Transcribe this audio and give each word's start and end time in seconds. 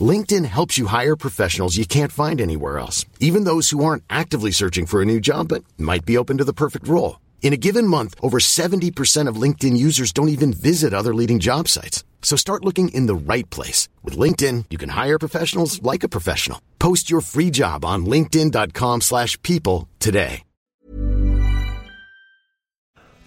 LinkedIn 0.00 0.44
helps 0.44 0.78
you 0.78 0.86
hire 0.86 1.16
professionals 1.16 1.76
you 1.76 1.84
can't 1.84 2.12
find 2.12 2.40
anywhere 2.40 2.78
else, 2.78 3.04
even 3.18 3.42
those 3.42 3.70
who 3.70 3.84
aren't 3.84 4.04
actively 4.08 4.52
searching 4.52 4.86
for 4.86 5.02
a 5.02 5.04
new 5.04 5.18
job 5.18 5.48
but 5.48 5.64
might 5.76 6.04
be 6.04 6.16
open 6.16 6.38
to 6.38 6.44
the 6.48 6.52
perfect 6.52 6.86
role. 6.86 7.18
In 7.42 7.52
a 7.52 7.58
given 7.58 7.84
month, 7.84 8.14
over 8.22 8.38
70% 8.38 9.26
of 9.26 9.42
LinkedIn 9.42 9.76
users 9.76 10.12
don't 10.12 10.28
even 10.28 10.52
visit 10.52 10.94
other 10.94 11.12
leading 11.12 11.40
job 11.40 11.66
sites. 11.66 12.04
So 12.22 12.36
start 12.36 12.64
looking 12.64 12.90
in 12.94 13.06
the 13.06 13.32
right 13.32 13.48
place. 13.50 13.88
With 14.04 14.16
LinkedIn, 14.16 14.66
you 14.70 14.78
can 14.78 14.90
hire 14.90 15.18
professionals 15.18 15.82
like 15.82 16.04
a 16.04 16.08
professional. 16.08 16.60
Post 16.78 17.10
your 17.10 17.22
free 17.22 17.50
job 17.50 17.84
on 17.84 18.06
linkedin.com 18.06 19.00
slash 19.00 19.36
people 19.42 19.88
today. 19.98 20.42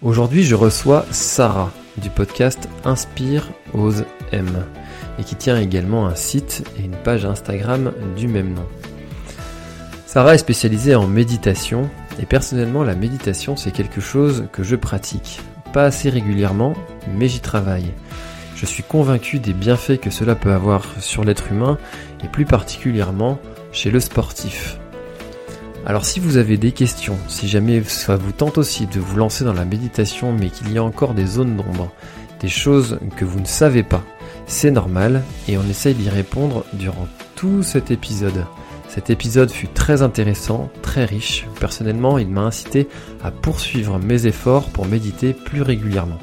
Aujourd'hui, 0.02 0.42
je 0.42 0.54
reçois 0.54 1.06
Sarah 1.12 1.72
du 1.96 2.10
podcast 2.10 2.68
Inspire, 2.84 3.42
Ose, 3.72 4.04
M 4.32 4.66
et 5.18 5.24
qui 5.24 5.36
tient 5.36 5.58
également 5.58 6.06
un 6.06 6.14
site 6.14 6.64
et 6.78 6.84
une 6.84 6.96
page 6.96 7.24
Instagram 7.24 7.92
du 8.16 8.28
même 8.28 8.54
nom. 8.54 8.66
Sarah 10.06 10.34
est 10.34 10.38
spécialisée 10.38 10.94
en 10.94 11.06
méditation 11.06 11.90
et 12.20 12.26
personnellement 12.26 12.84
la 12.84 12.94
méditation 12.94 13.56
c'est 13.56 13.72
quelque 13.72 14.00
chose 14.00 14.46
que 14.52 14.62
je 14.62 14.76
pratique. 14.76 15.40
Pas 15.72 15.84
assez 15.84 16.08
régulièrement, 16.08 16.74
mais 17.16 17.28
j'y 17.28 17.40
travaille. 17.40 17.92
Je 18.54 18.66
suis 18.66 18.84
convaincu 18.84 19.40
des 19.40 19.52
bienfaits 19.52 19.98
que 20.00 20.10
cela 20.10 20.36
peut 20.36 20.52
avoir 20.52 20.84
sur 21.00 21.24
l'être 21.24 21.50
humain 21.50 21.78
et 22.22 22.28
plus 22.28 22.44
particulièrement 22.44 23.40
chez 23.72 23.90
le 23.90 23.98
sportif. 23.98 24.78
Alors 25.86 26.04
si 26.04 26.20
vous 26.20 26.36
avez 26.36 26.56
des 26.56 26.72
questions, 26.72 27.18
si 27.28 27.48
jamais 27.48 27.82
ça 27.82 28.16
vous 28.16 28.32
tente 28.32 28.56
aussi 28.56 28.86
de 28.86 29.00
vous 29.00 29.16
lancer 29.16 29.44
dans 29.44 29.52
la 29.52 29.64
méditation 29.64 30.32
mais 30.32 30.48
qu'il 30.48 30.72
y 30.72 30.78
a 30.78 30.84
encore 30.84 31.12
des 31.12 31.26
zones 31.26 31.56
d'ombre, 31.56 31.90
des 32.40 32.48
choses 32.48 32.98
que 33.16 33.24
vous 33.24 33.40
ne 33.40 33.46
savez 33.46 33.82
pas, 33.82 34.04
c'est 34.46 34.70
normal 34.70 35.22
et 35.48 35.56
on 35.56 35.68
essaye 35.68 35.94
d'y 35.94 36.08
répondre 36.08 36.64
durant 36.72 37.08
tout 37.34 37.62
cet 37.62 37.90
épisode. 37.90 38.44
Cet 38.88 39.10
épisode 39.10 39.50
fut 39.50 39.68
très 39.68 40.02
intéressant, 40.02 40.70
très 40.82 41.04
riche. 41.04 41.46
Personnellement, 41.58 42.18
il 42.18 42.28
m'a 42.28 42.42
incité 42.42 42.88
à 43.24 43.30
poursuivre 43.30 43.98
mes 43.98 44.26
efforts 44.26 44.70
pour 44.70 44.86
méditer 44.86 45.32
plus 45.32 45.62
régulièrement. 45.62 46.18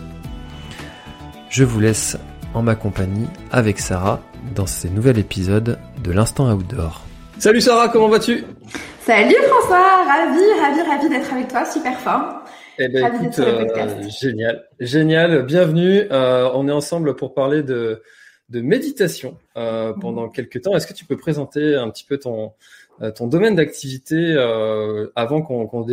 Je 1.49 1.65
vous 1.65 1.79
laisse 1.79 2.17
en 2.53 2.61
ma 2.61 2.75
compagnie 2.75 3.27
avec 3.51 3.79
Sarah 3.79 4.21
dans 4.55 4.67
ce 4.67 4.87
nouvel 4.87 5.19
épisode 5.19 5.79
de 6.03 6.11
l'Instant 6.11 6.51
Outdoor. 6.53 7.01
Salut 7.39 7.61
Sarah, 7.61 7.89
comment 7.89 8.07
vas-tu? 8.07 8.45
Salut 9.05 9.35
François, 9.49 10.05
ravi, 10.05 10.43
ravi, 10.61 10.81
ravi 10.81 11.09
d'être 11.09 11.33
avec 11.33 11.47
toi, 11.47 11.65
super 11.65 11.99
fort. 11.99 12.43
Eh 12.77 12.87
ben, 12.87 13.13
écoute, 13.13 13.39
euh, 13.39 14.09
génial, 14.21 14.67
génial, 14.79 15.45
bienvenue. 15.45 16.01
Euh, 16.11 16.49
on 16.53 16.67
est 16.67 16.71
ensemble 16.71 17.15
pour 17.15 17.33
parler 17.33 17.63
de, 17.63 18.01
de 18.49 18.61
méditation 18.61 19.37
euh, 19.57 19.93
pendant 19.93 20.25
mhm. 20.25 20.31
quelques 20.31 20.61
temps. 20.61 20.75
Est-ce 20.75 20.87
que 20.87 20.93
tu 20.93 21.05
peux 21.05 21.17
présenter 21.17 21.75
un 21.75 21.89
petit 21.89 22.05
peu 22.05 22.17
ton, 22.17 22.53
euh, 23.01 23.11
ton 23.11 23.27
domaine 23.27 23.55
d'activité 23.55 24.15
euh, 24.15 25.07
avant 25.15 25.41
qu'on 25.41 25.65
qu'on 25.65 25.85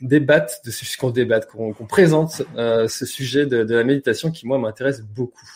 débatte 0.00 0.62
de 0.64 0.70
ce 0.70 0.96
qu'on 0.96 1.10
débatte, 1.10 1.46
qu'on 1.46 1.72
présente 1.86 2.42
euh, 2.56 2.88
ce 2.88 3.04
sujet 3.04 3.44
de, 3.44 3.64
de, 3.64 3.74
la 3.74 3.84
méditation 3.84 4.30
qui 4.30 4.46
moi 4.46 4.58
m'intéresse 4.58 5.02
beaucoup? 5.02 5.48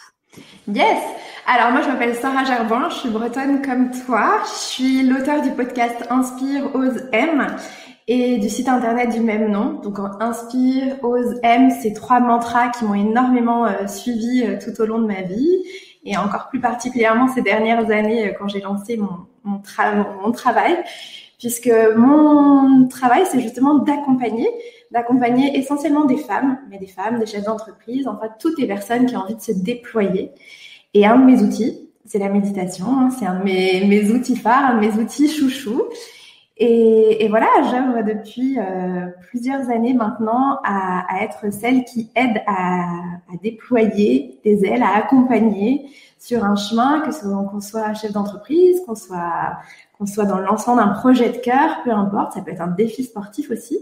Yes. 0.69 0.99
Alors 1.47 1.71
moi 1.71 1.81
je 1.81 1.89
m'appelle 1.89 2.15
Sarah 2.15 2.45
Gerbin, 2.45 2.89
je 2.91 2.97
suis 2.97 3.09
bretonne 3.09 3.63
comme 3.63 3.91
toi. 4.05 4.43
Je 4.45 4.59
suis 4.69 5.03
l'auteur 5.03 5.41
du 5.41 5.51
podcast 5.51 6.05
Inspire, 6.11 6.75
Ose, 6.75 7.09
M 7.13 7.57
et 8.09 8.39
du 8.39 8.49
site 8.49 8.69
internet 8.69 9.11
du 9.11 9.21
même 9.21 9.51
nom. 9.51 9.81
Donc 9.83 9.99
Inspire, 10.21 11.03
Ose, 11.03 11.39
M, 11.43 11.71
c'est 11.71 11.93
trois 11.93 12.21
mantras 12.21 12.69
qui 12.69 12.85
m'ont 12.85 12.95
énormément 12.95 13.67
euh, 13.67 13.87
suivi 13.87 14.45
euh, 14.45 14.59
tout 14.63 14.81
au 14.81 14.87
long 14.87 15.01
de 15.01 15.07
ma 15.07 15.23
vie 15.23 15.65
et 16.05 16.17
encore 16.17 16.49
plus 16.49 16.61
particulièrement 16.61 17.27
ces 17.29 17.43
dernières 17.43 17.91
années 17.91 18.29
euh, 18.29 18.33
quand 18.39 18.49
j'ai 18.49 18.61
lancé 18.61 18.97
mon, 18.97 19.61
travail, 20.33 20.77
puisque 21.39 21.71
mon 21.97 22.87
travail 22.89 23.25
c'est 23.31 23.41
justement 23.41 23.75
d'accompagner, 23.75 24.49
d'accompagner 24.93 25.57
essentiellement 25.59 26.05
des 26.05 26.17
femmes, 26.17 26.59
mais 26.71 26.79
des 26.79 26.87
femmes, 26.87 27.19
des 27.19 27.27
chefs 27.27 27.45
d'entreprise, 27.45 28.07
enfin 28.09 28.29
toutes 28.41 28.59
les 28.59 28.67
personnes 28.67 29.07
qui 29.07 29.17
ont 29.17 29.21
envie 29.21 29.37
de 29.37 29.41
se 29.41 29.53
déployer. 29.53 30.31
Et 30.95 31.07
un 31.07 31.19
de 31.19 31.25
mes 31.25 31.43
outils, 31.43 31.91
c'est 32.05 32.19
la 32.19 32.29
méditation, 32.29 32.87
hein, 32.89 33.11
c'est 33.17 33.27
un 33.27 33.39
de 33.41 33.45
mes, 33.45 33.85
mes 33.85 34.11
outils 34.11 34.37
phares, 34.37 34.71
un 34.71 34.75
de 34.81 34.87
mes 34.87 34.93
outils 35.01 35.29
chouchou. 35.29 35.83
Et, 36.59 37.25
et 37.25 37.29
voilà, 37.29 37.49
j'œuvre 37.71 38.03
depuis 38.03 38.59
euh, 38.59 39.09
plusieurs 39.29 39.69
années 39.69 39.93
maintenant 39.93 40.59
à, 40.65 41.05
à, 41.15 41.23
être 41.23 41.53
celle 41.53 41.85
qui 41.85 42.11
aide 42.15 42.43
à, 42.47 42.85
à, 43.31 43.37
déployer 43.43 44.39
des 44.43 44.65
ailes, 44.65 44.83
à 44.83 44.97
accompagner 44.97 45.91
sur 46.19 46.45
un 46.45 46.57
chemin, 46.57 47.01
que 47.01 47.13
ce 47.13 47.25
qu'on 47.25 47.61
soit 47.61 47.93
chef 47.93 48.13
d'entreprise, 48.13 48.81
qu'on 48.87 48.95
soit 48.95 49.59
qu'on 49.99 50.07
soit 50.07 50.25
dans 50.25 50.39
le 50.39 50.45
lancement 50.45 50.77
d'un 50.77 50.89
projet 50.89 51.31
de 51.31 51.39
cœur, 51.39 51.83
peu 51.85 51.91
importe, 51.91 52.33
ça 52.33 52.41
peut 52.41 52.51
être 52.53 52.63
un 52.63 52.69
défi 52.69 53.05
sportif 53.05 53.51
aussi. 53.51 53.79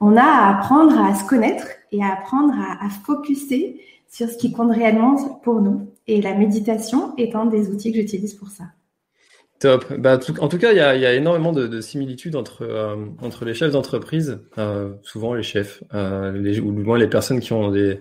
On 0.00 0.16
a 0.16 0.22
à 0.22 0.50
apprendre 0.50 0.98
à 0.98 1.14
se 1.14 1.24
connaître 1.24 1.66
et 1.92 2.02
à 2.02 2.12
apprendre 2.12 2.54
à, 2.54 2.84
à 2.84 2.88
focuser 2.90 3.80
sur 4.08 4.28
ce 4.28 4.36
qui 4.36 4.52
compte 4.52 4.72
réellement 4.72 5.16
pour 5.42 5.62
nous. 5.62 5.88
Et 6.06 6.20
la 6.20 6.34
méditation 6.34 7.14
est 7.16 7.34
un 7.34 7.46
des 7.46 7.70
outils 7.70 7.90
que 7.92 7.98
j'utilise 7.98 8.34
pour 8.34 8.48
ça. 8.48 8.64
Top. 9.62 9.92
Bah, 9.96 10.18
en 10.40 10.48
tout 10.48 10.58
cas, 10.58 10.72
il 10.72 10.78
y 10.78 10.80
a, 10.80 10.96
y 10.96 11.06
a, 11.06 11.14
énormément 11.14 11.52
de, 11.52 11.68
de 11.68 11.80
similitudes 11.80 12.34
entre, 12.34 12.62
euh, 12.62 12.96
entre 13.22 13.44
les 13.44 13.54
chefs 13.54 13.70
d'entreprise, 13.70 14.40
euh, 14.58 14.92
souvent 15.04 15.34
les 15.34 15.44
chefs, 15.44 15.84
euh, 15.94 16.32
les, 16.32 16.58
ou 16.58 16.72
du 16.72 16.82
moins 16.82 16.98
les 16.98 17.06
personnes 17.06 17.38
qui 17.38 17.52
ont 17.52 17.70
des, 17.70 18.00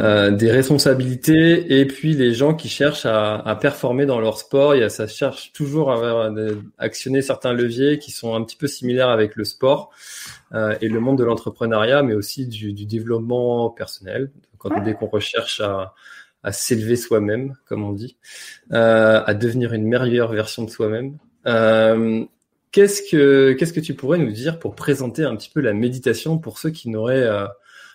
euh, 0.00 0.32
des 0.32 0.50
responsabilités, 0.50 1.78
et 1.80 1.86
puis 1.86 2.14
les 2.14 2.34
gens 2.34 2.54
qui 2.54 2.68
cherchent 2.68 3.06
à, 3.06 3.36
à 3.36 3.54
performer 3.54 4.06
dans 4.06 4.18
leur 4.18 4.38
sport. 4.38 4.74
Il 4.74 4.80
y 4.80 4.82
a, 4.82 4.88
ça 4.88 5.06
cherche 5.06 5.52
toujours 5.52 5.92
à, 5.92 6.26
à, 6.26 6.30
actionner 6.78 7.22
certains 7.22 7.52
leviers 7.52 8.00
qui 8.00 8.10
sont 8.10 8.34
un 8.34 8.42
petit 8.42 8.56
peu 8.56 8.66
similaires 8.66 9.10
avec 9.10 9.36
le 9.36 9.44
sport 9.44 9.90
euh, 10.52 10.74
et 10.80 10.88
le 10.88 10.98
monde 10.98 11.16
de 11.16 11.22
l'entrepreneuriat, 11.22 12.02
mais 12.02 12.14
aussi 12.14 12.48
du, 12.48 12.72
du 12.72 12.86
développement 12.86 13.70
personnel. 13.70 14.32
Quand, 14.58 14.82
dès 14.82 14.94
qu'on 14.94 15.06
recherche 15.06 15.60
à 15.60 15.94
à 16.42 16.52
s'élever 16.52 16.96
soi-même, 16.96 17.56
comme 17.66 17.84
on 17.84 17.92
dit, 17.92 18.16
euh, 18.72 19.22
à 19.24 19.34
devenir 19.34 19.72
une 19.72 19.84
meilleure 19.84 20.32
version 20.32 20.64
de 20.64 20.70
soi-même. 20.70 21.18
Euh, 21.46 22.24
qu'est-ce 22.72 23.02
que 23.08 23.52
qu'est-ce 23.52 23.72
que 23.72 23.80
tu 23.80 23.94
pourrais 23.94 24.18
nous 24.18 24.32
dire 24.32 24.58
pour 24.58 24.74
présenter 24.74 25.24
un 25.24 25.36
petit 25.36 25.50
peu 25.50 25.60
la 25.60 25.74
méditation 25.74 26.38
pour 26.38 26.58
ceux 26.58 26.70
qui 26.70 26.88
n'auraient 26.88 27.22
euh, 27.22 27.46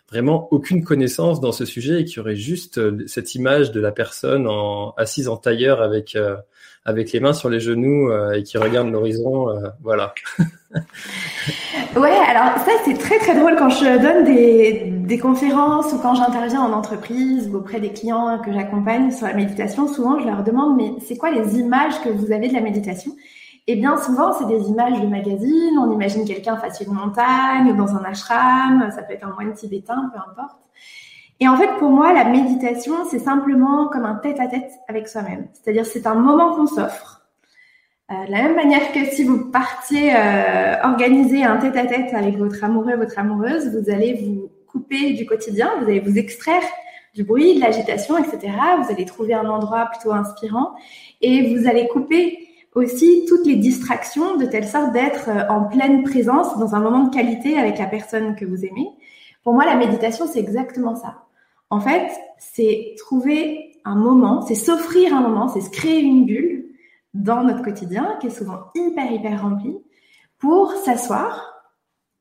vraiment 0.09 0.47
aucune 0.51 0.83
connaissance 0.83 1.41
dans 1.41 1.51
ce 1.51 1.65
sujet 1.65 2.01
et 2.01 2.05
qui 2.05 2.19
auraient 2.19 2.35
juste 2.35 2.77
euh, 2.77 3.03
cette 3.07 3.35
image 3.35 3.71
de 3.71 3.81
la 3.81 3.91
personne 3.91 4.47
en, 4.47 4.93
assise 4.95 5.27
en 5.27 5.35
tailleur 5.35 5.81
avec 5.81 6.15
euh, 6.15 6.37
avec 6.85 7.11
les 7.11 7.19
mains 7.19 7.33
sur 7.33 7.49
les 7.49 7.59
genoux 7.59 8.09
et 8.33 8.43
qui 8.43 8.57
regarde 8.57 8.89
l'horizon, 8.89 9.47
voilà. 9.81 10.15
Ouais, 11.97 12.11
alors 12.11 12.59
ça 12.59 12.71
c'est 12.85 12.93
très 12.93 13.17
très 13.17 13.33
drôle 13.33 13.55
quand 13.55 13.69
je 13.69 13.97
donne 13.99 14.23
des, 14.23 14.91
des 14.91 15.17
conférences 15.17 15.91
ou 15.93 15.97
quand 15.97 16.13
j'interviens 16.13 16.61
en 16.61 16.71
entreprise 16.71 17.49
ou 17.51 17.57
auprès 17.57 17.79
des 17.79 17.91
clients 17.91 18.39
que 18.39 18.53
j'accompagne 18.53 19.09
sur 19.09 19.25
la 19.25 19.33
méditation. 19.33 19.87
Souvent, 19.87 20.19
je 20.19 20.27
leur 20.27 20.43
demande 20.43 20.77
mais 20.77 20.93
c'est 21.07 21.17
quoi 21.17 21.31
les 21.31 21.57
images 21.57 21.99
que 22.01 22.09
vous 22.09 22.31
avez 22.31 22.49
de 22.49 22.53
la 22.53 22.61
méditation? 22.61 23.13
Et 23.65 23.75
bien 23.75 23.97
souvent, 23.97 24.31
c'est 24.33 24.45
des 24.45 24.69
images 24.69 25.01
de 25.01 25.07
magazines. 25.07 25.77
On 25.79 25.91
imagine 25.91 26.23
quelqu'un 26.23 26.57
face 26.57 26.81
à 26.81 26.83
une 26.83 26.93
montagne 26.93 27.71
ou 27.71 27.75
dans 27.75 27.95
un 27.95 28.03
ashram. 28.03 28.91
Ça 28.95 29.01
peut 29.01 29.13
être 29.13 29.25
un 29.25 29.33
moine 29.33 29.53
tibétain, 29.53 30.11
peu 30.13 30.19
importe. 30.19 30.57
Et 31.39 31.47
en 31.47 31.57
fait, 31.57 31.69
pour 31.79 31.89
moi, 31.89 32.13
la 32.13 32.25
méditation, 32.25 32.93
c'est 33.09 33.19
simplement 33.19 33.87
comme 33.87 34.05
un 34.05 34.15
tête-à-tête 34.15 34.61
-tête 34.61 34.79
avec 34.87 35.07
soi-même. 35.07 35.47
C'est-à-dire, 35.53 35.85
c'est 35.85 36.05
un 36.05 36.15
moment 36.15 36.55
qu'on 36.55 36.67
s'offre 36.67 37.26
euh, 38.09 38.25
de 38.25 38.31
la 38.31 38.43
même 38.43 38.55
manière 38.55 38.93
que 38.93 39.03
si 39.05 39.23
vous 39.23 39.51
partiez 39.51 40.15
euh, 40.15 40.81
organiser 40.83 41.43
un 41.43 41.57
tête-à-tête 41.57 42.13
avec 42.13 42.37
votre 42.37 42.63
amoureux, 42.63 42.95
votre 42.95 43.19
amoureuse, 43.19 43.75
vous 43.75 43.91
allez 43.91 44.13
vous 44.13 44.49
couper 44.65 45.11
du 45.11 45.25
quotidien, 45.25 45.71
vous 45.79 45.89
allez 45.89 45.99
vous 45.99 46.17
extraire 46.17 46.63
du 47.13 47.25
bruit, 47.25 47.55
de 47.55 47.59
l'agitation, 47.59 48.17
etc. 48.17 48.53
Vous 48.81 48.93
allez 48.93 49.03
trouver 49.03 49.33
un 49.33 49.49
endroit 49.49 49.87
plutôt 49.87 50.13
inspirant 50.13 50.75
et 51.21 51.53
vous 51.53 51.67
allez 51.67 51.87
couper 51.87 52.47
aussi 52.75 53.25
toutes 53.27 53.45
les 53.45 53.55
distractions 53.55 54.37
de 54.37 54.45
telle 54.45 54.67
sorte 54.67 54.93
d'être 54.93 55.29
euh, 55.29 55.47
en 55.49 55.63
pleine 55.65 56.03
présence 56.03 56.57
dans 56.57 56.75
un 56.75 56.79
moment 56.79 57.05
de 57.05 57.13
qualité 57.13 57.57
avec 57.57 57.77
la 57.77 57.87
personne 57.87 58.35
que 58.35 58.45
vous 58.45 58.63
aimez. 58.63 58.87
Pour 59.43 59.53
moi, 59.53 59.65
la 59.65 59.75
méditation, 59.75 60.27
c'est 60.27 60.39
exactement 60.39 60.95
ça. 60.95 61.25
En 61.69 61.81
fait, 61.81 62.09
c'est 62.37 62.95
trouver 62.97 63.73
un 63.83 63.95
moment, 63.95 64.41
c'est 64.43 64.55
s'offrir 64.55 65.13
un 65.13 65.21
moment, 65.21 65.49
c'est 65.49 65.61
se 65.61 65.69
créer 65.69 65.99
une 65.99 66.25
bulle 66.25 66.66
dans 67.17 67.43
notre 67.43 67.63
quotidien, 67.63 68.17
qui 68.19 68.27
est 68.27 68.37
souvent 68.37 68.59
hyper, 68.75 69.11
hyper 69.11 69.41
rempli, 69.41 69.77
pour 70.39 70.71
s'asseoir 70.71 71.53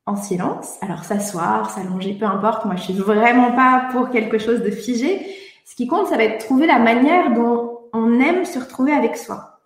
en 0.07 0.17
silence. 0.17 0.77
Alors 0.81 1.05
s'asseoir, 1.05 1.71
s'allonger, 1.71 2.15
peu 2.15 2.27
importe. 2.27 2.65
Moi, 2.65 2.77
je 2.77 2.83
suis 2.83 2.95
vraiment 2.95 3.53
pas 3.53 3.89
pour 3.93 4.11
quelque 4.11 4.39
chose 4.39 4.63
de 4.63 4.71
figé. 4.71 5.27
Ce 5.65 5.75
qui 5.75 5.87
compte, 5.87 6.07
ça 6.07 6.17
va 6.17 6.25
être 6.25 6.45
trouver 6.45 6.67
la 6.67 6.79
manière 6.79 7.33
dont 7.35 7.81
on 7.93 8.21
aime 8.21 8.45
se 8.45 8.59
retrouver 8.59 8.93
avec 8.93 9.17
soi. 9.17 9.61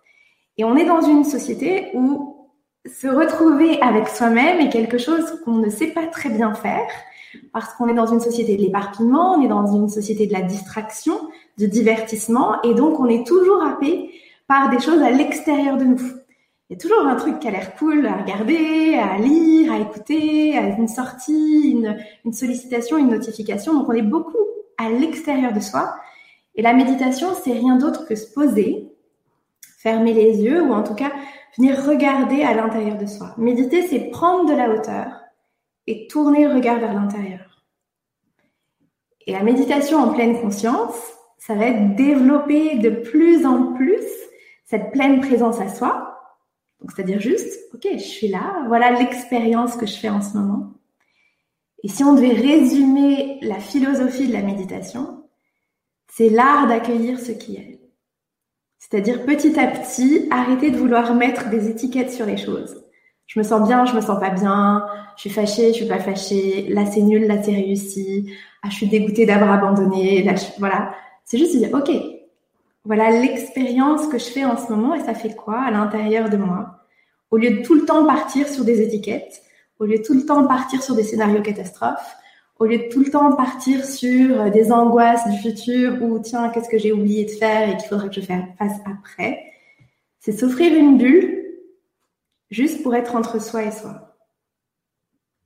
Et 0.57 0.63
on 0.63 0.75
est 0.75 0.85
dans 0.85 1.01
une 1.01 1.23
société 1.23 1.91
où 1.93 2.49
se 2.85 3.07
retrouver 3.07 3.79
avec 3.81 4.07
soi-même 4.07 4.59
est 4.59 4.69
quelque 4.69 4.97
chose 4.97 5.39
qu'on 5.45 5.57
ne 5.57 5.69
sait 5.69 5.87
pas 5.87 6.07
très 6.07 6.29
bien 6.29 6.53
faire 6.53 6.87
parce 7.53 7.73
qu'on 7.73 7.87
est 7.87 7.93
dans 7.93 8.07
une 8.07 8.19
société 8.19 8.57
de 8.57 8.61
l'éparpillement, 8.61 9.35
on 9.35 9.41
est 9.41 9.47
dans 9.47 9.73
une 9.73 9.87
société 9.87 10.27
de 10.27 10.33
la 10.33 10.41
distraction, 10.41 11.17
du 11.57 11.67
divertissement, 11.67 12.61
et 12.63 12.73
donc 12.73 12.99
on 12.99 13.07
est 13.07 13.25
toujours 13.25 13.63
happé 13.63 14.11
par 14.51 14.69
des 14.69 14.81
choses 14.81 15.01
à 15.01 15.09
l'extérieur 15.09 15.77
de 15.77 15.85
nous. 15.85 16.01
Il 16.69 16.73
y 16.73 16.75
a 16.75 16.77
toujours 16.77 17.07
un 17.07 17.15
truc 17.15 17.39
qui 17.39 17.47
a 17.47 17.51
l'air 17.51 17.73
cool 17.75 18.05
à 18.05 18.17
regarder, 18.17 18.95
à 18.95 19.17
lire, 19.17 19.71
à 19.71 19.79
écouter, 19.79 20.57
à 20.57 20.67
une 20.77 20.89
sortie, 20.89 21.71
une, 21.71 21.97
une 22.25 22.33
sollicitation, 22.33 22.97
une 22.97 23.11
notification. 23.11 23.73
Donc 23.73 23.87
on 23.87 23.93
est 23.93 24.01
beaucoup 24.01 24.45
à 24.77 24.89
l'extérieur 24.89 25.53
de 25.53 25.61
soi. 25.61 25.95
Et 26.55 26.61
la 26.61 26.73
méditation, 26.73 27.29
c'est 27.33 27.53
rien 27.53 27.77
d'autre 27.77 28.05
que 28.05 28.15
se 28.15 28.29
poser, 28.29 28.89
fermer 29.77 30.13
les 30.13 30.41
yeux 30.41 30.61
ou 30.61 30.73
en 30.73 30.83
tout 30.83 30.95
cas 30.95 31.13
venir 31.57 31.85
regarder 31.85 32.43
à 32.43 32.53
l'intérieur 32.53 32.97
de 32.97 33.05
soi. 33.05 33.33
Méditer, 33.37 33.87
c'est 33.87 34.09
prendre 34.09 34.49
de 34.49 34.53
la 34.53 34.69
hauteur 34.69 35.07
et 35.87 36.07
tourner 36.07 36.45
le 36.45 36.55
regard 36.55 36.79
vers 36.79 36.93
l'intérieur. 36.93 37.63
Et 39.25 39.31
la 39.31 39.43
méditation 39.43 39.99
en 39.99 40.09
pleine 40.09 40.41
conscience, 40.41 40.97
ça 41.37 41.55
va 41.55 41.67
être 41.67 41.95
développer 41.95 42.79
de 42.79 42.89
plus 42.89 43.45
en 43.45 43.71
plus 43.75 44.01
cette 44.71 44.93
pleine 44.93 45.19
présence 45.19 45.59
à 45.59 45.67
soi. 45.67 46.17
Donc, 46.79 46.91
c'est-à-dire 46.93 47.19
juste, 47.19 47.59
OK, 47.73 47.85
je 47.93 47.97
suis 47.97 48.29
là, 48.29 48.63
voilà 48.69 48.91
l'expérience 48.91 49.75
que 49.75 49.85
je 49.85 49.97
fais 49.97 50.07
en 50.07 50.21
ce 50.21 50.37
moment. 50.37 50.71
Et 51.83 51.89
si 51.89 52.05
on 52.05 52.15
devait 52.15 52.31
résumer 52.31 53.37
la 53.41 53.59
philosophie 53.59 54.29
de 54.29 54.33
la 54.33 54.41
méditation, 54.41 55.25
c'est 56.07 56.29
l'art 56.29 56.67
d'accueillir 56.67 57.19
ce 57.19 57.33
qui 57.33 57.57
est. 57.57 57.81
C'est-à-dire 58.79 59.25
petit 59.25 59.59
à 59.59 59.67
petit, 59.67 60.27
arrêter 60.31 60.71
de 60.71 60.77
vouloir 60.77 61.15
mettre 61.15 61.49
des 61.49 61.69
étiquettes 61.69 62.13
sur 62.13 62.25
les 62.25 62.37
choses. 62.37 62.81
Je 63.27 63.39
me 63.39 63.43
sens 63.43 63.67
bien, 63.67 63.85
je 63.85 63.93
me 63.93 64.01
sens 64.01 64.19
pas 64.21 64.29
bien, 64.29 64.85
je 65.17 65.21
suis 65.21 65.29
fâchée, 65.29 65.73
je 65.73 65.79
suis 65.79 65.87
pas 65.87 65.99
fâchée, 65.99 66.67
là 66.69 66.85
c'est 66.85 67.01
nul, 67.01 67.27
là 67.27 67.43
c'est 67.43 67.53
réussi, 67.53 68.33
ah, 68.63 68.69
je 68.69 68.75
suis 68.75 68.87
dégoûtée 68.87 69.25
d'avoir 69.25 69.51
abandonné, 69.51 70.23
là 70.23 70.35
voilà. 70.59 70.93
C'est 71.25 71.37
juste 71.37 71.57
dire, 71.57 71.69
ok, 71.73 71.91
voilà 72.83 73.11
l'expérience 73.11 74.07
que 74.07 74.17
je 74.17 74.25
fais 74.25 74.45
en 74.45 74.57
ce 74.57 74.71
moment 74.71 74.95
et 74.95 75.01
ça 75.01 75.13
fait 75.13 75.35
quoi 75.35 75.61
à 75.61 75.71
l'intérieur 75.71 76.29
de 76.29 76.37
moi? 76.37 76.79
Au 77.29 77.37
lieu 77.37 77.51
de 77.51 77.61
tout 77.61 77.75
le 77.75 77.85
temps 77.85 78.05
partir 78.05 78.47
sur 78.47 78.65
des 78.65 78.81
étiquettes, 78.81 79.41
au 79.79 79.85
lieu 79.85 79.97
de 79.97 80.03
tout 80.03 80.13
le 80.13 80.25
temps 80.25 80.45
partir 80.47 80.81
sur 80.81 80.95
des 80.95 81.03
scénarios 81.03 81.41
catastrophes, 81.41 82.15
au 82.59 82.65
lieu 82.65 82.77
de 82.77 82.89
tout 82.89 82.99
le 82.99 83.09
temps 83.09 83.35
partir 83.35 83.85
sur 83.85 84.51
des 84.51 84.71
angoisses 84.71 85.27
du 85.27 85.37
futur 85.37 86.01
ou 86.03 86.19
tiens, 86.19 86.49
qu'est-ce 86.49 86.69
que 86.69 86.77
j'ai 86.77 86.91
oublié 86.91 87.25
de 87.25 87.31
faire 87.31 87.69
et 87.69 87.77
qu'il 87.77 87.87
faudrait 87.87 88.09
que 88.09 88.15
je 88.15 88.21
fasse 88.21 88.79
après, 88.85 89.43
c'est 90.19 90.31
s'offrir 90.31 90.73
une 90.73 90.97
bulle 90.97 91.43
juste 92.51 92.83
pour 92.83 92.93
être 92.95 93.15
entre 93.15 93.41
soi 93.41 93.63
et 93.63 93.71
soi. 93.71 94.15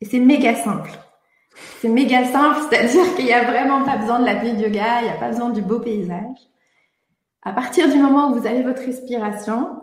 Et 0.01 0.05
c'est 0.05 0.19
méga 0.19 0.55
simple. 0.55 0.91
C'est 1.79 1.87
méga 1.87 2.25
simple, 2.25 2.59
c'est-à-dire 2.69 3.15
qu'il 3.15 3.25
n'y 3.25 3.33
a 3.33 3.45
vraiment 3.45 3.83
pas 3.85 3.97
besoin 3.97 4.19
de 4.19 4.25
la 4.25 4.35
vie 4.35 4.53
de 4.53 4.63
yoga, 4.63 5.01
il 5.01 5.05
n'y 5.05 5.09
a 5.09 5.17
pas 5.17 5.29
besoin 5.29 5.51
du 5.51 5.61
beau 5.61 5.79
paysage. 5.79 6.37
À 7.45 7.53
partir 7.53 7.91
du 7.91 7.99
moment 7.99 8.31
où 8.31 8.39
vous 8.39 8.47
avez 8.47 8.63
votre 8.63 8.81
respiration, 8.81 9.79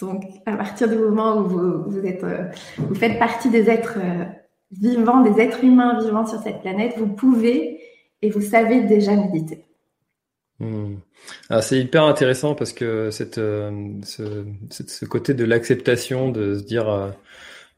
donc 0.00 0.24
à 0.46 0.56
partir 0.56 0.88
du 0.88 0.96
moment 0.96 1.36
où 1.36 1.44
vous, 1.44 1.82
vous 1.90 2.06
êtes, 2.06 2.24
euh, 2.24 2.48
vous 2.78 2.94
faites 2.94 3.18
partie 3.18 3.50
des 3.50 3.68
êtres 3.68 3.98
euh, 3.98 4.24
vivants, 4.70 5.20
des 5.20 5.42
êtres 5.42 5.62
humains 5.62 6.02
vivants 6.02 6.26
sur 6.26 6.40
cette 6.40 6.62
planète, 6.62 6.94
vous 6.96 7.06
pouvez 7.06 7.80
et 8.22 8.30
vous 8.30 8.40
savez 8.40 8.80
déjà 8.80 9.14
méditer. 9.14 9.66
Hmm. 10.58 10.94
Ah, 11.50 11.60
c'est 11.60 11.78
hyper 11.78 12.04
intéressant 12.04 12.54
parce 12.54 12.72
que 12.72 13.10
euh, 13.10 14.00
ce, 14.02 14.44
ce, 14.70 15.04
côté 15.04 15.34
de 15.34 15.44
l'acceptation, 15.44 16.30
de 16.30 16.56
se 16.56 16.62
dire, 16.62 17.12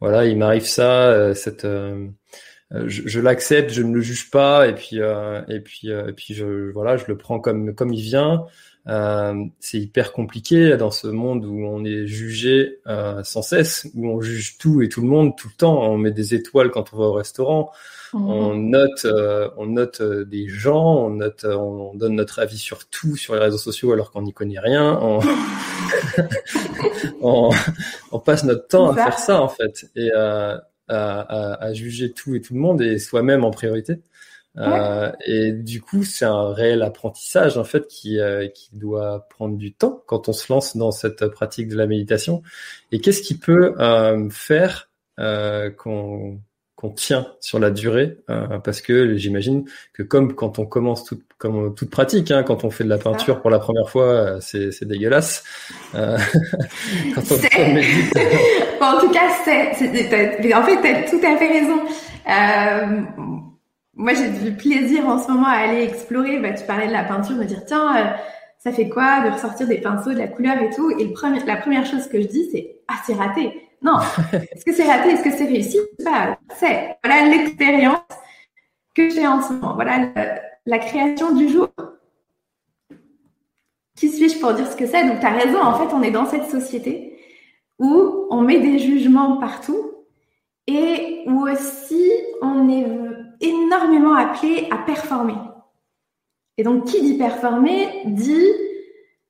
voilà, 0.00 0.26
il 0.26 0.38
m'arrive 0.38 0.66
ça, 0.66 1.34
cette, 1.34 1.66
je, 2.72 3.02
je 3.06 3.20
l'accepte, 3.20 3.70
je 3.70 3.82
ne 3.82 3.94
le 3.94 4.00
juge 4.00 4.30
pas, 4.30 4.66
et 4.66 4.74
puis, 4.74 4.96
et 4.96 5.60
puis, 5.60 5.88
et 5.88 6.12
puis, 6.12 6.34
je, 6.34 6.70
voilà, 6.72 6.96
je 6.96 7.04
le 7.08 7.16
prends 7.16 7.40
comme 7.40 7.74
comme 7.74 7.92
il 7.92 8.02
vient. 8.02 8.46
c'est 9.60 9.78
hyper 9.78 10.12
compliqué 10.12 10.76
dans 10.76 10.90
ce 10.90 11.06
monde 11.06 11.44
où 11.44 11.64
on 11.66 11.84
est 11.84 12.06
jugé 12.06 12.80
sans 13.22 13.42
cesse, 13.42 13.88
où 13.94 14.08
on 14.08 14.20
juge 14.20 14.58
tout 14.58 14.82
et 14.82 14.88
tout 14.88 15.02
le 15.02 15.08
monde 15.08 15.36
tout 15.36 15.48
le 15.48 15.56
temps. 15.56 15.82
On 15.82 15.98
met 15.98 16.12
des 16.12 16.34
étoiles 16.34 16.70
quand 16.70 16.92
on 16.92 16.96
va 16.96 17.04
au 17.04 17.12
restaurant. 17.12 17.70
On 18.14 18.54
mhm. 18.54 18.70
note, 18.70 19.04
euh, 19.06 19.50
on 19.56 19.66
note 19.66 20.00
euh, 20.00 20.24
des 20.24 20.48
gens, 20.48 21.06
on 21.06 21.10
note, 21.10 21.44
euh, 21.44 21.56
on 21.56 21.94
donne 21.94 22.14
notre 22.14 22.38
avis 22.38 22.58
sur 22.58 22.86
tout 22.86 23.16
sur 23.16 23.34
les 23.34 23.40
réseaux 23.40 23.58
sociaux 23.58 23.92
alors 23.92 24.12
qu'on 24.12 24.22
n'y 24.22 24.32
connaît 24.32 24.60
rien. 24.60 24.98
On, 25.02 25.18
on, 28.12 28.18
passe 28.20 28.44
notre 28.44 28.68
temps 28.68 28.92
à 28.92 28.94
faire 28.94 29.18
ça 29.18 29.42
en 29.42 29.48
fait 29.48 29.86
et 29.96 30.10
à, 30.88 31.20
à, 31.20 31.64
à, 31.64 31.72
juger 31.72 32.12
tout 32.12 32.34
et 32.34 32.40
tout 32.40 32.54
le 32.54 32.60
monde 32.60 32.82
et 32.82 32.98
soi-même 32.98 33.44
en 33.44 33.50
priorité. 33.50 34.00
Euh, 34.56 35.10
et 35.26 35.50
du 35.52 35.82
coup, 35.82 36.04
c'est 36.04 36.24
un 36.24 36.52
réel 36.52 36.82
apprentissage 36.82 37.58
en 37.58 37.64
fait 37.64 37.88
qui, 37.88 38.18
qui 38.54 38.70
doit 38.72 39.26
prendre 39.28 39.56
du 39.56 39.74
temps 39.74 40.02
quand 40.06 40.28
on 40.28 40.32
se 40.32 40.52
lance 40.52 40.76
dans 40.76 40.92
cette 40.92 41.26
pratique 41.26 41.68
de 41.68 41.76
la 41.76 41.86
méditation. 41.86 42.42
Et 42.92 43.00
qu'est-ce 43.00 43.22
qui 43.22 43.36
peut 43.36 43.74
faire 44.30 44.88
qu'on 45.18 46.38
qu'on 46.84 46.90
tient 46.90 47.26
sur 47.40 47.58
la 47.58 47.70
durée 47.70 48.18
euh, 48.28 48.58
parce 48.58 48.82
que 48.82 49.16
j'imagine 49.16 49.64
que 49.94 50.02
comme 50.02 50.34
quand 50.34 50.58
on 50.58 50.66
commence 50.66 51.04
toute 51.04 51.22
comme 51.38 51.74
toute 51.74 51.88
pratique 51.88 52.30
hein, 52.30 52.42
quand 52.42 52.64
on 52.64 52.70
fait 52.70 52.84
de 52.84 52.90
la 52.90 52.98
peinture 52.98 53.40
pour 53.40 53.48
la 53.48 53.58
première 53.58 53.88
fois 53.88 54.04
euh, 54.04 54.38
c'est 54.42 54.70
c'est 54.70 54.84
dégueulasse. 54.84 55.44
Euh, 55.94 56.18
quand 57.14 57.22
on, 57.30 57.72
médite 57.72 58.18
en 58.82 59.00
tout 59.00 59.10
cas 59.10 59.30
c'est 59.44 60.54
en 60.54 60.62
fait 60.62 60.82
t'as 60.82 61.08
tout 61.08 61.20
à 61.24 61.36
fait 61.38 61.48
raison. 61.48 61.80
Euh, 62.28 63.00
moi 63.94 64.12
j'ai 64.12 64.28
du 64.28 64.54
plaisir 64.54 65.08
en 65.08 65.18
ce 65.18 65.30
moment 65.30 65.46
à 65.46 65.56
aller 65.56 65.84
explorer. 65.84 66.38
Bah, 66.38 66.52
tu 66.52 66.66
parlais 66.66 66.88
de 66.88 66.92
la 66.92 67.04
peinture 67.04 67.36
me 67.36 67.46
dire 67.46 67.64
tiens 67.66 67.96
euh, 67.96 68.10
ça 68.58 68.72
fait 68.72 68.90
quoi 68.90 69.24
de 69.24 69.30
ressortir 69.30 69.66
des 69.66 69.78
pinceaux 69.78 70.12
de 70.12 70.18
la 70.18 70.28
couleur 70.28 70.58
et 70.58 70.68
tout? 70.68 70.90
Et 70.98 71.04
le 71.04 71.12
premier, 71.12 71.40
la 71.46 71.56
première 71.56 71.86
chose 71.86 72.08
que 72.08 72.20
je 72.20 72.26
dis 72.26 72.50
c'est 72.52 72.76
ah 72.88 72.96
c'est 73.06 73.14
raté 73.14 73.62
non. 73.82 73.98
Est-ce 74.32 74.64
que 74.64 74.72
c'est 74.72 74.84
raté? 74.84 75.10
Est-ce 75.10 75.22
que 75.22 75.30
c'est 75.30 75.46
réussi? 75.46 75.78
Pas. 76.04 76.38
C'est 76.56 76.96
voilà 77.04 77.26
l'expérience 77.28 77.98
que 78.94 79.10
j'ai 79.10 79.26
en 79.26 79.42
ce 79.42 79.52
moment. 79.52 79.74
Voilà 79.74 80.08
la, 80.66 80.78
création 80.78 81.34
du 81.34 81.48
jour. 81.48 81.68
Qui 83.96 84.08
suis-je 84.10 84.38
pour 84.38 84.54
dire 84.54 84.66
ce 84.66 84.76
que 84.76 84.86
c'est? 84.86 85.06
Donc 85.06 85.20
tu 85.20 85.26
as 85.26 85.30
raison, 85.30 85.60
en 85.60 85.74
fait, 85.74 85.94
on 85.94 86.02
est 86.02 86.10
dans 86.10 86.26
cette 86.26 86.50
société 86.50 87.18
où 87.78 88.26
on 88.30 88.40
met 88.40 88.60
des 88.60 88.78
jugements 88.78 89.38
partout 89.38 89.92
et 90.66 91.24
où 91.26 91.46
aussi 91.48 92.10
on 92.40 92.68
est 92.68 92.86
énormément 93.40 94.14
appelé 94.14 94.68
à 94.70 94.78
performer. 94.78 95.36
Et 96.56 96.62
donc 96.62 96.84
qui 96.84 97.02
dit 97.02 97.18
performer 97.18 98.02
dit 98.06 98.52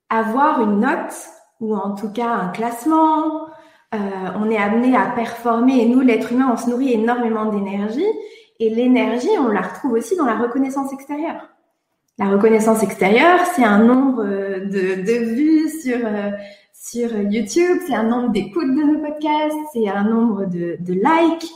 avoir 0.08 0.60
une 0.62 0.80
note 0.80 1.14
ou 1.60 1.74
en 1.74 1.94
tout 1.94 2.12
cas 2.12 2.28
un 2.28 2.48
classement, 2.48 3.46
euh, 3.94 4.30
on 4.36 4.50
est 4.50 4.56
amené 4.56 4.96
à 4.96 5.06
performer 5.14 5.80
et 5.80 5.86
nous, 5.86 6.00
l'être 6.00 6.32
humain, 6.32 6.50
on 6.52 6.56
se 6.56 6.68
nourrit 6.68 6.92
énormément 6.92 7.46
d'énergie 7.46 8.04
et 8.60 8.70
l'énergie, 8.70 9.28
on 9.38 9.48
la 9.48 9.62
retrouve 9.62 9.92
aussi 9.92 10.16
dans 10.16 10.26
la 10.26 10.36
reconnaissance 10.36 10.92
extérieure. 10.92 11.48
La 12.18 12.26
reconnaissance 12.26 12.82
extérieure, 12.82 13.40
c'est 13.54 13.64
un 13.64 13.78
nombre 13.78 14.24
de, 14.24 15.02
de 15.02 15.24
vues 15.24 15.68
sur 15.68 15.98
euh, 16.04 16.30
sur 16.74 17.16
YouTube, 17.18 17.78
c'est 17.86 17.94
un 17.94 18.02
nombre 18.02 18.30
d'écoutes 18.30 18.74
de 18.74 18.82
nos 18.82 18.98
podcasts, 18.98 19.56
c'est 19.72 19.88
un 19.88 20.04
nombre 20.04 20.44
de, 20.44 20.76
de 20.80 20.92
likes, 20.92 21.50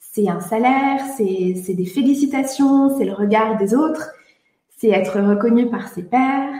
c'est 0.00 0.28
un 0.28 0.40
salaire, 0.40 1.00
c'est 1.16 1.74
des 1.74 1.86
félicitations, 1.86 2.98
c'est 2.98 3.04
le 3.04 3.12
regard 3.12 3.56
des 3.58 3.74
autres, 3.74 4.10
c'est 4.76 4.88
être 4.88 5.20
reconnu 5.20 5.70
par 5.70 5.88
ses 5.88 6.02
pairs, 6.02 6.52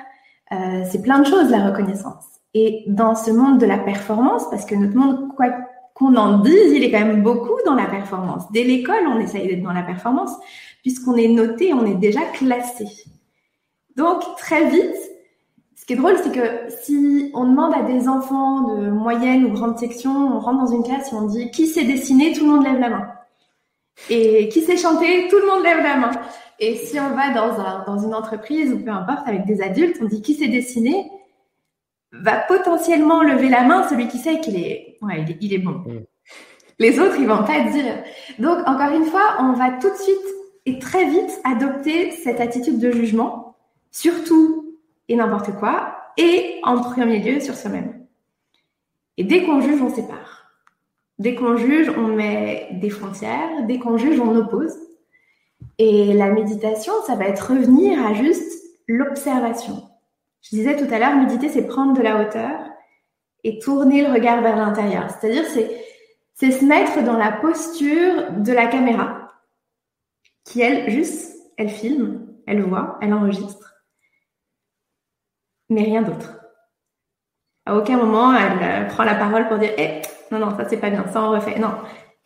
euh, 0.53 0.85
c'est 0.89 1.03
plein 1.03 1.19
de 1.19 1.27
choses 1.27 1.51
la 1.51 1.67
reconnaissance. 1.67 2.25
Et 2.55 2.85
dans 2.87 3.15
ce 3.15 3.31
monde 3.31 3.59
de 3.59 3.67
la 3.67 3.79
performance, 3.79 4.49
parce 4.51 4.65
que 4.67 4.75
notre 4.75 4.97
monde, 4.97 5.35
quoi 5.37 5.49
qu'on 5.95 6.17
en 6.17 6.39
dise, 6.39 6.73
il 6.73 6.85
est 6.85 6.91
quand 6.91 7.01
même 7.01 7.23
beaucoup 7.23 7.59
dans 7.65 7.75
la 7.75 7.87
performance. 7.87 8.51
Dès 8.53 8.65
l'école, 8.65 9.07
on 9.07 9.19
essaye 9.21 9.47
d'être 9.47 9.63
dans 9.63 9.73
la 9.73 9.83
performance, 9.83 10.33
puisqu'on 10.83 11.17
est 11.17 11.29
noté, 11.29 11.73
on 11.73 11.87
est 11.87 11.95
déjà 11.95 12.21
classé. 12.35 12.87
Donc, 13.97 14.23
très 14.37 14.69
vite, 14.71 14.97
ce 15.77 15.85
qui 15.85 15.95
est 15.95 15.97
drôle, 15.97 16.17
c'est 16.23 16.33
que 16.33 16.73
si 16.83 17.31
on 17.35 17.45
demande 17.45 17.75
à 17.75 17.83
des 17.83 18.09
enfants 18.09 18.75
de 18.75 18.91
moyenne 18.91 19.45
ou 19.45 19.51
grande 19.51 19.79
section, 19.79 20.13
on 20.13 20.39
rentre 20.39 20.65
dans 20.65 20.73
une 20.73 20.83
classe 20.83 21.13
et 21.13 21.17
on 21.17 21.27
dit 21.27 21.51
qui 21.51 21.67
sait 21.67 21.85
dessiner, 21.85 22.33
tout 22.33 22.45
le 22.45 22.53
monde 22.53 22.65
lève 22.65 22.79
la 22.79 22.89
main. 22.89 23.09
Et 24.09 24.49
qui 24.49 24.63
sait 24.63 24.77
chanter, 24.77 25.29
tout 25.29 25.39
le 25.39 25.47
monde 25.47 25.63
lève 25.63 25.83
la 25.83 25.97
main. 25.97 26.11
Et 26.61 26.77
si 26.77 26.99
on 27.01 27.11
va 27.11 27.35
dans, 27.35 27.61
un, 27.61 27.85
dans 27.87 27.99
une 27.99 28.15
entreprise 28.15 28.73
ou 28.73 28.79
peu 28.79 28.91
importe 28.91 29.27
avec 29.27 29.45
des 29.45 29.61
adultes, 29.61 29.99
on 30.01 30.07
dit 30.07 30.23
qui 30.23 30.35
sait 30.35 30.49
dessiner, 30.49 31.11
va 32.13 32.37
potentiellement 32.37 33.23
lever 33.23 33.49
la 33.49 33.65
main 33.65 33.89
celui 33.89 34.09
qui 34.09 34.19
sait 34.19 34.41
qu'il 34.41 34.57
est, 34.57 34.99
ouais, 35.03 35.25
il 35.41 35.53
est, 35.53 35.59
bon. 35.59 35.73
Mm. 35.73 36.05
Les 36.79 36.99
autres, 36.99 37.17
ils 37.19 37.27
vont 37.27 37.45
pas 37.45 37.61
dire. 37.71 38.03
Donc, 38.39 38.59
encore 38.67 38.95
une 38.95 39.05
fois, 39.05 39.37
on 39.41 39.53
va 39.53 39.71
tout 39.73 39.91
de 39.91 39.97
suite 39.97 40.17
et 40.67 40.79
très 40.79 41.09
vite 41.09 41.41
adopter 41.45 42.11
cette 42.11 42.41
attitude 42.41 42.79
de 42.79 42.91
jugement, 42.91 43.57
surtout 43.91 44.77
et 45.09 45.17
n'importe 45.17 45.53
quoi, 45.59 45.97
et 46.17 46.61
en 46.63 46.81
premier 46.81 47.19
lieu 47.19 47.41
sur 47.41 47.55
soi-même. 47.55 48.07
Et 49.17 49.25
dès 49.25 49.43
qu'on 49.45 49.61
juge, 49.61 49.81
on 49.81 49.95
sépare. 49.95 50.47
Dès 51.19 51.35
qu'on 51.35 51.57
juge, 51.57 51.91
on 51.97 52.09
met 52.09 52.69
des 52.73 52.91
frontières. 52.91 53.65
Dès 53.67 53.79
qu'on 53.79 53.97
juge, 53.97 54.19
on 54.21 54.35
oppose. 54.35 54.75
Et 55.79 56.13
la 56.15 56.31
méditation, 56.31 56.93
ça 57.07 57.15
va 57.15 57.27
être 57.27 57.51
revenir 57.51 58.05
à 58.05 58.15
juste 58.15 58.63
l'observation. 58.89 59.89
Je 60.43 60.57
disais 60.57 60.77
tout 60.77 60.93
à 60.93 60.99
l'heure, 60.99 61.17
méditer, 61.17 61.49
c'est 61.49 61.67
prendre 61.67 61.95
de 61.95 62.03
la 62.03 62.21
hauteur 62.21 62.61
et 63.45 63.59
tourner 63.59 64.03
le 64.03 64.13
regard 64.13 64.43
vers 64.43 64.57
l'intérieur. 64.57 65.09
C'est-à-dire, 65.11 65.45
c'est, 65.47 66.51
se 66.51 66.65
mettre 66.65 67.03
dans 67.05 67.17
la 67.17 67.33
posture 67.33 68.33
de 68.33 68.53
la 68.53 68.67
caméra, 68.67 69.33
qui 70.45 70.61
elle, 70.61 70.91
juste, 70.91 71.37
elle 71.57 71.69
filme, 71.69 72.27
elle 72.47 72.63
voit, 72.63 72.99
elle 73.01 73.15
enregistre, 73.15 73.75
mais 75.69 75.85
rien 75.85 76.03
d'autre. 76.03 76.39
À 77.65 77.77
aucun 77.77 77.97
moment, 77.97 78.35
elle 78.35 78.85
euh, 78.85 78.89
prend 78.89 79.05
la 79.05 79.15
parole 79.15 79.47
pour 79.47 79.59
dire, 79.59 79.71
eh, 79.79 80.03
non, 80.33 80.41
non, 80.41 80.57
ça 80.57 80.69
c'est 80.69 80.79
pas 80.79 80.91
bien, 80.91 81.07
ça 81.07 81.23
on 81.23 81.31
refait. 81.31 81.61
Non, 81.61 81.75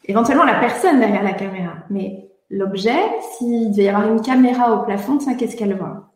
éventuellement 0.04 0.44
la 0.44 0.58
personne 0.60 0.98
derrière 0.98 1.22
la 1.22 1.34
caméra, 1.34 1.74
mais 1.90 2.30
l'objet, 2.48 2.98
s'il 3.36 3.70
devait 3.70 3.84
y 3.84 3.88
avoir 3.90 4.10
une 4.10 4.22
caméra 4.22 4.72
au 4.72 4.84
plafond, 4.84 5.18
tiens, 5.18 5.34
qu'est-ce 5.34 5.56
qu'elle 5.56 5.76
voit? 5.76 6.15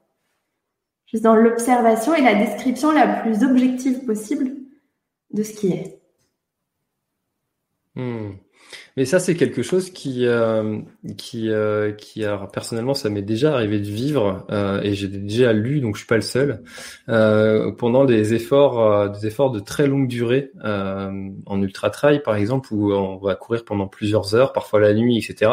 Juste 1.11 1.25
dans 1.25 1.35
l'observation 1.35 2.15
et 2.15 2.23
la 2.23 2.35
description 2.35 2.93
la 2.93 3.07
plus 3.07 3.43
objective 3.43 4.05
possible 4.05 4.53
de 5.33 5.43
ce 5.43 5.53
qui 5.55 5.73
est. 5.73 6.01
Hmm. 7.97 8.31
Mais 8.97 9.05
ça, 9.05 9.19
c'est 9.19 9.35
quelque 9.35 9.63
chose 9.63 9.91
qui, 9.91 10.27
euh, 10.27 10.81
qui, 11.17 11.51
euh, 11.51 11.93
qui, 11.93 12.25
alors, 12.25 12.51
personnellement, 12.51 12.95
ça 12.95 13.09
m'est 13.09 13.23
déjà 13.23 13.55
arrivé 13.55 13.79
de 13.79 13.87
vivre 13.87 14.47
euh, 14.51 14.81
et 14.83 14.95
j'ai 14.95 15.09
déjà 15.09 15.53
lu, 15.53 15.81
donc 15.81 15.95
je 15.97 16.01
suis 16.01 16.07
pas 16.07 16.17
le 16.17 16.23
seul, 16.23 16.63
euh, 17.09 17.73
pendant 17.73 18.05
des 18.05 18.35
efforts, 18.35 18.81
euh, 18.81 19.09
des 19.09 19.27
efforts 19.27 19.51
de 19.51 19.61
très 19.61 19.87
longue 19.87 20.09
durée 20.09 20.53
en 20.63 21.63
ultra 21.63 21.91
trail, 21.91 22.23
par 22.23 22.37
exemple, 22.37 22.73
où 22.73 22.93
on 22.93 23.17
va 23.19 23.35
courir 23.35 23.65
pendant 23.65 23.87
plusieurs 23.87 24.35
heures, 24.35 24.53
parfois 24.53 24.81
la 24.81 24.93
nuit, 24.93 25.19
etc. 25.19 25.53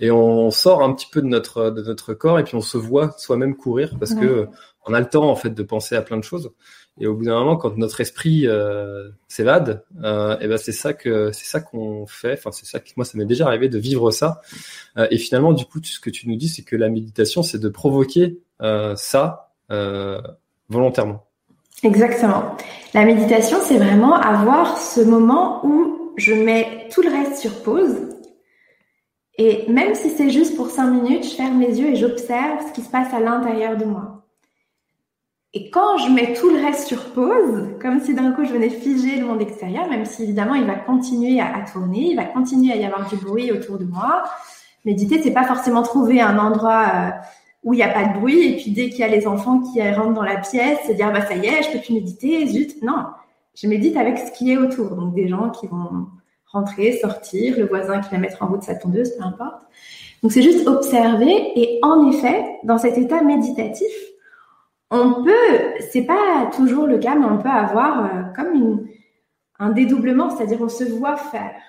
Et 0.00 0.10
on 0.10 0.50
sort 0.50 0.82
un 0.82 0.92
petit 0.94 1.08
peu 1.10 1.20
de 1.22 1.26
notre 1.26 1.70
de 1.70 1.82
notre 1.82 2.14
corps 2.14 2.38
et 2.38 2.44
puis 2.44 2.54
on 2.54 2.60
se 2.60 2.78
voit 2.78 3.14
soi-même 3.18 3.56
courir 3.56 3.96
parce 3.98 4.14
que 4.14 4.48
on 4.86 4.94
a 4.94 5.00
le 5.00 5.06
temps 5.06 5.28
en 5.28 5.36
fait 5.36 5.50
de 5.50 5.62
penser 5.62 5.96
à 5.96 6.02
plein 6.02 6.16
de 6.16 6.24
choses. 6.24 6.52
Et 6.98 7.06
au 7.06 7.14
bout 7.14 7.24
d'un 7.24 7.38
moment, 7.38 7.56
quand 7.56 7.76
notre 7.76 8.00
esprit 8.00 8.46
euh, 8.46 9.10
s'évade, 9.28 9.84
euh, 10.02 10.38
et 10.38 10.48
ben 10.48 10.56
c'est 10.56 10.72
ça 10.72 10.94
que 10.94 11.30
c'est 11.32 11.44
ça 11.44 11.60
qu'on 11.60 12.06
fait. 12.06 12.32
Enfin, 12.32 12.52
c'est 12.52 12.64
ça 12.64 12.80
que 12.80 12.88
moi 12.96 13.04
ça 13.04 13.18
m'est 13.18 13.26
déjà 13.26 13.46
arrivé 13.46 13.68
de 13.68 13.78
vivre 13.78 14.10
ça. 14.10 14.40
Euh, 14.96 15.06
et 15.10 15.18
finalement, 15.18 15.52
du 15.52 15.66
coup, 15.66 15.78
ce 15.82 16.00
que 16.00 16.08
tu 16.08 16.28
nous 16.28 16.36
dis, 16.36 16.48
c'est 16.48 16.62
que 16.62 16.76
la 16.76 16.88
méditation, 16.88 17.42
c'est 17.42 17.58
de 17.58 17.68
provoquer 17.68 18.38
euh, 18.62 18.94
ça 18.96 19.52
euh, 19.70 20.22
volontairement. 20.70 21.26
Exactement. 21.82 22.56
La 22.94 23.04
méditation, 23.04 23.58
c'est 23.60 23.76
vraiment 23.76 24.14
avoir 24.14 24.78
ce 24.78 25.02
moment 25.02 25.60
où 25.66 26.12
je 26.16 26.32
mets 26.32 26.88
tout 26.90 27.02
le 27.02 27.10
reste 27.10 27.36
sur 27.42 27.62
pause. 27.62 28.08
Et 29.36 29.70
même 29.70 29.94
si 29.94 30.08
c'est 30.10 30.30
juste 30.30 30.56
pour 30.56 30.70
cinq 30.70 30.90
minutes, 30.90 31.24
je 31.24 31.34
ferme 31.34 31.60
les 31.60 31.78
yeux 31.78 31.88
et 31.88 31.96
j'observe 31.96 32.66
ce 32.66 32.72
qui 32.72 32.80
se 32.80 32.88
passe 32.88 33.12
à 33.12 33.20
l'intérieur 33.20 33.76
de 33.76 33.84
moi. 33.84 34.15
Et 35.56 35.70
quand 35.70 35.96
je 35.96 36.10
mets 36.10 36.34
tout 36.34 36.50
le 36.50 36.62
reste 36.62 36.86
sur 36.86 37.02
pause, 37.14 37.70
comme 37.80 37.98
si 38.02 38.12
d'un 38.12 38.32
coup 38.32 38.44
je 38.44 38.52
venais 38.52 38.68
figer 38.68 39.16
le 39.16 39.24
monde 39.24 39.40
extérieur, 39.40 39.88
même 39.88 40.04
si 40.04 40.24
évidemment 40.24 40.54
il 40.54 40.66
va 40.66 40.74
continuer 40.74 41.40
à, 41.40 41.64
tourner, 41.72 42.10
il 42.10 42.14
va 42.14 42.24
continuer 42.24 42.74
à 42.74 42.76
y 42.76 42.84
avoir 42.84 43.08
du 43.08 43.16
bruit 43.16 43.50
autour 43.50 43.78
de 43.78 43.86
moi. 43.86 44.24
Méditer, 44.84 45.22
c'est 45.22 45.32
pas 45.32 45.44
forcément 45.44 45.82
trouver 45.82 46.20
un 46.20 46.38
endroit 46.38 46.84
euh, 46.94 47.10
où 47.64 47.72
il 47.72 47.78
n'y 47.78 47.82
a 47.82 47.88
pas 47.88 48.04
de 48.04 48.18
bruit 48.20 48.48
et 48.48 48.56
puis 48.56 48.70
dès 48.70 48.90
qu'il 48.90 48.98
y 48.98 49.02
a 49.04 49.08
les 49.08 49.26
enfants 49.26 49.60
qui 49.60 49.80
rentrent 49.92 50.12
dans 50.12 50.24
la 50.24 50.36
pièce, 50.36 50.78
se 50.88 50.92
dire 50.92 51.10
bah 51.10 51.24
ça 51.24 51.36
y 51.36 51.46
est, 51.46 51.62
je 51.62 51.72
peux 51.72 51.78
plus 51.78 51.94
méditer, 51.94 52.46
zut. 52.48 52.82
Non, 52.82 53.06
je 53.54 53.66
médite 53.66 53.96
avec 53.96 54.18
ce 54.18 54.32
qui 54.32 54.52
est 54.52 54.58
autour, 54.58 54.94
donc 54.94 55.14
des 55.14 55.26
gens 55.26 55.48
qui 55.48 55.66
vont 55.68 56.08
rentrer, 56.52 56.98
sortir, 56.98 57.56
le 57.56 57.64
voisin 57.64 58.00
qui 58.02 58.10
va 58.10 58.18
mettre 58.18 58.42
en 58.42 58.48
route 58.48 58.62
sa 58.62 58.74
tondeuse, 58.74 59.16
peu 59.16 59.24
importe. 59.24 59.62
Donc 60.22 60.32
c'est 60.32 60.42
juste 60.42 60.68
observer 60.68 61.58
et 61.58 61.78
en 61.82 62.10
effet, 62.10 62.44
dans 62.62 62.76
cet 62.76 62.98
état 62.98 63.22
méditatif, 63.22 63.88
on 64.90 65.24
peut, 65.24 65.80
c'est 65.90 66.04
pas 66.04 66.50
toujours 66.54 66.86
le 66.86 66.98
cas, 66.98 67.14
mais 67.14 67.26
on 67.26 67.38
peut 67.38 67.48
avoir 67.48 68.04
euh, 68.04 68.22
comme 68.34 68.54
une, 68.54 68.88
un 69.58 69.70
dédoublement, 69.70 70.30
c'est-à-dire 70.30 70.60
on 70.60 70.68
se 70.68 70.84
voit 70.84 71.16
faire. 71.16 71.60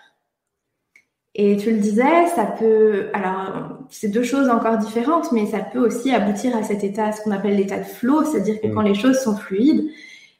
Et 1.39 1.57
tu 1.57 1.71
le 1.71 1.77
disais, 1.77 2.27
ça 2.35 2.45
peut, 2.45 3.09
alors 3.13 3.77
c'est 3.89 4.07
deux 4.07 4.23
choses 4.23 4.49
encore 4.49 4.77
différentes, 4.77 5.31
mais 5.31 5.45
ça 5.45 5.59
peut 5.59 5.79
aussi 5.79 6.11
aboutir 6.11 6.55
à 6.57 6.63
cet 6.63 6.83
état, 6.83 7.11
ce 7.11 7.21
qu'on 7.21 7.31
appelle 7.31 7.55
l'état 7.55 7.77
de 7.77 7.83
flow, 7.83 8.23
c'est-à-dire 8.23 8.59
que 8.59 8.67
quand 8.67 8.81
mm. 8.81 8.87
les 8.87 8.95
choses 8.95 9.19
sont 9.19 9.35
fluides 9.35 9.89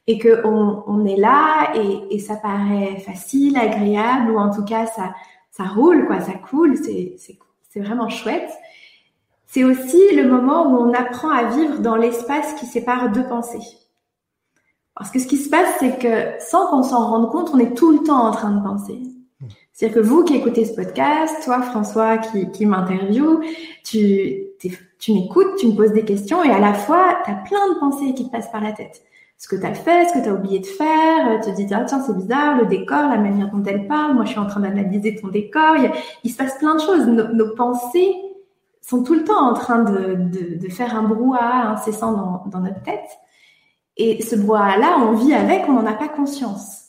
et 0.08 0.18
que 0.18 0.46
on, 0.46 1.06
est 1.06 1.18
là 1.18 1.74
et, 1.76 2.16
et, 2.16 2.20
ça 2.20 2.36
paraît 2.38 2.98
facile, 3.00 3.58
agréable, 3.58 4.32
ou 4.32 4.40
en 4.40 4.50
tout 4.50 4.64
cas 4.64 4.86
ça, 4.86 5.14
ça 5.52 5.64
roule, 5.66 6.08
quoi, 6.08 6.22
ça 6.22 6.34
coule, 6.34 6.76
c'est 6.78 7.80
vraiment 7.80 8.10
chouette. 8.10 8.50
C'est 9.48 9.64
aussi 9.64 10.14
le 10.14 10.28
moment 10.28 10.68
où 10.68 10.76
on 10.76 10.94
apprend 10.94 11.30
à 11.30 11.46
vivre 11.46 11.80
dans 11.80 11.96
l'espace 11.96 12.54
qui 12.60 12.66
sépare 12.66 13.12
deux 13.12 13.24
pensées. 13.24 13.66
Parce 14.96 15.10
que 15.10 15.20
ce 15.20 15.28
qui 15.28 15.38
se 15.38 15.50
passe, 15.50 15.76
c'est 15.80 15.98
que 16.00 16.44
sans 16.44 16.68
qu'on 16.68 16.84
s'en 16.84 17.08
rende 17.08 17.32
compte, 17.32 17.52
on 17.54 17.60
est 17.60 17.76
tout 17.76 17.92
le 17.92 18.04
temps 18.04 18.28
en 18.28 18.32
train 18.32 18.52
de 18.52 18.62
penser. 18.62 19.00
C'est-à-dire 19.72 20.02
que 20.02 20.08
vous 20.08 20.24
qui 20.24 20.36
écoutez 20.36 20.66
ce 20.66 20.74
podcast, 20.74 21.44
toi 21.46 21.62
François 21.62 22.18
qui, 22.18 22.50
qui 22.50 22.66
m'interviewe, 22.66 23.42
tu, 23.84 24.48
tu 25.00 25.14
m'écoutes, 25.14 25.56
tu 25.58 25.68
me 25.68 25.76
poses 25.76 25.94
des 25.94 26.04
questions 26.04 26.44
et 26.44 26.50
à 26.50 26.60
la 26.60 26.74
fois, 26.74 27.20
tu 27.24 27.32
as 27.32 27.36
plein 27.36 27.74
de 27.74 27.80
pensées 27.80 28.14
qui 28.16 28.26
te 28.26 28.32
passent 28.32 28.52
par 28.52 28.62
la 28.62 28.72
tête. 28.72 29.04
Ce 29.38 29.48
que 29.48 29.56
tu 29.56 29.66
as 29.68 29.76
fait, 29.76 30.10
ce 30.10 30.14
que 30.14 30.24
tu 30.24 30.30
as 30.30 30.34
oublié 30.34 30.60
de 30.60 30.66
faire, 30.66 31.40
tu 31.44 31.52
te 31.52 31.56
dis, 31.56 31.68
ah, 31.72 31.86
tiens, 31.86 32.02
c'est 32.02 32.18
bizarre, 32.18 32.58
le 32.58 32.66
décor, 32.66 33.04
la 33.04 33.20
manière 33.20 33.52
dont 33.52 33.64
elle 33.64 33.88
parle, 33.88 34.16
moi 34.16 34.26
je 34.26 34.32
suis 34.32 34.40
en 34.40 34.48
train 34.48 34.62
d'analyser 34.62 35.16
ton 35.16 35.28
décor, 35.28 35.76
il, 36.24 36.32
se 36.32 36.36
passe 36.36 36.58
plein 36.58 36.74
de 36.74 36.82
choses. 36.82 37.06
nos 37.06 37.54
pensées 37.54 38.16
sont 38.88 39.04
tout 39.04 39.16
le 39.16 39.26
temps 39.26 39.50
en 39.50 39.54
train 39.54 39.84
de, 39.84 40.16
de, 40.56 40.70
faire 40.70 40.96
un 40.96 41.04
brouhaha 41.04 41.72
incessant 41.72 42.14
dans, 42.14 42.44
dans, 42.48 42.60
notre 42.62 42.82
tête. 42.84 43.10
Et 43.98 44.22
ce 44.22 44.36
brouhaha-là, 44.36 45.00
on 45.00 45.12
vit 45.14 45.34
avec, 45.34 45.68
on 45.68 45.74
n'en 45.74 45.86
a 45.86 45.94
pas 45.94 46.08
conscience. 46.08 46.86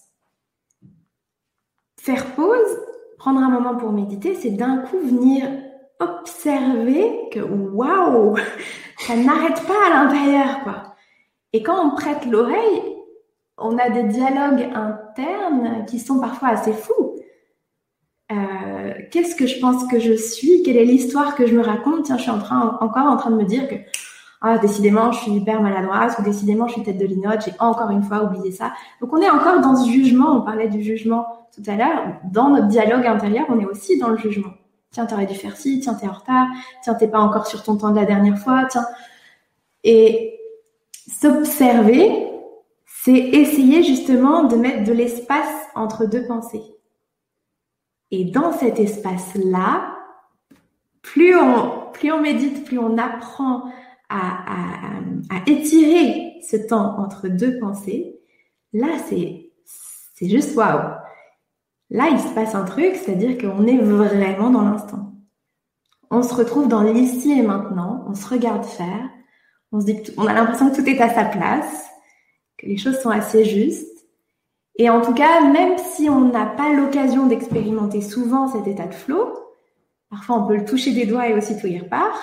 Faire 1.99 2.35
pause, 2.37 2.79
prendre 3.19 3.41
un 3.41 3.51
moment 3.51 3.75
pour 3.75 3.91
méditer, 3.91 4.37
c'est 4.37 4.51
d'un 4.51 4.79
coup 4.79 5.01
venir 5.01 5.45
observer 5.99 7.29
que 7.33 7.41
waouh, 7.41 8.37
ça 8.99 9.17
n'arrête 9.17 9.61
pas 9.67 9.87
à 9.89 10.05
l'intérieur, 10.05 10.61
quoi. 10.63 10.95
Et 11.53 11.65
quand 11.65 11.85
on 11.85 11.97
prête 11.97 12.27
l'oreille, 12.27 12.83
on 13.57 13.77
a 13.77 13.91
des 13.91 14.05
dialogues 14.05 14.71
internes 14.73 15.85
qui 15.87 15.99
sont 15.99 16.21
parfois 16.21 16.51
assez 16.51 16.73
fous. 16.73 17.08
Euh, 18.31 18.93
qu'est-ce 19.11 19.35
que 19.35 19.47
je 19.47 19.59
pense 19.59 19.87
que 19.91 19.99
je 19.99 20.13
suis? 20.13 20.63
Quelle 20.63 20.77
est 20.77 20.85
l'histoire 20.85 21.35
que 21.35 21.47
je 21.47 21.55
me 21.55 21.63
raconte? 21.63 22.05
Tiens, 22.05 22.17
je 22.17 22.23
suis 22.23 22.31
encore 22.31 23.07
en 23.07 23.17
train 23.17 23.31
de 23.31 23.37
me 23.37 23.45
dire 23.45 23.69
que 23.69 23.77
ah, 24.41 24.59
décidément, 24.59 25.11
je 25.11 25.21
suis 25.21 25.33
hyper 25.33 25.61
maladroite 25.61 26.17
ou 26.19 26.23
décidément, 26.23 26.69
je 26.69 26.75
suis 26.75 26.83
tête 26.85 26.99
de 26.99 27.07
linotte, 27.07 27.43
j'ai 27.45 27.53
encore 27.59 27.91
une 27.91 28.05
fois 28.05 28.23
oublié 28.23 28.53
ça. 28.53 28.73
Donc, 29.01 29.13
on 29.13 29.21
est 29.21 29.31
encore 29.31 29.61
dans 29.61 29.75
ce 29.75 29.91
jugement. 29.91 30.37
On 30.37 30.43
parlait 30.43 30.69
du 30.69 30.83
jugement 30.83 31.27
tout 31.55 31.63
à 31.69 31.75
l'heure. 31.75 32.15
Dans 32.31 32.51
notre 32.51 32.69
dialogue 32.69 33.05
intérieur, 33.07 33.47
on 33.49 33.59
est 33.59 33.65
aussi 33.65 33.99
dans 33.99 34.09
le 34.09 34.17
jugement. 34.17 34.53
Tiens, 34.93 35.07
t'aurais 35.07 35.27
dû 35.27 35.35
faire 35.35 35.57
ci. 35.57 35.81
Tiens, 35.81 35.95
t'es 35.95 36.07
en 36.07 36.13
retard. 36.13 36.47
Tiens, 36.85 36.95
t'es 36.95 37.09
pas 37.09 37.19
encore 37.19 37.47
sur 37.47 37.63
ton 37.65 37.77
temps 37.77 37.91
de 37.91 37.97
la 37.97 38.05
dernière 38.05 38.39
fois. 38.39 38.67
Tiens. 38.71 38.87
Et 39.83 40.39
s'observer, 41.21 42.29
c'est 42.87 43.19
essayer 43.19 43.83
justement 43.83 44.45
de 44.45 44.55
mettre 44.55 44.85
de 44.85 44.93
l'espace 44.93 45.53
entre 45.75 46.07
deux 46.07 46.27
pensées. 46.27 46.63
Et 48.11 48.25
dans 48.25 48.53
cet 48.53 48.79
espace-là, 48.79 49.97
plus 51.03 51.37
on, 51.37 51.91
plus 51.93 52.13
on 52.13 52.21
médite, 52.21 52.65
plus 52.65 52.79
on 52.79 52.97
apprend 52.99 53.65
à, 54.09 54.19
à, 54.19 55.01
à 55.31 55.43
étirer 55.47 56.35
ce 56.49 56.57
temps 56.57 56.99
entre 56.99 57.29
deux 57.29 57.59
pensées, 57.59 58.19
là, 58.73 58.99
c'est, 59.09 59.51
c'est 60.15 60.29
juste 60.29 60.57
waouh. 60.57 60.95
Là, 61.91 62.09
il 62.11 62.19
se 62.19 62.35
passe 62.35 62.55
un 62.55 62.65
truc, 62.65 62.97
c'est-à-dire 62.97 63.39
qu'on 63.39 63.67
est 63.67 63.79
vraiment 63.79 64.51
dans 64.51 64.63
l'instant. 64.63 65.13
On 66.11 66.23
se 66.23 66.35
retrouve 66.35 66.69
dans 66.69 66.83
l'ici 66.83 67.33
et 67.33 67.43
maintenant, 67.43 68.05
on 68.09 68.15
se 68.15 68.27
regarde 68.27 68.65
faire, 68.65 69.09
on 69.73 69.81
se 69.81 69.87
dit 69.87 70.03
on 70.17 70.27
a 70.27 70.33
l'impression 70.33 70.71
que 70.71 70.77
tout 70.77 70.89
est 70.89 71.01
à 71.01 71.13
sa 71.13 71.25
place, 71.25 71.87
que 72.57 72.67
les 72.67 72.79
choses 72.79 72.99
sont 73.01 73.11
assez 73.11 73.45
justes, 73.45 73.98
et 74.79 74.89
en 74.89 75.01
tout 75.01 75.13
cas, 75.13 75.41
même 75.41 75.77
si 75.77 76.09
on 76.09 76.21
n'a 76.21 76.47
pas 76.47 76.73
l'occasion 76.73 77.27
d'expérimenter 77.27 78.01
souvent 78.01 78.47
cet 78.47 78.69
état 78.69 78.87
de 78.87 78.95
flow, 78.95 79.29
parfois 80.09 80.37
on 80.37 80.47
peut 80.47 80.57
le 80.57 80.65
toucher 80.65 80.93
des 80.93 81.05
doigts 81.05 81.29
et 81.29 81.35
aussitôt 81.35 81.67
y 81.67 81.79
repart, 81.79 82.17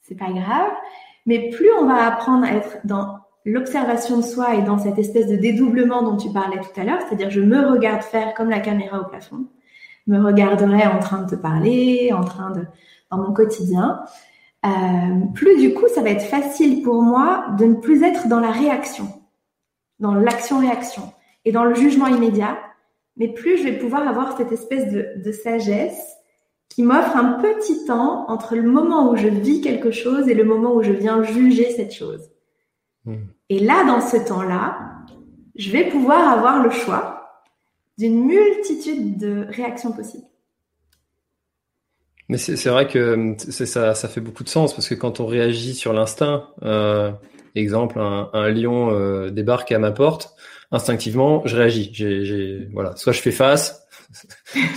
c'est 0.00 0.16
pas 0.16 0.32
grave, 0.32 0.70
mais 1.26 1.50
plus 1.50 1.70
on 1.78 1.84
va 1.84 2.06
apprendre 2.06 2.46
à 2.46 2.54
être 2.54 2.78
dans 2.84 3.18
l'observation 3.44 4.16
de 4.16 4.22
soi 4.22 4.54
et 4.54 4.62
dans 4.62 4.78
cette 4.78 4.98
espèce 4.98 5.26
de 5.26 5.36
dédoublement 5.36 6.02
dont 6.02 6.16
tu 6.16 6.32
parlais 6.32 6.58
tout 6.58 6.80
à 6.80 6.84
l'heure, 6.84 7.00
c'est-à-dire 7.06 7.30
je 7.30 7.42
me 7.42 7.70
regarde 7.70 8.02
faire 8.02 8.32
comme 8.32 8.48
la 8.48 8.60
caméra 8.60 9.00
au 9.00 9.04
plafond, 9.04 9.46
me 10.06 10.18
regarderais 10.24 10.86
en 10.86 10.98
train 11.00 11.22
de 11.22 11.30
te 11.30 11.34
parler, 11.34 12.12
en 12.14 12.24
train 12.24 12.50
de 12.50 12.64
dans 13.10 13.18
mon 13.18 13.32
quotidien, 13.32 14.00
euh, 14.64 14.70
plus 15.34 15.58
du 15.58 15.74
coup 15.74 15.86
ça 15.94 16.00
va 16.00 16.10
être 16.10 16.24
facile 16.24 16.82
pour 16.82 17.02
moi 17.02 17.46
de 17.58 17.66
ne 17.66 17.74
plus 17.74 18.02
être 18.02 18.28
dans 18.28 18.40
la 18.40 18.50
réaction, 18.50 19.08
dans 19.98 20.14
l'action-réaction 20.14 21.12
et 21.44 21.52
dans 21.52 21.64
le 21.64 21.74
jugement 21.74 22.06
immédiat, 22.06 22.58
mais 23.16 23.28
plus 23.28 23.58
je 23.58 23.64
vais 23.64 23.78
pouvoir 23.78 24.06
avoir 24.06 24.36
cette 24.36 24.52
espèce 24.52 24.92
de, 24.92 25.08
de 25.16 25.32
sagesse 25.32 26.16
qui 26.68 26.82
m'offre 26.82 27.16
un 27.16 27.40
petit 27.40 27.84
temps 27.84 28.24
entre 28.28 28.54
le 28.54 28.62
moment 28.62 29.10
où 29.10 29.16
je 29.16 29.28
vis 29.28 29.60
quelque 29.60 29.90
chose 29.90 30.28
et 30.28 30.34
le 30.34 30.44
moment 30.44 30.74
où 30.74 30.82
je 30.82 30.92
viens 30.92 31.22
juger 31.22 31.70
cette 31.72 31.92
chose. 31.92 32.30
Hmm. 33.04 33.26
Et 33.48 33.58
là, 33.58 33.84
dans 33.84 34.00
ce 34.00 34.16
temps-là, 34.16 34.78
je 35.56 35.70
vais 35.70 35.88
pouvoir 35.88 36.28
avoir 36.28 36.62
le 36.62 36.70
choix 36.70 37.42
d'une 37.98 38.24
multitude 38.24 39.18
de 39.18 39.46
réactions 39.50 39.92
possibles. 39.92 40.24
Mais 42.28 42.38
c'est 42.38 42.68
vrai 42.68 42.86
que 42.86 43.34
ça, 43.38 43.96
ça 43.96 44.08
fait 44.08 44.20
beaucoup 44.20 44.44
de 44.44 44.48
sens 44.48 44.72
parce 44.72 44.88
que 44.88 44.94
quand 44.94 45.18
on 45.18 45.26
réagit 45.26 45.74
sur 45.74 45.92
l'instinct, 45.92 46.48
euh, 46.62 47.10
exemple, 47.56 47.98
un, 47.98 48.30
un 48.32 48.48
lion 48.50 48.92
euh, 48.92 49.30
débarque 49.30 49.72
à 49.72 49.80
ma 49.80 49.90
porte, 49.90 50.36
instinctivement, 50.70 51.42
je 51.46 51.56
réagis. 51.56 51.90
J'ai, 51.92 52.68
voilà, 52.72 52.96
soit 52.96 53.12
je 53.12 53.20
fais 53.20 53.32
face, 53.32 53.86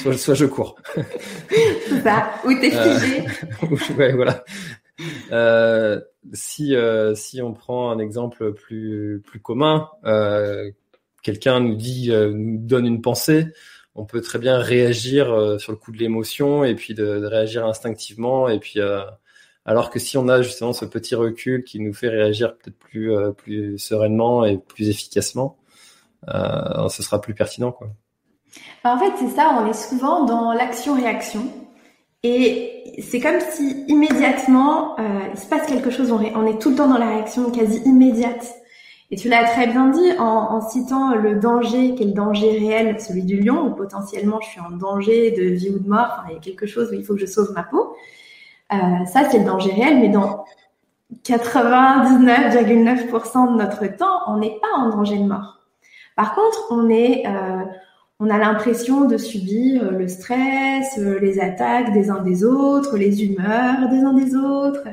soit, 0.01 0.17
soit 0.17 0.33
je 0.33 0.45
cours. 0.45 0.75
Ça. 2.03 2.33
Ou 2.45 2.53
t'es 2.59 2.75
euh, 2.75 2.99
figé. 2.99 3.25
ouais, 3.97 4.13
voilà. 4.13 4.43
Euh, 5.31 5.99
si 6.33 6.75
euh, 6.75 7.15
si 7.15 7.41
on 7.41 7.53
prend 7.53 7.91
un 7.91 7.99
exemple 7.99 8.53
plus 8.53 9.21
plus 9.25 9.39
commun, 9.39 9.89
euh, 10.05 10.71
quelqu'un 11.23 11.59
nous 11.59 11.75
dit 11.75 12.11
euh, 12.11 12.31
nous 12.33 12.57
donne 12.59 12.85
une 12.85 13.01
pensée, 13.01 13.47
on 13.95 14.05
peut 14.05 14.21
très 14.21 14.39
bien 14.39 14.57
réagir 14.59 15.57
sur 15.59 15.71
le 15.71 15.77
coup 15.77 15.91
de 15.91 15.97
l'émotion 15.97 16.63
et 16.63 16.75
puis 16.75 16.93
de, 16.93 17.19
de, 17.19 17.25
réagir 17.25 17.65
instinctivement 17.65 18.47
et 18.49 18.59
puis 18.59 18.79
alors 19.65 19.89
que 19.89 19.99
si 19.99 20.17
on 20.17 20.27
a 20.27 20.41
justement 20.41 20.73
ce 20.73 20.85
petit 20.85 21.15
recul 21.15 21.63
qui 21.63 21.79
nous 21.79 21.93
fait 21.93 22.09
réagir 22.09 22.55
peut-être 22.57 22.77
plus 22.77 23.11
plus 23.37 23.77
sereinement 23.77 24.45
et 24.45 24.57
plus 24.57 24.89
efficacement, 24.89 25.57
ce 26.27 27.03
sera 27.03 27.21
plus 27.21 27.33
pertinent 27.33 27.71
quoi. 27.71 27.87
En 28.83 28.97
fait, 28.97 29.13
c'est 29.17 29.29
ça, 29.29 29.57
on 29.59 29.67
est 29.67 29.73
souvent 29.73 30.25
dans 30.25 30.53
l'action-réaction. 30.53 31.47
Et 32.23 33.01
c'est 33.01 33.19
comme 33.19 33.39
si 33.51 33.85
immédiatement, 33.87 34.99
euh, 34.99 35.19
il 35.33 35.39
se 35.39 35.45
passe 35.45 35.67
quelque 35.67 35.89
chose, 35.89 36.11
on 36.11 36.21
est, 36.21 36.59
tout 36.59 36.71
le 36.71 36.75
temps 36.75 36.87
dans 36.87 36.97
la 36.97 37.09
réaction 37.09 37.51
quasi 37.51 37.81
immédiate. 37.85 38.55
Et 39.11 39.15
tu 39.15 39.29
l'as 39.29 39.43
très 39.43 39.67
bien 39.67 39.89
dit 39.89 40.11
en, 40.17 40.59
citant 40.61 41.15
le 41.15 41.35
danger, 41.35 41.93
qui 41.95 42.05
le 42.05 42.13
danger 42.13 42.57
réel, 42.57 42.99
celui 42.99 43.23
du 43.23 43.41
lion, 43.41 43.67
où 43.67 43.75
potentiellement 43.75 44.39
je 44.41 44.47
suis 44.47 44.61
en 44.61 44.71
danger 44.71 45.31
de 45.31 45.43
vie 45.43 45.69
ou 45.69 45.79
de 45.79 45.87
mort, 45.87 46.23
il 46.29 46.33
y 46.33 46.37
a 46.37 46.39
quelque 46.39 46.65
chose 46.65 46.89
où 46.91 46.95
il 46.95 47.03
faut 47.03 47.13
que 47.13 47.19
je 47.19 47.25
sauve 47.25 47.51
ma 47.53 47.63
peau. 47.63 47.95
Euh, 48.71 49.05
ça, 49.05 49.29
c'est 49.29 49.39
le 49.39 49.45
danger 49.45 49.71
réel, 49.71 49.99
mais 49.99 50.09
dans 50.09 50.45
99,9% 51.25 53.51
de 53.51 53.57
notre 53.57 53.85
temps, 53.97 54.21
on 54.27 54.37
n'est 54.37 54.57
pas 54.59 54.77
en 54.77 54.89
danger 54.89 55.17
de 55.17 55.25
mort. 55.25 55.62
Par 56.15 56.35
contre, 56.35 56.67
on 56.71 56.89
est... 56.89 57.23
Euh, 57.27 57.63
on 58.19 58.29
a 58.29 58.37
l'impression 58.37 59.05
de 59.05 59.17
subir 59.17 59.83
euh, 59.83 59.91
le 59.91 60.07
stress, 60.07 60.97
euh, 60.97 61.19
les 61.19 61.41
attaques 61.41 61.91
des 61.91 62.09
uns 62.09 62.21
des 62.21 62.45
autres, 62.45 62.95
les 62.95 63.25
humeurs 63.25 63.89
des 63.89 63.99
uns 63.99 64.13
des 64.13 64.35
autres, 64.35 64.87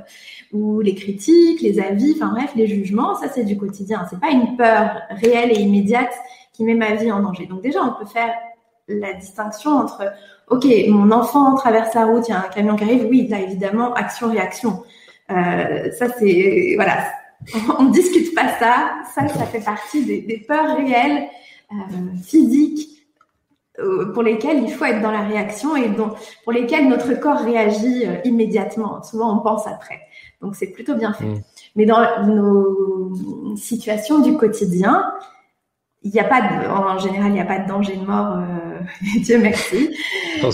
ou 0.53 0.81
les 0.81 0.97
critiques, 0.97 1.61
les 1.61 1.79
avis, 1.79 2.15
enfin 2.17 2.33
bref, 2.35 2.51
les 2.57 2.67
jugements, 2.67 3.15
ça 3.15 3.29
c'est 3.29 3.45
du 3.45 3.57
quotidien. 3.57 4.05
C'est 4.11 4.19
pas 4.19 4.31
une 4.31 4.57
peur 4.57 5.03
réelle 5.11 5.53
et 5.53 5.61
immédiate 5.61 6.13
qui 6.53 6.65
met 6.65 6.75
ma 6.75 6.95
vie 6.95 7.13
en 7.13 7.21
danger. 7.21 7.47
Donc 7.47 7.63
déjà, 7.63 7.85
on 7.85 7.93
peut 7.93 8.11
faire 8.11 8.35
la 8.89 9.13
distinction 9.13 9.71
entre, 9.71 10.13
ok, 10.49 10.67
mon 10.89 11.13
enfant 11.13 11.55
traverse 11.55 11.95
la 11.95 12.07
route, 12.07 12.27
il 12.27 12.33
y 12.33 12.35
a 12.35 12.39
un 12.39 12.49
camion 12.49 12.75
qui 12.75 12.85
arrive, 12.85 13.07
oui, 13.09 13.29
là 13.29 13.39
évidemment, 13.39 13.95
action-réaction. 13.95 14.83
Euh, 15.31 15.93
ça 15.93 16.09
c'est, 16.19 16.73
voilà, 16.75 17.05
on 17.79 17.85
ne 17.85 17.93
discute 17.93 18.35
pas 18.35 18.49
ça, 18.59 18.93
ça, 19.15 19.29
ça 19.29 19.47
fait 19.47 19.65
partie 19.65 20.05
des, 20.05 20.45
peurs 20.47 20.77
réelles, 20.77 21.29
physiques, 22.23 22.91
euh, 23.81 24.13
pour 24.13 24.23
lesquels 24.23 24.63
il 24.63 24.71
faut 24.71 24.85
être 24.85 25.01
dans 25.01 25.11
la 25.11 25.23
réaction 25.23 25.77
et 25.77 25.89
dont, 25.89 26.11
pour 26.45 26.53
lesquels 26.53 26.89
notre 26.89 27.15
corps 27.15 27.39
réagit 27.39 28.05
euh, 28.05 28.17
immédiatement. 28.25 29.03
Souvent, 29.03 29.39
on 29.39 29.41
pense 29.41 29.67
après. 29.67 30.01
Donc, 30.43 30.57
c'est 30.57 30.67
plutôt 30.67 30.97
bien 30.97 31.13
fait. 31.13 31.27
Mm. 31.27 31.41
Mais 31.77 31.87
dans 31.87 32.27
nos 32.27 33.57
situations 33.57 34.19
du 34.19 34.37
quotidien, 34.37 35.11
il 36.03 36.11
n'y 36.11 36.21
a 36.21 36.25
pas 36.25 36.41
de, 36.41 36.69
en 36.69 36.99
général, 36.99 37.29
il 37.29 37.35
n'y 37.35 37.41
a 37.41 37.47
pas 37.47 37.61
de 37.61 37.69
danger 37.69 37.97
de 37.97 38.05
mort, 38.05 38.39
euh, 38.39 38.81
Dieu 39.21 39.39
merci. 39.39 39.95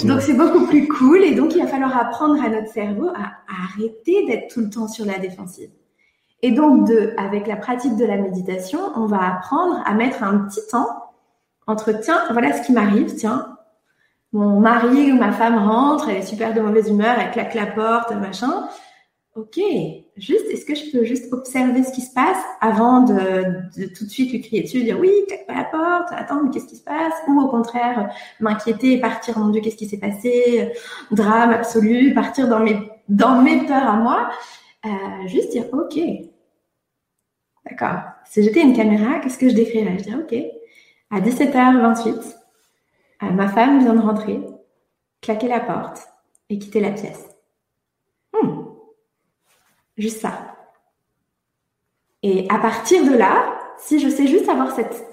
Donc 0.05 0.21
c'est 0.21 0.35
beaucoup 0.35 0.67
plus 0.67 0.87
cool 0.89 1.23
et 1.23 1.35
donc 1.35 1.55
il 1.55 1.63
va 1.63 1.69
falloir 1.69 1.97
apprendre 1.97 2.43
à 2.45 2.49
notre 2.49 2.69
cerveau 2.69 3.09
à, 3.09 3.23
à 3.49 3.73
arrêter 3.73 4.27
d'être 4.27 4.53
tout 4.53 4.61
le 4.61 4.71
temps 4.71 4.89
sur 4.89 5.05
la 5.05 5.19
défensive. 5.19 5.71
Et 6.47 6.53
donc 6.53 6.89
avec 7.17 7.49
la 7.49 7.57
pratique 7.57 7.97
de 7.97 8.05
la 8.05 8.17
méditation, 8.17 8.79
on 8.95 9.07
va 9.07 9.19
apprendre 9.35 9.83
à 9.85 9.95
mettre 9.95 10.23
un 10.23 10.39
petit 10.39 10.65
temps 10.71 10.87
entre 11.67 11.91
tiens, 11.91 12.21
voilà 12.31 12.53
ce 12.53 12.65
qui 12.65 12.71
m'arrive, 12.71 13.17
tiens, 13.17 13.59
mon 14.33 14.61
mari 14.61 15.11
ou 15.11 15.17
ma 15.17 15.33
femme 15.33 15.59
rentre, 15.59 16.09
elle 16.09 16.19
est 16.19 16.23
super 16.23 16.55
de 16.55 16.61
mauvaise 16.61 16.89
humeur, 16.89 17.17
elle 17.19 17.33
claque 17.33 17.55
la 17.55 17.67
porte, 17.67 18.13
machin. 18.13 18.69
Ok, 19.35 19.59
juste, 20.17 20.47
est-ce 20.53 20.65
que 20.65 20.77
je 20.77 20.93
peux 20.93 21.03
juste 21.03 21.33
observer 21.33 21.83
ce 21.83 21.93
qui 21.93 22.01
se 22.01 22.15
passe 22.15 22.39
avant 22.61 23.01
de, 23.01 23.89
tout 23.99 24.05
de 24.05 24.11
suite 24.11 24.31
lui 24.31 24.41
crier 24.41 24.63
dessus, 24.63 24.85
dire 24.85 25.01
oui, 25.01 25.11
claque 25.27 25.49
pas 25.49 25.55
la 25.55 25.65
porte, 25.65 26.13
attends, 26.13 26.45
mais 26.45 26.51
qu'est-ce 26.51 26.69
qui 26.69 26.77
se 26.77 26.85
passe? 26.85 27.15
Ou 27.27 27.41
au 27.41 27.49
contraire, 27.49 28.09
m'inquiéter 28.39 28.93
et 28.93 29.01
partir, 29.01 29.37
mon 29.37 29.49
Dieu, 29.49 29.63
qu'est-ce 29.63 29.75
qui 29.75 29.89
s'est 29.89 29.99
passé? 29.99 30.71
Drame 31.11 31.51
absolu, 31.51 32.15
partir 32.15 32.47
dans 32.47 32.61
mes, 32.61 32.89
dans 33.09 33.45
peurs 33.67 33.89
à 33.89 33.97
moi. 33.97 34.29
Euh, 34.87 35.27
juste 35.27 35.51
dire 35.51 35.65
ok, 35.73 35.99
d'accord. 37.69 38.01
Si 38.25 38.43
j'étais 38.43 38.63
une 38.63 38.77
caméra, 38.77 39.21
qu'est-ce 39.21 39.39
que 39.39 39.49
je 39.49 39.55
décrirais? 39.55 39.99
Je 39.99 40.05
dirais 40.05 40.23
ok, 40.23 40.35
à 41.11 41.21
17h28, 41.21 42.37
euh, 43.23 43.31
ma 43.31 43.49
femme 43.49 43.81
vient 43.81 43.95
de 43.95 44.01
rentrer, 44.01 44.41
claquer 45.21 45.49
la 45.49 45.61
porte 45.61 46.09
et 46.49 46.59
quitter 46.59 46.81
la 46.81 46.91
pièce. 46.91 47.29
Hmm. 48.33 48.65
Juste 49.97 50.21
ça. 50.21 50.57
Et 52.23 52.47
à 52.51 52.59
partir 52.59 53.05
de 53.05 53.17
là, 53.17 53.59
si 53.79 53.99
je 53.99 54.09
sais 54.09 54.27
juste 54.27 54.49
avoir 54.49 54.75
cette, 54.75 55.05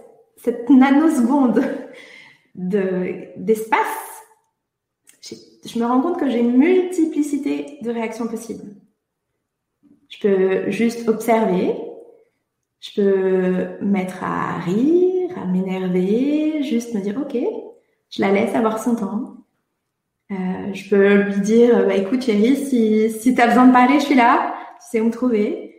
nanoseconde 0.69 1.63
de, 2.55 3.27
d'espace, 3.37 4.23
je 5.65 5.79
me 5.79 5.85
rends 5.85 6.01
compte 6.01 6.19
que 6.19 6.29
j'ai 6.29 6.39
une 6.39 6.57
multiplicité 6.57 7.77
de 7.81 7.91
réactions 7.91 8.27
possibles. 8.27 8.75
Je 10.09 10.19
peux 10.19 10.71
juste 10.71 11.07
observer, 11.07 11.75
je 12.83 13.01
peux 13.01 13.85
mettre 13.85 14.23
à 14.23 14.59
rire, 14.59 15.29
à 15.41 15.45
m'énerver, 15.45 16.63
juste 16.63 16.93
me 16.93 16.99
dire 16.99 17.17
ok, 17.17 17.37
je 18.09 18.21
la 18.21 18.31
laisse 18.31 18.53
avoir 18.55 18.77
son 18.77 18.95
temps. 18.95 19.37
Euh, 20.31 20.73
je 20.73 20.89
peux 20.89 21.13
lui 21.23 21.39
dire 21.41 21.87
bah 21.87 21.95
écoute 21.95 22.23
chérie, 22.23 22.57
si 22.57 23.09
si 23.09 23.33
t'as 23.35 23.47
besoin 23.47 23.67
de 23.67 23.73
parler, 23.73 23.99
je 23.99 24.05
suis 24.05 24.15
là, 24.15 24.53
tu 24.81 24.87
sais 24.91 25.01
où 25.01 25.05
me 25.05 25.11
trouver. 25.11 25.75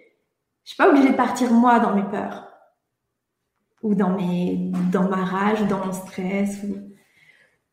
Je 0.65 0.71
suis 0.71 0.77
pas 0.79 0.89
obligée 0.89 1.11
de 1.11 1.15
partir 1.17 1.53
moi 1.53 1.79
dans 1.79 1.95
mes 1.95 2.05
peurs 2.05 2.49
ou 3.83 3.95
dans 3.95 4.17
mes 4.17 4.73
dans 4.91 5.09
ma 5.09 5.25
rage 5.25 5.61
ou 5.61 5.67
dans 5.67 5.85
mon 5.85 5.93
stress. 5.93 6.63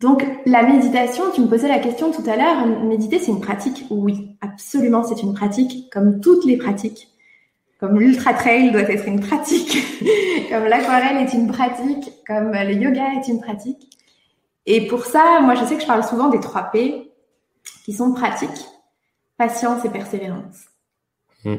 Donc 0.02 0.26
la 0.46 0.64
méditation, 0.64 1.24
tu 1.34 1.42
me 1.42 1.48
posais 1.48 1.70
la 1.70 1.80
question 1.80 2.12
tout 2.12 2.24
à 2.30 2.36
l'heure, 2.36 2.68
méditer 2.84 3.18
c'est 3.18 3.32
une 3.32 3.40
pratique? 3.40 3.86
Oui, 3.92 4.36
absolument 4.42 5.04
c'est 5.04 5.22
une 5.22 5.34
pratique 5.34 5.90
comme 5.94 6.20
toutes 6.20 6.44
les 6.44 6.58
pratiques 6.58 7.11
comme 7.82 8.00
l'ultra 8.00 8.36
trail 8.36 8.72
doit 8.72 8.82
être 8.82 9.08
une 9.08 9.20
pratique, 9.20 9.76
comme 10.50 10.66
l'aquarelle 10.66 11.18
est 11.18 11.34
une 11.34 11.48
pratique, 11.48 12.14
comme 12.28 12.52
le 12.52 12.74
yoga 12.74 13.16
est 13.16 13.28
une 13.28 13.42
pratique. 13.42 13.98
Et 14.68 14.86
pour 14.88 15.06
ça, 15.06 15.42
moi, 15.42 15.56
je 15.56 15.66
sais 15.66 15.76
que 15.76 15.82
je 15.82 15.88
parle 15.88 16.04
souvent 16.04 16.30
des 16.30 16.40
trois 16.40 16.70
P 16.72 17.12
qui 17.84 17.94
sont 17.94 18.14
pratiques, 18.14 18.68
patience 19.36 19.84
et 19.84 19.90
persévérance. 19.90 20.66
Hmm. 21.44 21.56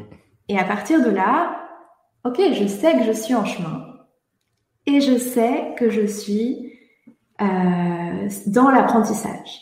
Et 0.47 0.57
à 0.57 0.63
partir 0.63 1.03
de 1.03 1.09
là, 1.09 1.57
ok, 2.23 2.39
je 2.53 2.67
sais 2.67 2.93
que 2.93 3.03
je 3.03 3.11
suis 3.11 3.35
en 3.35 3.43
chemin 3.43 3.85
et 4.85 5.01
je 5.01 5.17
sais 5.17 5.73
que 5.77 5.89
je 5.89 6.05
suis 6.05 6.71
euh, 7.41 8.29
dans 8.47 8.69
l'apprentissage. 8.69 9.61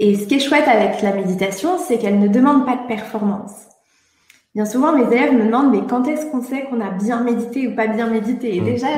Et 0.00 0.16
ce 0.16 0.26
qui 0.26 0.34
est 0.34 0.40
chouette 0.40 0.66
avec 0.66 1.00
la 1.02 1.12
méditation, 1.12 1.78
c'est 1.78 1.98
qu'elle 1.98 2.18
ne 2.18 2.26
demande 2.26 2.66
pas 2.66 2.74
de 2.74 2.88
performance. 2.88 3.69
Bien 4.54 4.64
souvent, 4.64 4.96
mes 4.96 5.06
élèves 5.06 5.32
me 5.32 5.44
demandent, 5.44 5.70
mais 5.70 5.86
quand 5.88 6.08
est-ce 6.08 6.26
qu'on 6.30 6.42
sait 6.42 6.64
qu'on 6.64 6.80
a 6.80 6.90
bien 6.90 7.22
médité 7.22 7.68
ou 7.68 7.76
pas 7.76 7.86
bien 7.86 8.08
médité? 8.08 8.56
Et 8.56 8.60
mmh. 8.60 8.64
déjà, 8.64 8.88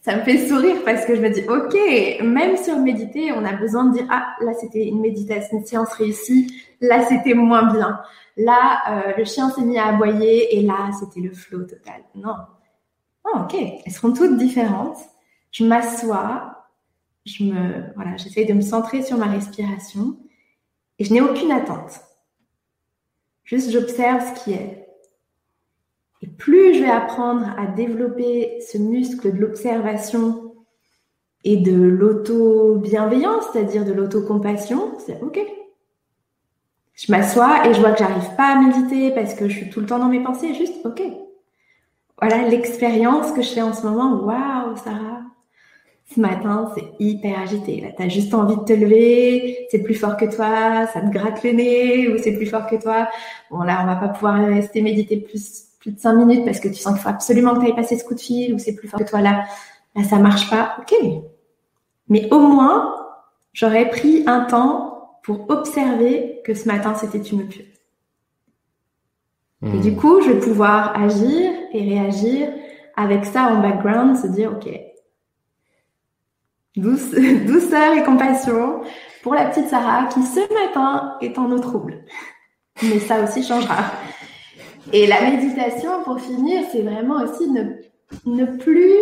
ça 0.00 0.16
me 0.16 0.22
fait 0.22 0.46
sourire 0.46 0.76
parce 0.84 1.04
que 1.04 1.14
je 1.14 1.20
me 1.20 1.28
dis, 1.28 1.42
ok, 1.48 2.24
même 2.24 2.56
sur 2.56 2.78
méditer, 2.78 3.32
on 3.32 3.44
a 3.44 3.52
besoin 3.52 3.86
de 3.86 3.98
dire, 3.98 4.06
ah, 4.08 4.34
là, 4.40 4.54
c'était 4.54 4.86
une 4.86 5.00
méditation, 5.00 5.58
une 5.58 5.66
séance 5.66 5.92
réussie, 5.92 6.46
là, 6.80 7.04
c'était 7.04 7.34
moins 7.34 7.72
bien. 7.72 8.00
Là, 8.36 8.82
euh, 8.88 9.12
le 9.18 9.24
chien 9.24 9.50
s'est 9.50 9.62
mis 9.62 9.78
à 9.78 9.86
aboyer 9.88 10.56
et 10.56 10.62
là, 10.62 10.90
c'était 10.98 11.20
le 11.20 11.32
flow 11.32 11.64
total. 11.64 12.02
Non. 12.14 12.36
Oh, 13.24 13.40
ok, 13.40 13.54
elles 13.54 13.92
seront 13.92 14.12
toutes 14.12 14.36
différentes. 14.36 14.98
Je 15.50 15.64
m'assois, 15.64 16.68
je 17.24 17.44
me, 17.44 17.92
voilà, 17.96 18.16
j'essaie 18.16 18.44
de 18.44 18.52
me 18.52 18.60
centrer 18.60 19.02
sur 19.02 19.18
ma 19.18 19.26
respiration 19.26 20.16
et 20.98 21.04
je 21.04 21.12
n'ai 21.12 21.20
aucune 21.20 21.50
attente. 21.50 22.00
Juste, 23.44 23.70
j'observe 23.72 24.22
ce 24.22 24.44
qui 24.44 24.52
est. 24.52 24.85
Et 26.22 26.26
plus 26.26 26.74
je 26.74 26.82
vais 26.82 26.90
apprendre 26.90 27.46
à 27.58 27.66
développer 27.66 28.58
ce 28.60 28.78
muscle 28.78 29.32
de 29.32 29.38
l'observation 29.38 30.54
et 31.44 31.56
de 31.56 31.74
l'auto-bienveillance, 31.74 33.44
c'est-à-dire 33.52 33.84
de 33.84 33.92
l'auto-compassion, 33.92 34.94
c'est 35.04 35.20
OK. 35.22 35.38
Je 36.94 37.12
m'assois 37.12 37.66
et 37.66 37.74
je 37.74 37.80
vois 37.80 37.92
que 37.92 37.98
j'arrive 37.98 38.34
pas 38.36 38.56
à 38.56 38.60
méditer 38.60 39.10
parce 39.10 39.34
que 39.34 39.48
je 39.48 39.56
suis 39.56 39.70
tout 39.70 39.80
le 39.80 39.86
temps 39.86 39.98
dans 39.98 40.08
mes 40.08 40.22
pensées, 40.22 40.54
juste 40.54 40.74
OK. 40.84 41.02
Voilà 42.20 42.48
l'expérience 42.48 43.32
que 43.32 43.42
je 43.42 43.50
fais 43.50 43.62
en 43.62 43.74
ce 43.74 43.82
moment. 43.86 44.24
Waouh, 44.24 44.76
Sarah, 44.76 45.20
ce 46.14 46.20
matin, 46.20 46.72
c'est 46.74 46.84
hyper 46.98 47.38
agité. 47.40 47.80
Là, 47.80 47.88
t'as 47.96 48.08
juste 48.08 48.32
envie 48.32 48.56
de 48.56 48.64
te 48.64 48.72
lever, 48.72 49.66
c'est 49.70 49.82
plus 49.82 49.94
fort 49.94 50.16
que 50.16 50.24
toi, 50.24 50.86
ça 50.86 51.00
te 51.00 51.12
gratte 51.12 51.42
le 51.42 51.52
nez 51.52 52.08
ou 52.08 52.18
c'est 52.18 52.32
plus 52.32 52.46
fort 52.46 52.66
que 52.66 52.76
toi. 52.76 53.08
Bon, 53.50 53.62
là, 53.62 53.80
on 53.82 53.86
va 53.86 53.96
pas 53.96 54.08
pouvoir 54.08 54.46
rester 54.46 54.80
méditer 54.80 55.18
plus, 55.18 55.64
plus 55.86 55.94
de 55.94 56.00
cinq 56.00 56.14
minutes 56.14 56.44
parce 56.44 56.58
que 56.58 56.66
tu 56.66 56.74
sens 56.74 56.94
qu'il 56.94 57.02
faut 57.02 57.08
absolument 57.08 57.54
que 57.54 57.60
tu 57.60 57.66
ailles 57.66 57.76
passer 57.76 57.96
ce 57.96 58.04
coup 58.04 58.14
de 58.14 58.20
fil 58.20 58.52
ou 58.52 58.58
c'est 58.58 58.74
plus 58.74 58.88
fort 58.88 58.98
que 58.98 59.08
toi. 59.08 59.20
Là, 59.20 59.44
là, 59.94 60.02
ça 60.02 60.18
marche 60.18 60.50
pas. 60.50 60.76
Ok. 60.80 60.94
Mais 62.08 62.28
au 62.32 62.40
moins, 62.40 62.92
j'aurais 63.52 63.88
pris 63.88 64.24
un 64.26 64.40
temps 64.40 65.20
pour 65.22 65.48
observer 65.48 66.40
que 66.44 66.54
ce 66.54 66.66
matin, 66.66 66.94
c'était 66.96 67.20
tumultueux. 67.20 67.66
Et 69.62 69.78
du 69.78 69.92
hmm. 69.92 69.96
coup, 69.96 70.20
je 70.22 70.30
vais 70.30 70.40
pouvoir 70.40 71.00
agir 71.00 71.52
et 71.72 71.80
réagir 71.80 72.52
avec 72.96 73.24
ça 73.24 73.44
en 73.44 73.60
background, 73.60 74.16
se 74.16 74.26
dire, 74.26 74.52
OK, 74.52 74.68
Douce, 76.76 77.10
douceur 77.46 77.94
et 77.94 78.02
compassion 78.02 78.82
pour 79.22 79.34
la 79.34 79.46
petite 79.46 79.68
Sarah 79.68 80.06
qui 80.06 80.22
ce 80.22 80.40
matin 80.52 81.16
est 81.20 81.38
en 81.38 81.50
eau 81.50 81.58
trouble. 81.58 82.04
Mais 82.82 82.98
ça 82.98 83.22
aussi 83.22 83.42
changera. 83.42 83.84
Et 84.92 85.06
la 85.06 85.30
méditation, 85.30 86.02
pour 86.04 86.20
finir, 86.20 86.64
c'est 86.70 86.82
vraiment 86.82 87.22
aussi 87.22 87.50
ne, 87.50 87.64
ne 88.24 88.44
plus 88.44 88.92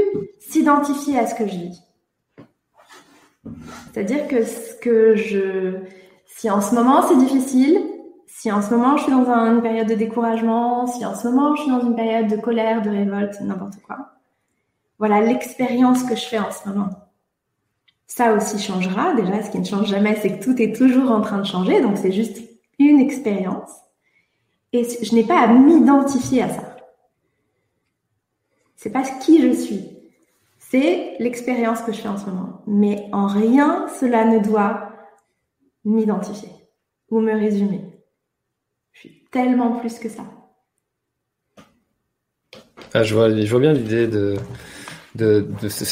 s'identifier 0.41 1.19
à 1.19 1.27
ce 1.27 1.35
que 1.35 1.47
je 1.47 1.57
vis. 1.57 1.83
C'est-à-dire 3.93 4.27
que 4.27 4.81
que 4.81 5.15
je, 5.17 5.79
si 6.27 6.51
en 6.51 6.61
ce 6.61 6.75
moment 6.75 7.07
c'est 7.07 7.17
difficile, 7.17 7.83
si 8.27 8.51
en 8.51 8.63
ce 8.63 8.75
moment 8.75 8.97
je 8.97 9.03
suis 9.03 9.13
dans 9.13 9.29
une 9.29 9.61
période 9.61 9.87
de 9.87 9.95
découragement, 9.95 10.87
si 10.87 11.05
en 11.05 11.15
ce 11.15 11.29
moment 11.29 11.55
je 11.55 11.63
suis 11.63 11.71
dans 11.71 11.81
une 11.81 11.95
période 11.95 12.29
de 12.29 12.37
colère, 12.37 12.81
de 12.81 12.91
révolte, 12.91 13.41
n'importe 13.43 13.77
quoi, 13.87 14.15
voilà 14.99 15.21
l'expérience 15.21 16.03
que 16.05 16.17
je 16.17 16.25
fais 16.25 16.39
en 16.39 16.51
ce 16.51 16.69
moment. 16.69 16.91
Ça 18.07 18.35
aussi 18.35 18.59
changera. 18.59 19.15
Déjà, 19.15 19.43
ce 19.43 19.51
qui 19.51 19.59
ne 19.59 19.65
change 19.65 19.89
jamais, 19.89 20.17
c'est 20.21 20.39
que 20.39 20.45
tout 20.45 20.61
est 20.61 20.75
toujours 20.75 21.11
en 21.11 21.21
train 21.21 21.39
de 21.39 21.47
changer. 21.47 21.81
Donc, 21.81 21.99
c'est 21.99 22.13
juste 22.13 22.39
une 22.79 23.01
expérience. 23.01 23.71
Et 24.75 24.83
je 24.83 25.15
n'ai 25.15 25.23
pas 25.23 25.39
à 25.39 25.47
m'identifier 25.47 26.43
à 26.43 26.49
ça. 26.49 26.77
C'est 28.75 28.91
pas 28.91 29.05
qui 29.05 29.41
je 29.41 29.53
suis. 29.53 29.89
C'est 30.59 31.15
l'expérience 31.21 31.81
que 31.83 31.93
je 31.93 32.01
fais 32.01 32.09
en 32.09 32.19
ce 32.19 32.27
moment. 32.27 32.61
Mais 32.67 33.09
en 33.13 33.29
rien, 33.29 33.87
cela 34.01 34.25
ne 34.25 34.41
doit 34.41 34.91
m'identifier 35.85 36.49
ou 37.09 37.21
me 37.21 37.33
résumer. 37.33 37.85
Je 38.93 39.01
suis 39.01 39.25
tellement 39.31 39.79
plus 39.79 39.97
que 40.01 40.09
ça. 40.09 40.25
Ah, 42.95 43.05
je, 43.05 43.15
vois, 43.15 43.31
je 43.31 43.51
vois 43.51 43.61
bien 43.61 43.75
l'idée 43.75 44.09
de, 44.09 44.37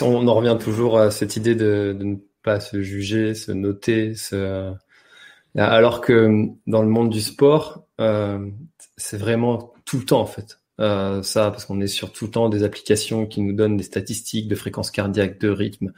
on 0.02 0.26
en 0.26 0.34
revient 0.34 0.58
toujours 0.60 0.98
à 0.98 1.12
cette 1.12 1.36
idée 1.36 1.54
de, 1.54 1.96
ne 2.00 2.16
pas 2.42 2.58
se 2.58 2.82
juger, 2.82 3.34
se 3.34 3.52
noter, 3.52 4.16
se... 4.16 4.72
alors 5.56 6.00
que 6.00 6.48
dans 6.66 6.82
le 6.82 6.88
monde 6.88 7.10
du 7.10 7.20
sport, 7.20 7.86
euh, 8.00 8.50
c'est 9.02 9.16
vraiment 9.16 9.72
tout 9.84 9.98
le 9.98 10.04
temps 10.04 10.20
en 10.20 10.26
fait. 10.26 10.58
Euh, 10.80 11.22
ça, 11.22 11.50
parce 11.50 11.66
qu'on 11.66 11.80
est 11.80 11.86
sur 11.86 12.12
tout 12.12 12.24
le 12.24 12.30
temps 12.30 12.48
des 12.48 12.64
applications 12.64 13.26
qui 13.26 13.40
nous 13.42 13.52
donnent 13.52 13.76
des 13.76 13.84
statistiques 13.84 14.48
de 14.48 14.54
fréquence 14.54 14.90
cardiaque, 14.90 15.38
de 15.38 15.50
rythme, 15.50 15.92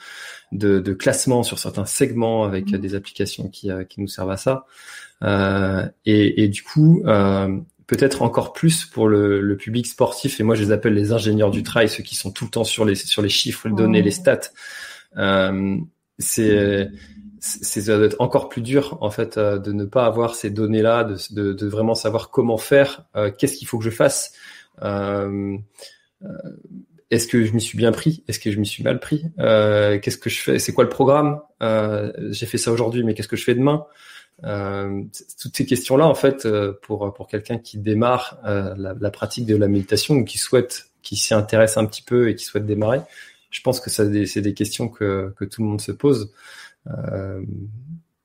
de, 0.52 0.80
de 0.80 0.92
classement 0.92 1.42
sur 1.42 1.58
certains 1.58 1.86
segments 1.86 2.44
avec 2.44 2.72
mmh. 2.72 2.78
des 2.78 2.94
applications 2.94 3.48
qui, 3.48 3.70
euh, 3.70 3.84
qui 3.84 4.00
nous 4.00 4.08
servent 4.08 4.32
à 4.32 4.36
ça. 4.36 4.66
Euh, 5.22 5.86
et, 6.04 6.42
et, 6.42 6.48
du 6.48 6.62
coup, 6.62 7.02
euh, 7.06 7.56
peut-être 7.86 8.22
encore 8.22 8.52
plus 8.52 8.84
pour 8.84 9.08
le, 9.08 9.40
le, 9.40 9.56
public 9.56 9.86
sportif. 9.86 10.40
Et 10.40 10.42
moi, 10.42 10.54
je 10.54 10.64
les 10.64 10.72
appelle 10.72 10.94
les 10.94 11.12
ingénieurs 11.12 11.50
du 11.50 11.62
trail, 11.62 11.88
ceux 11.88 12.02
qui 12.02 12.16
sont 12.16 12.32
tout 12.32 12.44
le 12.44 12.50
temps 12.50 12.64
sur 12.64 12.84
les 12.84 12.96
sur 12.96 13.22
les 13.22 13.28
chiffres, 13.28 13.68
les 13.68 13.74
données, 13.74 14.02
les 14.02 14.10
stats. 14.10 14.50
Euh, 15.16 15.76
c'est 16.18 16.90
c'est 17.44 18.20
encore 18.20 18.48
plus 18.48 18.62
dur 18.62 18.96
en 19.02 19.10
fait 19.10 19.36
euh, 19.36 19.58
de 19.58 19.72
ne 19.72 19.84
pas 19.84 20.06
avoir 20.06 20.34
ces 20.34 20.50
données-là, 20.50 21.04
de, 21.04 21.52
de, 21.52 21.66
vraiment 21.66 21.94
savoir 21.94 22.30
comment 22.30 22.56
faire, 22.56 23.04
euh, 23.16 23.30
qu'est-ce 23.30 23.56
qu'il 23.56 23.68
faut 23.68 23.78
que 23.78 23.84
je 23.84 23.90
fasse. 23.90 24.32
Euh, 24.82 25.58
est-ce 27.10 27.26
que 27.26 27.44
je 27.44 27.52
m'y 27.52 27.60
suis 27.60 27.76
bien 27.76 27.92
pris? 27.92 28.24
Est-ce 28.28 28.40
que 28.40 28.50
je 28.50 28.58
m'y 28.58 28.66
suis 28.66 28.82
mal 28.82 28.98
pris? 28.98 29.26
Qu'est-ce 29.36 30.16
que 30.16 30.30
je 30.30 30.40
fais? 30.40 30.58
C'est 30.58 30.72
quoi 30.72 30.84
le 30.84 30.90
programme? 30.90 31.40
J'ai 32.30 32.46
fait 32.46 32.58
ça 32.58 32.72
aujourd'hui, 32.72 33.04
mais 33.04 33.12
qu'est-ce 33.12 33.28
que 33.28 33.36
je 33.36 33.44
fais 33.44 33.54
demain? 33.54 33.84
Toutes 34.42 35.56
ces 35.56 35.66
questions-là, 35.66 36.06
en 36.06 36.14
fait, 36.14 36.48
pour 36.82 37.12
pour 37.12 37.28
quelqu'un 37.28 37.58
qui 37.58 37.78
démarre 37.78 38.38
la, 38.44 39.10
pratique 39.10 39.46
de 39.46 39.54
la 39.54 39.68
méditation 39.68 40.14
ou 40.14 40.24
qui 40.24 40.38
souhaite, 40.38 40.86
qui 41.02 41.16
s'y 41.16 41.34
intéresse 41.34 41.76
un 41.76 41.84
petit 41.84 42.02
peu 42.02 42.30
et 42.30 42.34
qui 42.34 42.46
souhaite 42.46 42.66
démarrer, 42.66 43.02
je 43.50 43.60
pense 43.60 43.80
que 43.80 43.90
c'est 43.90 44.40
des 44.40 44.54
questions 44.54 44.88
que 44.88 45.34
que 45.36 45.44
tout 45.44 45.62
le 45.62 45.68
monde 45.68 45.82
se 45.82 45.92
pose. 45.92 46.32
Euh, 46.86 47.42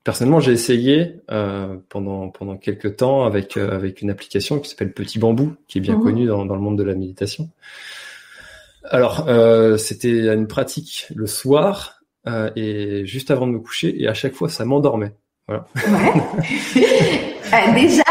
personnellement, 0.04 0.40
j'ai 0.40 0.52
essayé 0.52 1.20
pendant 1.88 2.28
pendant 2.30 2.56
quelques 2.56 2.96
temps 2.96 3.24
avec 3.24 3.56
avec 3.56 4.02
une 4.02 4.10
application 4.10 4.58
qui 4.58 4.70
s'appelle 4.70 4.92
Petit 4.92 5.18
Bambou, 5.18 5.54
qui 5.68 5.78
est 5.78 5.80
bien 5.82 5.96
mhm. 5.96 6.02
connue 6.02 6.26
dans 6.26 6.44
dans 6.44 6.54
le 6.54 6.60
monde 6.60 6.78
de 6.78 6.84
la 6.84 6.94
méditation. 6.94 7.50
Alors, 8.84 9.28
c'était 9.78 10.32
une 10.32 10.46
pratique 10.46 11.06
le 11.14 11.26
soir 11.26 12.02
et 12.56 13.02
juste 13.06 13.30
avant 13.30 13.46
de 13.46 13.52
me 13.52 13.60
coucher, 13.60 14.02
et 14.02 14.08
à 14.08 14.14
chaque 14.14 14.34
fois, 14.34 14.48
ça 14.48 14.64
m'endormait. 14.64 15.14
Ouais. 15.50 15.56
euh, 16.76 17.74
déjà, 17.74 18.02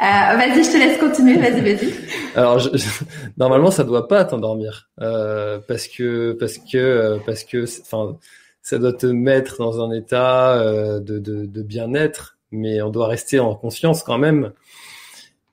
euh, 0.00 0.36
vas-y, 0.36 0.64
je 0.64 0.72
te 0.72 0.76
laisse 0.78 0.98
continuer. 0.98 1.36
Vas-y, 1.36 1.60
vas-y. 1.60 1.92
Alors, 2.34 2.58
je, 2.58 2.70
normalement, 3.36 3.70
ça 3.70 3.84
doit 3.84 4.08
pas 4.08 4.24
t'endormir 4.24 4.88
euh, 5.02 5.58
parce 5.68 5.86
que 5.88 6.32
parce 6.40 6.56
que 6.56 7.18
parce 7.26 7.44
que 7.44 7.64
enfin, 7.82 8.16
ça 8.62 8.78
doit 8.78 8.92
te 8.92 9.06
mettre 9.06 9.58
dans 9.58 9.80
un 9.82 9.92
état 9.92 10.54
euh, 10.54 11.00
de, 11.00 11.18
de, 11.18 11.46
de 11.46 11.62
bien-être, 11.62 12.38
mais 12.50 12.80
on 12.82 12.90
doit 12.90 13.08
rester 13.08 13.40
en 13.40 13.54
conscience 13.54 14.02
quand 14.02 14.18
même. 14.18 14.52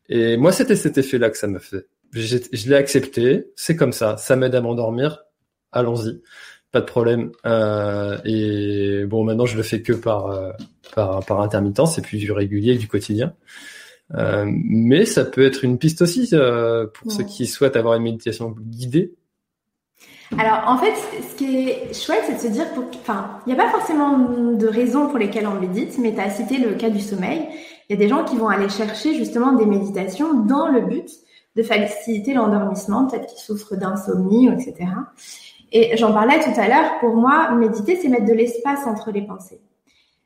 Et 0.07 0.37
moi, 0.37 0.51
c'était 0.51 0.75
cet 0.75 0.97
effet-là 0.97 1.29
que 1.29 1.37
ça 1.37 1.47
me 1.47 1.59
fait. 1.59 1.87
Je 2.13 2.69
l'ai 2.69 2.75
accepté, 2.75 3.51
c'est 3.55 3.75
comme 3.75 3.93
ça, 3.93 4.17
ça 4.17 4.35
m'aide 4.35 4.55
à 4.55 4.61
m'endormir. 4.61 5.23
Allons-y 5.71 6.21
pas 6.71 6.81
de 6.81 6.85
problème. 6.85 7.31
Euh, 7.45 8.17
et 8.25 9.05
bon, 9.05 9.23
maintenant 9.23 9.45
je 9.45 9.57
le 9.57 9.63
fais 9.63 9.81
que 9.81 9.93
par 9.93 10.27
euh, 10.27 10.51
par, 10.93 11.25
par 11.25 11.41
intermittence, 11.41 11.95
c'est 11.95 12.01
plus 12.01 12.17
du 12.17 12.31
régulier, 12.31 12.77
du 12.77 12.87
quotidien. 12.87 13.33
Euh, 14.15 14.45
mais 14.47 15.05
ça 15.05 15.23
peut 15.23 15.45
être 15.45 15.63
une 15.63 15.77
piste 15.77 16.01
aussi 16.01 16.29
euh, 16.33 16.87
pour 16.87 17.11
ceux 17.11 17.23
qui 17.23 17.45
souhaitent 17.45 17.75
avoir 17.75 17.95
une 17.95 18.03
méditation 18.03 18.55
guidée. 18.57 19.13
Alors 20.37 20.63
en 20.67 20.77
fait, 20.77 20.93
ce 21.27 21.35
qui 21.35 21.69
est 21.69 21.93
chouette, 21.93 22.23
c'est 22.27 22.35
de 22.35 22.39
se 22.39 22.47
dire, 22.47 22.65
enfin, 23.01 23.39
il 23.45 23.53
n'y 23.53 23.59
a 23.59 23.63
pas 23.63 23.71
forcément 23.71 24.17
de 24.17 24.67
raisons 24.67 25.07
pour 25.07 25.17
lesquelles 25.17 25.47
on 25.47 25.59
médite, 25.59 25.97
mais 25.97 26.13
tu 26.13 26.19
as 26.19 26.29
cité 26.29 26.57
le 26.57 26.75
cas 26.75 26.89
du 26.89 26.99
sommeil. 26.99 27.47
Il 27.89 27.93
y 27.93 27.95
a 27.95 27.99
des 27.99 28.07
gens 28.07 28.23
qui 28.23 28.37
vont 28.37 28.47
aller 28.47 28.69
chercher 28.69 29.15
justement 29.15 29.53
des 29.53 29.65
méditations 29.65 30.33
dans 30.41 30.67
le 30.67 30.81
but 30.81 31.09
de 31.55 31.63
faciliter 31.63 32.33
l'endormissement, 32.33 33.07
peut-être 33.07 33.25
qu'ils 33.25 33.39
souffrent 33.39 33.75
d'insomnie, 33.75 34.47
etc. 34.49 34.75
Et 35.71 35.97
j'en 35.97 36.13
parlais 36.13 36.39
tout 36.39 36.59
à 36.59 36.67
l'heure, 36.67 36.99
pour 36.99 37.15
moi, 37.15 37.51
méditer, 37.51 37.95
c'est 37.95 38.07
mettre 38.07 38.25
de 38.25 38.33
l'espace 38.33 38.85
entre 38.85 39.11
les 39.11 39.23
pensées. 39.23 39.61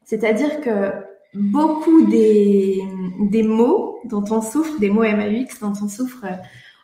C'est-à-dire 0.03 0.59
que 0.59 0.91
beaucoup 1.33 2.05
des, 2.05 2.81
des 3.19 3.43
mots 3.43 3.99
dont 4.05 4.23
on 4.29 4.41
souffre, 4.41 4.79
des 4.79 4.89
mots 4.89 5.03
MAUX 5.03 5.59
dont 5.61 5.73
on 5.81 5.87
souffre 5.87 6.25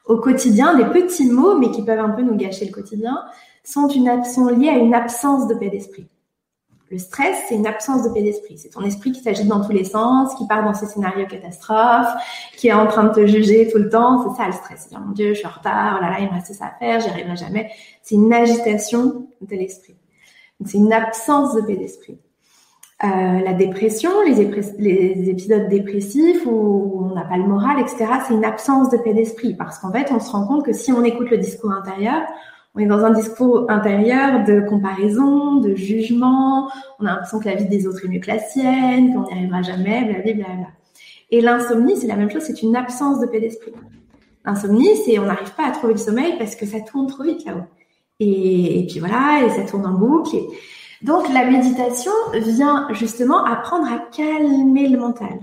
au 0.10 0.18
quotidien, 0.18 0.76
des 0.76 0.86
petits 0.86 1.30
mots, 1.30 1.56
mais 1.58 1.70
qui 1.72 1.84
peuvent 1.84 2.00
un 2.00 2.10
peu 2.10 2.24
nous 2.24 2.36
gâcher 2.36 2.66
le 2.66 2.72
quotidien, 2.72 3.24
sont, 3.64 3.88
une, 3.88 4.10
liés 4.60 4.70
à 4.70 4.78
une 4.78 4.96
absence 4.96 5.48
de 5.48 5.54
paix 5.54 5.70
d'esprit. 5.70 6.08
Le 6.90 6.98
stress, 6.98 7.38
c'est 7.48 7.54
une 7.54 7.68
absence 7.68 8.04
de 8.04 8.10
paix 8.10 8.24
d'esprit. 8.24 8.58
C'est 8.58 8.70
ton 8.70 8.82
esprit 8.82 9.12
qui 9.12 9.22
s'agite 9.22 9.48
dans 9.48 9.64
tous 9.64 9.72
les 9.72 9.84
sens, 9.84 10.34
qui 10.34 10.48
part 10.48 10.64
dans 10.64 10.74
ces 10.74 10.88
scénarios 10.88 11.28
catastrophes, 11.28 12.12
qui 12.58 12.70
est 12.70 12.74
en 12.74 12.88
train 12.88 13.04
de 13.04 13.14
te 13.14 13.28
juger 13.28 13.70
tout 13.72 13.78
le 13.78 13.90
temps. 13.90 14.24
C'est 14.24 14.42
ça 14.42 14.48
le 14.48 14.54
stress. 14.54 14.90
Mon 14.92 15.12
Dieu, 15.12 15.36
je 15.36 15.40
suis 15.40 15.48
en 15.48 15.52
retard, 15.52 15.98
oh 16.00 16.04
là 16.04 16.10
là, 16.10 16.20
il 16.20 16.26
me 16.26 16.34
reste 16.34 16.54
ça 16.54 16.66
à 16.66 16.80
faire, 16.80 17.00
j'y 17.00 17.10
arriverai 17.10 17.36
jamais. 17.36 17.70
C'est 18.02 18.16
une 18.16 18.34
agitation 18.34 19.28
de 19.42 19.56
l'esprit. 19.56 19.96
C'est 20.66 20.80
une 20.80 20.92
absence 20.92 21.54
de 21.54 21.62
paix 21.62 21.76
d'esprit. 21.76 22.18
Euh, 23.02 23.08
la 23.08 23.54
dépression, 23.54 24.10
les, 24.26 24.42
épisodes 25.30 25.70
dépressifs 25.70 26.46
où 26.46 27.08
on 27.10 27.16
n'a 27.16 27.24
pas 27.24 27.38
le 27.38 27.46
moral, 27.46 27.80
etc., 27.80 28.06
c'est 28.28 28.34
une 28.34 28.44
absence 28.44 28.90
de 28.90 28.98
paix 28.98 29.14
d'esprit 29.14 29.54
parce 29.54 29.80
qu'en 29.80 29.92
fait, 29.92 30.12
on 30.12 30.20
se 30.20 30.30
rend 30.30 30.46
compte 30.46 30.66
que 30.66 30.74
si 30.74 30.92
on 30.92 31.04
écoute 31.06 31.30
le 31.30 31.38
discours 31.38 31.72
intérieur, 31.72 32.22
on 32.76 32.80
est 32.80 32.86
dans 32.86 33.06
un 33.06 33.12
discours 33.12 33.66
intérieur 33.70 34.44
de 34.44 34.62
comparaison, 34.68 35.56
de 35.56 35.76
jugement. 35.76 36.70
On 37.00 37.06
a 37.06 37.12
l'impression 37.12 37.40
que 37.40 37.46
la 37.46 37.56
vie 37.56 37.68
des 37.68 37.88
autres 37.88 38.06
est 38.06 38.10
mieux 38.10 38.20
que 38.20 38.28
la 38.28 38.40
sienne, 38.40 39.14
qu'on 39.14 39.24
n'y 39.24 39.32
arrivera 39.32 39.62
jamais, 39.62 40.04
blablabla. 40.04 40.68
Et 41.32 41.42
l'insomnie, 41.42 41.96
c'est 41.96 42.08
la 42.08 42.16
même 42.16 42.30
chose, 42.30 42.44
c'est 42.44 42.62
une 42.62 42.76
absence 42.76 43.20
de 43.22 43.28
paix 43.28 43.40
d'esprit. 43.40 43.72
L'insomnie, 44.46 44.96
c'est 45.06 45.20
on 45.20 45.26
n'arrive 45.26 45.54
pas 45.56 45.68
à 45.68 45.72
trouver 45.72 45.94
le 45.94 46.00
sommeil 46.00 46.34
parce 46.38 46.56
que 46.56 46.66
ça 46.66 46.82
tourne 46.82 47.08
trop 47.08 47.24
vite 47.24 47.46
là-haut. 47.46 47.66
Et, 48.20 48.86
puis 48.90 49.00
voilà, 49.00 49.46
et 49.46 49.50
ça 49.50 49.64
tourne 49.64 49.86
en 49.86 49.94
boucle. 49.94 50.36
Donc 51.02 51.32
la 51.34 51.46
méditation 51.46 52.12
vient 52.34 52.88
justement 52.92 53.46
apprendre 53.46 53.92
à 53.92 54.00
calmer 54.12 54.88
le 54.88 55.00
mental. 55.00 55.40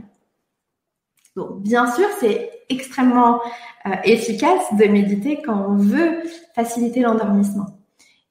Donc 1.35 1.61
bien 1.62 1.87
sûr, 1.92 2.07
c'est 2.19 2.51
extrêmement 2.69 3.40
euh, 3.87 3.90
efficace 4.05 4.64
de 4.79 4.85
méditer 4.87 5.40
quand 5.45 5.66
on 5.69 5.77
veut 5.77 6.23
faciliter 6.55 7.01
l'endormissement. 7.01 7.66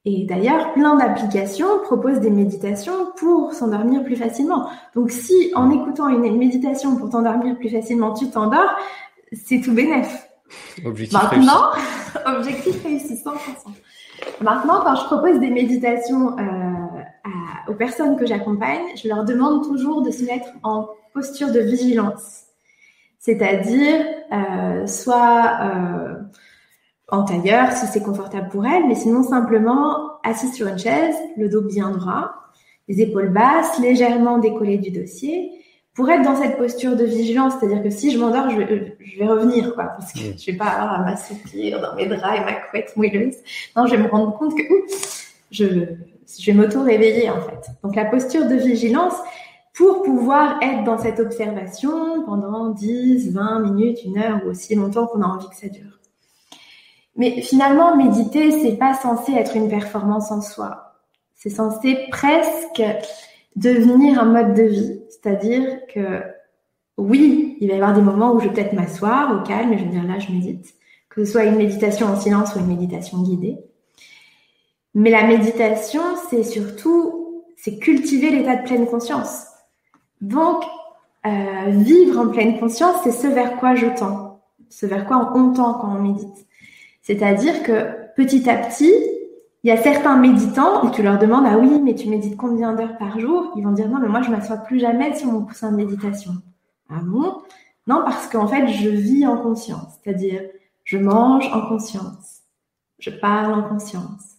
Et 0.07 0.25
d'ailleurs, 0.25 0.73
plein 0.73 0.95
d'applications 0.95 1.79
proposent 1.83 2.19
des 2.19 2.29
méditations 2.29 3.11
pour 3.17 3.53
s'endormir 3.53 4.03
plus 4.03 4.15
facilement. 4.15 4.69
Donc 4.93 5.09
si 5.09 5.51
en 5.55 5.71
écoutant 5.71 6.09
une 6.09 6.37
méditation 6.37 6.95
pour 6.95 7.09
t'endormir 7.09 7.57
plus 7.57 7.69
facilement, 7.69 8.13
tu 8.13 8.29
t'endors, 8.29 8.75
c'est 9.33 9.61
tout 9.61 9.73
bénef. 9.73 10.27
Objectif 10.85 11.17
Maintenant, 11.19 11.71
objectif 12.25 12.83
réussi 12.83 13.15
100%. 13.15 13.33
Maintenant, 14.41 14.81
quand 14.83 14.95
je 14.95 15.05
propose 15.05 15.39
des 15.39 15.49
méditations 15.49 16.37
euh, 16.37 16.64
aux 17.67 17.73
personnes 17.73 18.17
que 18.17 18.25
j'accompagne, 18.25 18.83
je 19.01 19.07
leur 19.07 19.25
demande 19.25 19.63
toujours 19.63 20.01
de 20.01 20.11
se 20.11 20.23
mettre 20.23 20.47
en 20.63 20.87
posture 21.13 21.51
de 21.51 21.59
vigilance. 21.59 22.43
C'est-à-dire 23.19 24.05
euh, 24.31 24.85
soit 24.85 25.57
euh, 25.61 26.15
en 27.09 27.23
tailleur 27.23 27.71
si 27.71 27.87
c'est 27.87 28.03
confortable 28.03 28.49
pour 28.49 28.65
elle, 28.65 28.87
mais 28.87 28.95
sinon 28.95 29.23
simplement 29.23 30.11
assise 30.23 30.53
sur 30.53 30.67
une 30.67 30.77
chaise, 30.77 31.15
le 31.37 31.49
dos 31.49 31.61
bien 31.61 31.89
droit, 31.91 32.31
les 32.87 33.01
épaules 33.01 33.29
basses, 33.29 33.79
légèrement 33.79 34.37
décollées 34.37 34.77
du 34.77 34.91
dossier, 34.91 35.51
pour 35.95 36.09
être 36.09 36.23
dans 36.23 36.35
cette 36.35 36.57
posture 36.57 36.95
de 36.95 37.05
vigilance, 37.05 37.53
c'est-à-dire 37.57 37.81
que 37.81 37.89
si 37.89 38.11
je 38.11 38.19
m'endors, 38.19 38.49
je, 38.49 38.57
vais 38.57 39.25
revenir, 39.25 39.73
quoi, 39.73 39.85
parce 39.97 40.11
que 40.11 40.19
je 40.37 40.51
vais 40.51 40.57
pas 40.57 40.65
avoir 40.65 40.99
à 40.99 41.03
m'assoupir 41.03 41.81
dans 41.81 41.95
mes 41.95 42.05
draps 42.05 42.37
et 42.37 42.43
ma 42.43 42.53
couette 42.53 42.95
moelleuse. 42.97 43.37
Non, 43.77 43.87
je 43.87 43.95
vais 43.95 44.03
me 44.03 44.09
rendre 44.09 44.37
compte 44.37 44.55
que 44.57 44.63
je, 45.51 45.95
je 46.39 46.51
vais 46.51 46.57
m'auto-réveiller 46.57 47.29
en 47.29 47.41
fait. 47.41 47.69
Donc 47.83 47.95
la 47.95 48.05
posture 48.05 48.47
de 48.47 48.55
vigilance, 48.55 49.15
pour 49.75 50.03
pouvoir 50.03 50.57
être 50.61 50.83
dans 50.85 50.97
cette 50.97 51.19
observation 51.19 52.23
pendant 52.25 52.69
10, 52.69 53.33
20 53.33 53.59
minutes, 53.59 54.03
une 54.05 54.17
heure 54.17 54.41
ou 54.45 54.49
aussi 54.49 54.73
longtemps 54.75 55.05
qu'on 55.05 55.21
a 55.21 55.27
envie 55.27 55.49
que 55.49 55.55
ça 55.55 55.67
dure. 55.67 55.99
Mais 57.17 57.41
finalement, 57.41 57.95
méditer, 57.95 58.51
c'est 58.51 58.77
pas 58.77 58.93
censé 58.93 59.33
être 59.33 59.55
une 59.55 59.69
performance 59.69 60.31
en 60.31 60.41
soi. 60.41 60.95
C'est 61.33 61.49
censé 61.49 62.07
presque 62.09 62.83
devenir 63.55 64.19
un 64.19 64.25
mode 64.25 64.53
de 64.53 64.63
vie. 64.63 65.01
C'est-à-dire 65.09 65.85
que 65.93 66.23
oui, 66.97 67.57
il 67.59 67.67
va 67.67 67.73
y 67.73 67.77
avoir 67.77 67.93
des 67.93 68.01
moments 68.01 68.33
où 68.33 68.39
je 68.39 68.47
vais 68.47 68.53
peut-être 68.53 68.73
m'asseoir 68.73 69.35
au 69.35 69.43
calme 69.43 69.73
et 69.73 69.77
je 69.77 69.83
vais 69.83 69.89
dire 69.89 70.03
là, 70.03 70.19
je 70.19 70.31
médite. 70.31 70.73
Que 71.09 71.23
ce 71.23 71.31
soit 71.31 71.45
une 71.45 71.55
méditation 71.55 72.07
en 72.07 72.19
silence 72.19 72.55
ou 72.55 72.59
une 72.59 72.67
méditation 72.67 73.21
guidée. 73.21 73.57
Mais 74.95 75.09
la 75.09 75.27
méditation, 75.27 76.01
c'est 76.29 76.43
surtout, 76.43 77.43
c'est 77.57 77.77
cultiver 77.79 78.29
l'état 78.29 78.55
de 78.55 78.63
pleine 78.63 78.87
conscience. 78.87 79.45
Donc, 80.21 80.63
euh, 81.25 81.69
vivre 81.69 82.19
en 82.19 82.29
pleine 82.29 82.57
conscience, 82.59 82.95
c'est 83.03 83.11
ce 83.11 83.27
vers 83.27 83.57
quoi 83.57 83.75
je 83.75 83.87
tends, 83.87 84.39
ce 84.69 84.85
vers 84.85 85.05
quoi 85.05 85.33
on 85.35 85.53
tend 85.53 85.73
quand 85.73 85.93
on 85.93 86.01
médite. 86.01 86.47
C'est-à-dire 87.01 87.61
que 87.63 88.13
petit 88.15 88.49
à 88.49 88.55
petit, 88.55 88.93
il 89.63 89.67
y 89.67 89.71
a 89.71 89.77
certains 89.77 90.15
méditants, 90.15 90.87
et 90.87 90.91
tu 90.91 91.03
leur 91.03 91.19
demandes, 91.19 91.45
ah 91.45 91.57
oui, 91.57 91.81
mais 91.83 91.95
tu 91.95 92.07
médites 92.07 92.37
combien 92.37 92.73
d'heures 92.73 92.97
par 92.97 93.19
jour? 93.19 93.51
Ils 93.57 93.63
vont 93.65 93.71
dire, 93.71 93.89
non, 93.89 93.99
mais 93.99 94.07
moi, 94.07 94.21
je 94.21 94.31
m'assois 94.31 94.57
plus 94.57 94.79
jamais 94.79 95.13
sur 95.15 95.29
mon 95.31 95.41
coussin 95.41 95.71
de 95.71 95.77
méditation. 95.77 96.31
Ah 96.89 97.01
bon? 97.03 97.41
Non, 97.87 98.01
parce 98.05 98.27
qu'en 98.27 98.47
fait, 98.47 98.67
je 98.67 98.89
vis 98.89 99.27
en 99.27 99.37
conscience. 99.37 99.99
C'est-à-dire, 100.03 100.41
je 100.83 100.97
mange 100.97 101.47
en 101.51 101.67
conscience. 101.67 102.43
Je 102.99 103.09
parle 103.09 103.55
en 103.55 103.63
conscience. 103.67 104.34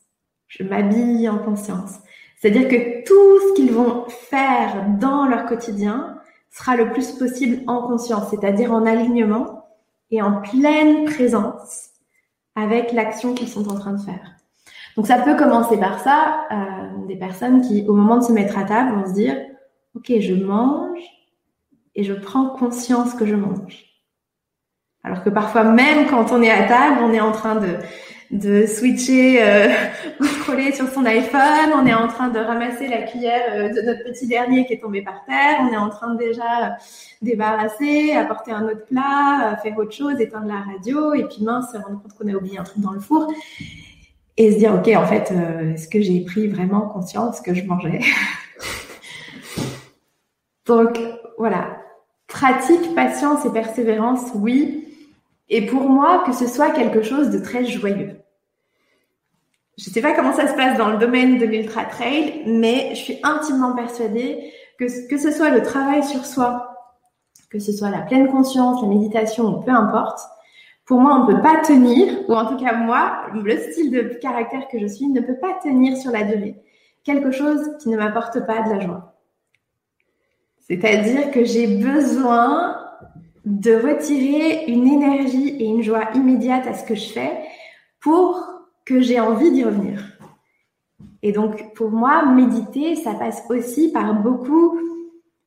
Je 0.49 0.63
m'habille 0.63 1.29
en 1.29 1.39
conscience. 1.39 1.97
C'est-à-dire 2.37 2.69
que 2.69 3.05
tout 3.05 3.49
ce 3.49 3.55
qu'ils 3.55 3.73
vont 3.73 4.05
faire 4.09 4.87
dans 4.99 5.27
leur 5.27 5.47
quotidien 5.47 6.19
sera 6.51 6.77
le 6.77 6.91
plus 6.91 7.13
possible 7.13 7.63
en 7.67 7.87
conscience, 7.87 8.31
c'est-à-dire 8.31 8.73
en 8.73 8.87
alignement 8.87 9.69
et 10.11 10.23
en 10.23 10.41
pleine 10.41 11.05
présence 11.05 11.91
avec 12.55 12.93
l'action 12.93 13.35
qu'ils 13.35 13.49
sont 13.49 13.69
en 13.69 13.75
train 13.75 13.93
de 13.93 14.01
faire. 14.01 14.37
Donc 14.97 15.07
ça 15.07 15.19
peut 15.19 15.37
commencer 15.37 15.79
par 15.79 16.01
ça, 16.01 16.47
euh, 16.51 17.07
des 17.07 17.17
personnes 17.17 17.61
qui, 17.61 17.87
au 17.87 17.95
moment 17.95 18.17
de 18.17 18.23
se 18.23 18.33
mettre 18.33 18.57
à 18.59 18.65
table, 18.65 18.99
vont 18.99 19.07
se 19.07 19.13
dire, 19.13 19.37
ok, 19.95 20.11
je 20.21 20.35
mange 20.35 21.01
et 21.95 22.03
je 22.03 22.15
prends 22.15 22.49
conscience 22.51 23.15
que 23.15 23.27
je 23.27 23.35
mange. 23.35 23.85
Alors 25.05 25.23
que 25.23 25.31
parfois, 25.31 25.65
même 25.65 26.07
quand 26.09 26.33
on 26.33 26.43
est 26.43 26.51
à 26.51 26.67
table, 26.67 27.01
on 27.03 27.13
est 27.13 27.21
en 27.21 27.33
train 27.33 27.57
de 27.57 27.77
de 28.31 28.67
switcher 28.67 29.43
euh, 29.43 29.69
coller 30.47 30.73
sur 30.73 30.89
son 30.89 31.05
iPhone, 31.05 31.73
on 31.75 31.87
est 31.87 31.95
en 31.95 32.09
train 32.09 32.29
de 32.29 32.39
ramasser 32.39 32.89
la 32.89 33.03
cuillère 33.03 33.43
euh, 33.51 33.69
de 33.69 33.83
notre 33.83 34.05
petit 34.05 34.27
dernier 34.27 34.67
qui 34.67 34.75
est 34.75 34.81
tombé 34.81 35.03
par 35.03 35.25
terre, 35.27 35.59
on 35.61 35.73
est 35.73 35.77
en 35.77 35.91
train 35.91 36.15
de 36.15 36.19
déjà 36.19 36.77
débarrasser, 37.23 38.13
apporter 38.13 38.53
un 38.53 38.65
autre 38.65 38.85
plat, 38.87 39.53
euh, 39.53 39.57
faire 39.63 39.79
autre 39.79 39.93
chose, 39.93 40.21
éteindre 40.21 40.49
la 40.49 40.61
radio, 40.61 41.15
et 41.15 41.25
puis 41.25 41.43
mince, 41.43 41.73
se 41.73 41.79
rendre 41.79 42.03
compte 42.03 42.13
qu'on 42.19 42.29
a 42.29 42.37
oublié 42.37 42.59
un 42.59 42.65
truc 42.65 42.81
dans 42.81 42.93
le 42.93 43.01
four, 43.01 43.33
et 44.37 44.53
se 44.53 44.59
dire, 44.59 44.75
ok, 44.75 44.89
en 44.97 45.07
fait, 45.07 45.33
euh, 45.33 45.75
est-ce 45.75 45.89
que 45.89 46.01
j'ai 46.01 46.21
pris 46.21 46.49
vraiment 46.49 46.83
conscience 46.83 47.41
que 47.41 47.55
je 47.55 47.65
mangeais? 47.65 48.01
Donc 50.67 50.99
voilà, 51.39 51.79
pratique, 52.27 52.95
patience 52.95 53.47
et 53.47 53.51
persévérance, 53.51 54.33
oui, 54.35 54.86
et 55.49 55.67
pour 55.67 55.89
moi, 55.89 56.25
que 56.27 56.33
ce 56.33 56.47
soit 56.47 56.71
quelque 56.71 57.03
chose 57.03 57.31
de 57.31 57.39
très 57.39 57.65
joyeux. 57.65 58.21
Je 59.79 59.91
ne 59.91 59.95
sais 59.95 60.01
pas 60.01 60.15
comment 60.15 60.33
ça 60.33 60.49
se 60.49 60.55
passe 60.55 60.79
dans 60.79 60.91
le 60.91 60.99
domaine 60.99 61.39
de 61.39 61.45
l'ultra 61.45 61.85
trail, 61.85 62.43
mais 62.47 62.91
je 62.91 63.01
suis 63.01 63.19
intimement 63.23 63.75
persuadée 63.75 64.53
que 64.79 65.09
que 65.09 65.19
ce 65.19 65.31
soit 65.31 65.51
le 65.51 65.63
travail 65.63 66.03
sur 66.03 66.25
soi, 66.25 66.75
que 67.51 67.59
ce 67.59 67.73
soit 67.73 67.91
la 67.91 68.01
pleine 68.01 68.29
conscience, 68.29 68.83
la 68.83 68.89
méditation, 68.89 69.61
peu 69.61 69.71
importe, 69.71 70.21
pour 70.87 71.01
moi, 71.01 71.17
on 71.17 71.27
ne 71.27 71.35
peut 71.35 71.43
pas 71.43 71.61
tenir, 71.63 72.29
ou 72.29 72.35
en 72.35 72.47
tout 72.47 72.57
cas 72.57 72.75
moi, 72.75 73.27
le 73.35 73.59
style 73.59 73.91
de 73.91 74.03
caractère 74.21 74.69
que 74.69 74.79
je 74.79 74.87
suis 74.87 75.09
ne 75.09 75.21
peut 75.21 75.37
pas 75.37 75.59
tenir 75.63 75.97
sur 75.97 76.13
la 76.13 76.23
durée. 76.23 76.63
Quelque 77.03 77.33
chose 77.33 77.61
qui 77.81 77.89
ne 77.89 77.97
m'apporte 77.97 78.47
pas 78.47 78.63
de 78.63 78.71
la 78.71 78.81
joie. 78.81 79.15
C'est-à-dire 80.61 81.31
que 81.33 81.45
j'ai 81.45 81.79
besoin 81.79 82.86
de 83.47 83.75
retirer 83.75 84.67
une 84.67 84.87
énergie 84.89 85.57
et 85.61 85.65
une 85.65 85.83
joie 85.83 86.11
immédiate 86.15 86.67
à 86.67 86.75
ce 86.75 86.85
que 86.85 86.97
je 86.97 87.09
fais 87.09 87.31
pour 88.01 88.45
que 88.85 89.01
j'ai 89.01 89.21
envie 89.21 89.53
d'y 89.53 89.65
revenir. 89.65 90.03
Et 91.23 91.33
donc, 91.33 91.73
pour 91.75 91.91
moi, 91.91 92.27
méditer, 92.27 92.97
ça 92.97 93.15
passe 93.15 93.43
aussi 93.49 93.91
par 93.93 94.15
beaucoup 94.15 94.79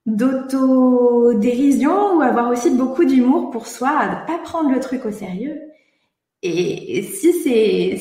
d'autodérision 0.05 2.17
ou 2.17 2.21
avoir 2.21 2.49
aussi 2.49 2.71
beaucoup 2.71 3.05
d'humour 3.05 3.51
pour 3.51 3.67
soi, 3.67 4.07
de 4.07 4.27
pas 4.27 4.39
prendre 4.39 4.71
le 4.71 4.79
truc 4.79 5.05
au 5.05 5.11
sérieux. 5.11 5.59
Et, 6.41 7.03
si 7.03 7.33
c'est 7.33 7.97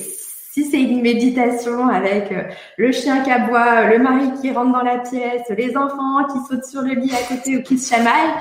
si 0.52 0.64
c'est 0.64 0.80
une 0.80 1.02
méditation 1.02 1.86
avec 1.86 2.32
euh, 2.32 2.44
le 2.78 2.90
chien 2.90 3.22
qui 3.22 3.30
aboie, 3.30 3.90
le 3.90 3.98
mari 3.98 4.32
qui 4.40 4.50
rentre 4.50 4.72
dans 4.72 4.82
la 4.82 4.98
pièce, 4.98 5.42
les 5.56 5.76
enfants 5.76 6.24
qui 6.32 6.38
sautent 6.48 6.64
sur 6.64 6.82
le 6.82 6.94
lit 6.94 7.12
à 7.12 7.22
côté 7.32 7.58
ou 7.58 7.62
qui 7.62 7.78
se 7.78 7.94
chamaillent, 7.94 8.34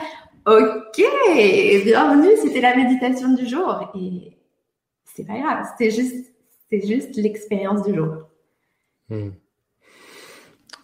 Ok, 0.48 1.04
bienvenue, 1.84 2.38
c'était 2.42 2.62
la 2.62 2.74
méditation 2.74 3.34
du 3.34 3.46
jour. 3.46 3.92
Et 3.96 4.32
c'est 5.04 5.26
pas 5.26 5.38
grave, 5.38 5.66
c'est 5.78 5.92
juste, 5.92 6.34
c'est 6.70 6.88
juste 6.88 7.18
l'expérience 7.18 7.86
du 7.86 7.94
jour. 7.94 8.30
Hmm. 9.10 9.32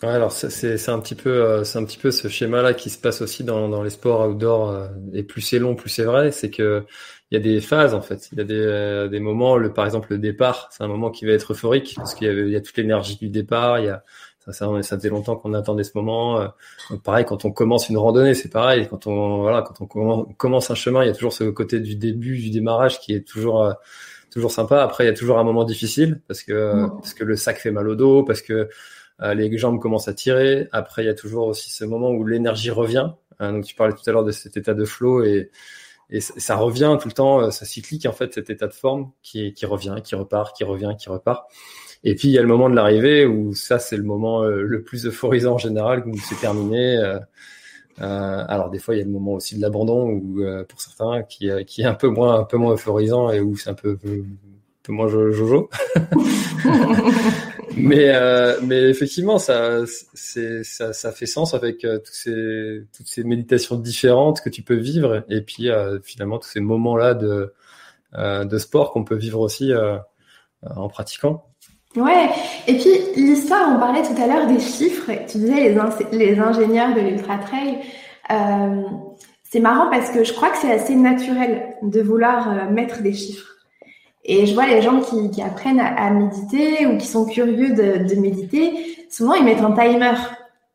alors 0.02 0.34
c'est 0.34 0.90
un 0.90 1.00
petit 1.00 1.16
peu 1.16 1.30
euh, 1.30 1.64
un 1.76 1.84
petit 1.86 1.98
peu 1.98 2.12
ce 2.12 2.30
schéma 2.30 2.62
là 2.62 2.74
qui 2.74 2.90
se 2.90 2.98
passe 2.98 3.22
aussi 3.22 3.44
dans, 3.44 3.84
les 3.84 3.90
sports 3.90 4.30
outdoor 4.30 4.70
euh, 4.70 4.88
et 5.14 5.24
plus 5.24 5.42
c'est 5.42 5.60
long 5.60 5.76
plus 5.76 5.90
c'est 5.90 6.06
vrai 6.06 6.32
c'est 6.32 6.50
que 6.50 6.86
il 7.32 7.36
y 7.36 7.38
a 7.38 7.42
des 7.42 7.60
phases 7.60 7.94
en 7.94 8.02
fait 8.02 8.30
il 8.32 8.38
y 8.38 8.42
a 8.42 8.46
des, 8.46 8.56
euh, 8.56 9.20
moments 9.20 9.58
le 9.58 9.74
par 9.74 9.84
exemple 9.84 10.12
le 10.12 10.20
départ 10.20 10.70
c'est 10.72 10.86
un 10.86 10.88
moment 10.88 11.12
qui 11.12 11.26
va 11.26 11.34
être 11.34 11.52
euphorique 11.52 11.96
parce 11.98 12.16
qu'il 12.16 12.32
y, 12.32 12.52
y, 12.52 12.56
a 12.56 12.62
toute 12.62 12.78
l'énergie 12.78 13.18
du 13.18 13.28
départ 13.28 13.80
il 13.80 13.88
y 13.88 13.90
a 13.90 14.06
ça, 14.46 14.52
ça, 14.52 14.82
ça 14.82 14.98
faisait 14.98 15.10
longtemps 15.10 15.36
qu'on 15.36 15.54
attendait 15.54 15.84
ce 15.84 15.92
moment. 15.96 16.42
Euh, 16.42 16.48
pareil, 17.04 17.26
quand 17.26 17.46
on 17.46 17.52
commence 17.52 17.90
une 17.90 17.98
randonnée, 17.98 18.34
c'est 18.34 18.50
pareil. 18.50 18.88
Quand 18.90 19.08
on 19.08 19.42
voilà, 19.42 19.62
quand 19.62 19.76
on 19.82 20.26
commence 20.34 20.70
un 20.70 20.76
chemin, 20.76 21.04
il 21.04 21.08
y 21.08 21.10
a 21.10 21.14
toujours 21.14 21.34
ce 21.34 21.46
côté 21.46 21.80
du 21.80 21.96
début, 21.96 22.38
du 22.38 22.50
démarrage 22.50 23.00
qui 23.00 23.14
est 23.14 23.26
toujours 23.26 23.64
euh, 23.64 23.74
toujours 24.32 24.52
sympa. 24.52 24.84
Après, 24.84 25.06
il 25.06 25.08
y 25.08 25.10
a 25.10 25.14
toujours 25.14 25.40
un 25.40 25.44
moment 25.44 25.64
difficile 25.64 26.22
parce 26.28 26.44
que 26.44 26.74
mmh. 26.74 26.92
parce 26.98 27.14
que 27.14 27.24
le 27.24 27.36
sac 27.36 27.58
fait 27.58 27.72
mal 27.72 27.88
au 27.88 27.96
dos, 27.96 28.24
parce 28.24 28.42
que 28.42 28.70
euh, 29.22 29.34
les 29.34 29.58
jambes 29.58 29.80
commencent 29.80 30.10
à 30.10 30.14
tirer. 30.14 30.68
Après, 30.72 31.04
il 31.04 31.06
y 31.06 31.10
a 31.10 31.14
toujours 31.14 31.48
aussi 31.48 31.70
ce 31.72 31.86
moment 31.86 32.10
où 32.10 32.26
l'énergie 32.26 32.72
revient. 32.72 33.12
donc, 33.40 33.64
tu 33.66 33.76
parlais 33.76 33.94
tout 33.94 34.08
à 34.08 34.12
l'heure 34.12 34.26
de 34.26 34.32
cet 34.32 34.58
état 34.58 34.74
de 34.74 34.86
flow 34.86 35.24
et 35.24 35.52
et 36.10 36.20
ça 36.20 36.58
revient 36.58 36.96
tout 37.02 37.08
le 37.08 37.14
temps, 37.14 37.50
ça 37.50 37.66
cyclique 37.66 38.06
en 38.06 38.12
fait 38.12 38.34
cet 38.34 38.52
état 38.52 38.68
de 38.68 38.74
forme 38.74 39.12
qui, 39.24 39.54
qui 39.54 39.66
revient, 39.66 39.96
qui 40.04 40.14
repart, 40.14 40.56
qui 40.56 40.64
revient, 40.64 40.94
qui 41.00 41.10
repart. 41.10 41.50
Et 42.04 42.16
puis 42.16 42.28
il 42.28 42.32
y 42.32 42.38
a 42.38 42.42
le 42.42 42.48
moment 42.48 42.70
de 42.70 42.76
l'arrivée 42.76 43.26
où 43.26 43.54
ça 43.54 43.80
c'est 43.80 43.98
le 43.98 44.04
moment 44.04 44.44
le 44.44 44.84
plus 44.84 45.06
euphorisant 45.06 45.54
en 45.54 45.58
général 45.58 46.04
où 46.06 46.18
c'est 46.18 46.40
terminé. 46.40 46.98
Euh, 46.98 47.20
alors 48.00 48.70
des 48.70 48.80
fois 48.80 48.96
il 48.96 48.98
y 48.98 49.02
a 49.02 49.06
le 49.06 49.12
moment 49.12 49.34
aussi 49.34 49.56
de 49.56 49.62
l'abandon 49.62 50.10
ou 50.10 50.44
pour 50.68 50.82
certains 50.82 51.24
qui, 51.24 51.50
qui 51.66 51.82
est 51.82 51.86
un 51.86 51.94
peu 51.94 52.08
moins 52.08 52.40
un 52.40 52.44
peu 52.44 52.58
moins 52.58 52.74
euphorisant 52.74 53.32
et 53.32 53.40
où 53.40 53.56
c'est 53.56 53.70
un 53.70 53.76
peu, 53.76 53.96
peu, 53.96 54.24
peu 54.84 54.92
moins 54.92 55.08
jojo. 55.08 55.70
mais 57.78 58.10
euh, 58.14 58.60
mais 58.62 58.82
effectivement 58.90 59.40
ça 59.40 59.80
c'est 60.14 60.64
ça, 60.64 60.94
ça 60.94 61.12
fait 61.12 61.26
sens 61.26 61.54
avec 61.54 61.86
euh, 61.86 62.00
tous 62.00 62.14
ces 62.14 62.84
toutes 62.96 63.08
ces 63.08 63.24
méditations 63.24 63.78
différentes 63.78 64.42
que 64.42 64.50
tu 64.50 64.62
peux 64.62 64.76
vivre 64.76 65.24
et 65.30 65.42
puis 65.42 65.70
euh, 65.70 66.00
finalement 66.04 66.38
tous 66.38 66.50
ces 66.50 66.60
moments 66.60 66.98
là 66.98 67.14
de 67.14 67.54
euh, 68.16 68.46
de 68.46 68.58
sport 68.58 68.92
qu'on 68.92 69.04
peut 69.04 69.16
vivre 69.16 69.40
aussi 69.40 69.72
en 70.62 70.88
pratiquant. 70.88 71.46
Ouais, 71.96 72.30
et 72.68 72.74
puis 72.76 72.90
l'histoire, 73.16 73.70
on 73.76 73.80
parlait 73.80 74.02
tout 74.02 74.20
à 74.20 74.26
l'heure 74.26 74.48
des 74.48 74.60
chiffres, 74.60 75.12
tu 75.28 75.38
disais 75.38 75.76
les, 76.12 76.40
ingénieurs 76.40 76.96
de 76.96 77.02
l'ultra 77.02 77.38
trail, 77.38 77.78
c'est 79.44 79.60
marrant 79.60 79.92
parce 79.92 80.10
que 80.10 80.24
je 80.24 80.34
crois 80.34 80.50
que 80.50 80.58
c'est 80.58 80.72
assez 80.72 80.96
naturel 80.96 81.76
de 81.84 82.02
vouloir 82.02 82.72
mettre 82.72 83.04
des 83.04 83.14
chiffres. 83.14 83.54
Et 84.26 84.46
je 84.46 84.54
vois 84.54 84.66
les 84.66 84.82
gens 84.82 85.02
qui, 85.02 85.42
apprennent 85.42 85.80
à, 85.82 86.10
méditer 86.10 86.88
ou 86.88 86.98
qui 86.98 87.06
sont 87.06 87.26
curieux 87.26 87.74
de, 87.74 88.08
de, 88.08 88.20
méditer, 88.20 88.74
souvent 89.10 89.34
ils 89.34 89.44
mettent 89.44 89.62
un 89.62 89.74
timer 89.74 90.14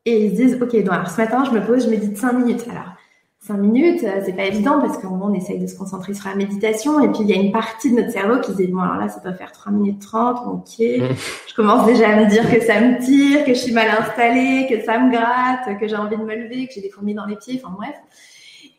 et 0.05 0.25
ils 0.25 0.31
se 0.31 0.35
disent 0.35 0.57
ok 0.61 0.83
donc 0.83 0.93
alors 0.93 1.09
ce 1.09 1.19
matin 1.19 1.43
je 1.43 1.51
me 1.51 1.65
pose, 1.65 1.85
je 1.85 1.89
médite 1.89 2.17
5 2.17 2.33
minutes. 2.33 2.65
Alors 2.69 2.93
5 3.41 3.53
minutes, 3.57 4.03
euh, 4.03 4.21
c'est 4.25 4.35
pas 4.35 4.45
évident 4.45 4.81
parce 4.81 4.97
qu'en 4.97 5.17
on 5.21 5.33
essaye 5.33 5.59
de 5.59 5.65
se 5.65 5.77
concentrer 5.77 6.13
sur 6.13 6.27
la 6.27 6.35
méditation 6.35 6.99
et 6.99 7.07
puis 7.07 7.21
il 7.21 7.29
y 7.29 7.33
a 7.33 7.37
une 7.37 7.53
partie 7.53 7.89
de 7.89 7.95
notre 7.95 8.11
cerveau 8.11 8.41
qui 8.41 8.51
se 8.51 8.57
dit 8.57 8.67
bon 8.67 8.81
alors 8.81 8.97
là 8.97 9.07
ça 9.07 9.21
doit 9.21 9.33
faire 9.33 9.53
3 9.53 9.71
minutes 9.71 10.01
30, 10.01 10.45
ok. 10.45 10.75
je 11.47 11.55
commence 11.55 11.85
déjà 11.85 12.09
à 12.09 12.15
me 12.17 12.29
dire 12.29 12.49
que 12.51 12.59
ça 12.61 12.81
me 12.81 12.99
tire, 12.99 13.45
que 13.45 13.53
je 13.53 13.59
suis 13.59 13.73
mal 13.73 13.87
installée, 13.89 14.67
que 14.69 14.83
ça 14.83 14.99
me 14.99 15.09
gratte, 15.11 15.79
que 15.79 15.87
j'ai 15.87 15.95
envie 15.95 16.17
de 16.17 16.23
me 16.23 16.35
lever, 16.35 16.67
que 16.67 16.73
j'ai 16.73 16.81
des 16.81 16.89
fourmis 16.89 17.13
dans 17.13 17.25
les 17.25 17.37
pieds, 17.37 17.61
enfin 17.63 17.73
bref. 17.75 17.95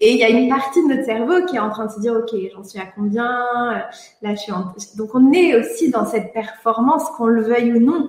Et 0.03 0.13
il 0.13 0.19
y 0.19 0.25
a 0.25 0.31
une 0.31 0.49
partie 0.49 0.83
de 0.83 0.89
notre 0.89 1.05
cerveau 1.05 1.45
qui 1.47 1.57
est 1.57 1.61
en 1.61 1.69
train 1.69 1.87
de 1.87 1.91
se 1.91 2.01
dire, 2.01 2.15
OK, 2.15 2.35
j'en 2.55 2.65
suis 2.65 2.79
à 2.79 2.87
combien? 2.87 3.45
Là, 4.23 4.35
je 4.35 4.37
suis 4.37 4.53
en... 4.53 4.73
Donc, 4.97 5.15
on 5.15 5.31
est 5.33 5.55
aussi 5.55 5.91
dans 5.91 6.07
cette 6.07 6.33
performance, 6.33 7.05
qu'on 7.19 7.27
le 7.27 7.43
veuille 7.43 7.75
ou 7.75 7.81
non. 7.81 8.09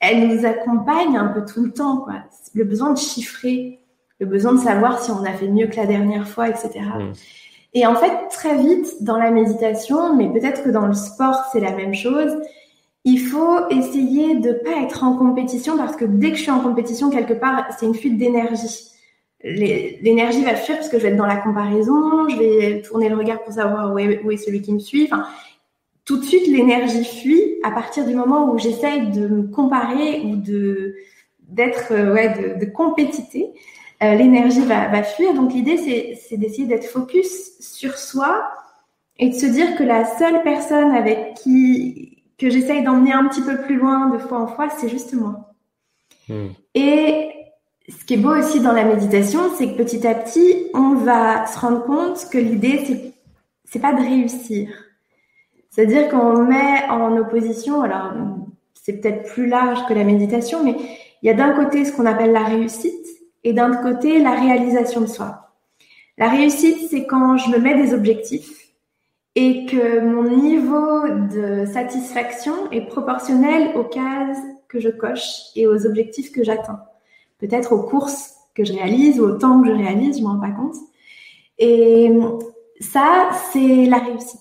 Elle 0.00 0.28
nous 0.28 0.46
accompagne 0.46 1.16
un 1.16 1.28
peu 1.28 1.44
tout 1.44 1.62
le 1.62 1.72
temps, 1.72 1.98
quoi. 1.98 2.14
Le 2.54 2.64
besoin 2.64 2.92
de 2.92 2.98
chiffrer, 2.98 3.80
le 4.18 4.26
besoin 4.26 4.52
de 4.52 4.60
savoir 4.60 5.02
si 5.02 5.10
on 5.10 5.24
a 5.24 5.32
fait 5.32 5.48
mieux 5.48 5.66
que 5.66 5.76
la 5.76 5.86
dernière 5.86 6.26
fois, 6.28 6.48
etc. 6.48 6.70
Mmh. 6.80 7.12
Et 7.74 7.86
en 7.86 7.94
fait, 7.94 8.28
très 8.30 8.56
vite, 8.56 9.02
dans 9.02 9.18
la 9.18 9.30
méditation, 9.30 10.14
mais 10.16 10.28
peut-être 10.28 10.62
que 10.64 10.70
dans 10.70 10.86
le 10.86 10.94
sport, 10.94 11.44
c'est 11.52 11.60
la 11.60 11.72
même 11.72 11.94
chose, 11.94 12.32
il 13.04 13.18
faut 13.18 13.68
essayer 13.68 14.36
de 14.36 14.52
pas 14.52 14.82
être 14.82 15.04
en 15.04 15.16
compétition 15.16 15.76
parce 15.76 15.94
que 15.96 16.04
dès 16.04 16.30
que 16.30 16.36
je 16.36 16.42
suis 16.42 16.50
en 16.50 16.60
compétition, 16.60 17.10
quelque 17.10 17.34
part, 17.34 17.66
c'est 17.78 17.86
une 17.86 17.94
fuite 17.94 18.16
d'énergie 18.16 18.92
l'énergie 19.44 20.42
va 20.42 20.54
fuir 20.54 20.76
parce 20.76 20.88
que 20.88 20.98
je 20.98 21.04
vais 21.04 21.10
être 21.10 21.16
dans 21.16 21.26
la 21.26 21.36
comparaison, 21.36 22.28
je 22.28 22.36
vais 22.36 22.82
tourner 22.82 23.08
le 23.08 23.16
regard 23.16 23.42
pour 23.42 23.52
savoir 23.52 23.92
où 23.92 23.98
est, 23.98 24.36
celui 24.36 24.62
qui 24.62 24.72
me 24.72 24.78
suit. 24.78 25.04
Enfin, 25.04 25.26
tout 26.04 26.18
de 26.18 26.24
suite, 26.24 26.46
l'énergie 26.46 27.04
fuit 27.04 27.56
à 27.62 27.70
partir 27.70 28.06
du 28.06 28.14
moment 28.14 28.52
où 28.52 28.58
j'essaye 28.58 29.10
de 29.10 29.28
me 29.28 29.42
comparer 29.48 30.20
ou 30.20 30.36
de 30.36 30.94
d'être 31.48 31.92
euh, 31.92 32.12
ouais 32.12 32.56
de, 32.58 32.64
de 32.64 32.70
compétiter. 32.70 33.52
Euh, 34.02 34.14
l'énergie 34.14 34.60
va, 34.60 34.88
va 34.88 35.02
fuir. 35.02 35.34
Donc 35.34 35.52
l'idée 35.52 35.76
c'est 36.28 36.36
d'essayer 36.36 36.66
d'être 36.66 36.86
focus 36.86 37.58
sur 37.60 37.96
soi 37.96 38.46
et 39.18 39.30
de 39.30 39.34
se 39.34 39.46
dire 39.46 39.76
que 39.76 39.82
la 39.82 40.04
seule 40.04 40.42
personne 40.42 40.90
avec 40.92 41.34
qui 41.34 42.16
que 42.38 42.50
j'essaye 42.50 42.82
d'emmener 42.82 43.12
un 43.12 43.26
petit 43.28 43.40
peu 43.40 43.62
plus 43.62 43.76
loin 43.76 44.10
de 44.10 44.18
fois 44.18 44.40
en 44.40 44.46
fois, 44.46 44.68
c'est 44.68 44.90
juste 44.90 45.14
moi. 45.14 45.54
Hmm. 46.28 46.48
Et 46.74 47.30
ce 47.88 48.04
qui 48.04 48.14
est 48.14 48.18
beau 48.18 48.36
aussi 48.36 48.60
dans 48.60 48.72
la 48.72 48.84
méditation, 48.84 49.40
c'est 49.56 49.68
que 49.68 49.82
petit 49.82 50.06
à 50.06 50.14
petit, 50.14 50.66
on 50.74 50.96
va 50.96 51.46
se 51.46 51.58
rendre 51.58 51.84
compte 51.84 52.28
que 52.30 52.36
l'idée, 52.36 52.84
c'est, 52.86 53.12
c'est 53.64 53.78
pas 53.78 53.94
de 53.94 54.02
réussir. 54.02 54.68
C'est-à-dire 55.70 56.08
qu'on 56.08 56.42
met 56.44 56.84
en 56.90 57.16
opposition, 57.16 57.82
alors 57.82 58.12
c'est 58.74 59.00
peut-être 59.00 59.32
plus 59.32 59.46
large 59.46 59.86
que 59.86 59.94
la 59.94 60.04
méditation, 60.04 60.62
mais 60.62 60.76
il 61.22 61.26
y 61.26 61.30
a 61.30 61.34
d'un 61.34 61.52
côté 61.52 61.84
ce 61.84 61.92
qu'on 61.92 62.06
appelle 62.06 62.32
la 62.32 62.44
réussite 62.44 63.06
et 63.46 63.52
d'un 63.52 63.70
autre 63.70 63.82
côté 63.82 64.20
la 64.20 64.32
réalisation 64.32 65.00
de 65.00 65.06
soi. 65.06 65.52
La 66.18 66.28
réussite, 66.28 66.88
c'est 66.90 67.06
quand 67.06 67.36
je 67.36 67.50
me 67.50 67.58
mets 67.58 67.80
des 67.80 67.94
objectifs 67.94 68.72
et 69.34 69.66
que 69.66 70.00
mon 70.00 70.24
niveau 70.24 71.08
de 71.08 71.64
satisfaction 71.66 72.70
est 72.72 72.86
proportionnel 72.86 73.76
aux 73.76 73.84
cases 73.84 74.38
que 74.68 74.80
je 74.80 74.88
coche 74.88 75.52
et 75.54 75.66
aux 75.66 75.86
objectifs 75.86 76.32
que 76.32 76.42
j'atteins 76.42 76.80
peut-être 77.38 77.72
aux 77.72 77.82
courses 77.82 78.34
que 78.54 78.64
je 78.64 78.72
réalise 78.72 79.20
ou 79.20 79.24
au 79.24 79.32
temps 79.32 79.62
que 79.62 79.68
je 79.68 79.74
réalise, 79.74 80.18
je 80.18 80.22
m'en 80.22 80.34
rends 80.34 80.40
pas 80.40 80.50
compte. 80.50 80.76
Et 81.58 82.10
ça, 82.80 83.30
c'est 83.52 83.86
la 83.86 83.98
réussite. 83.98 84.40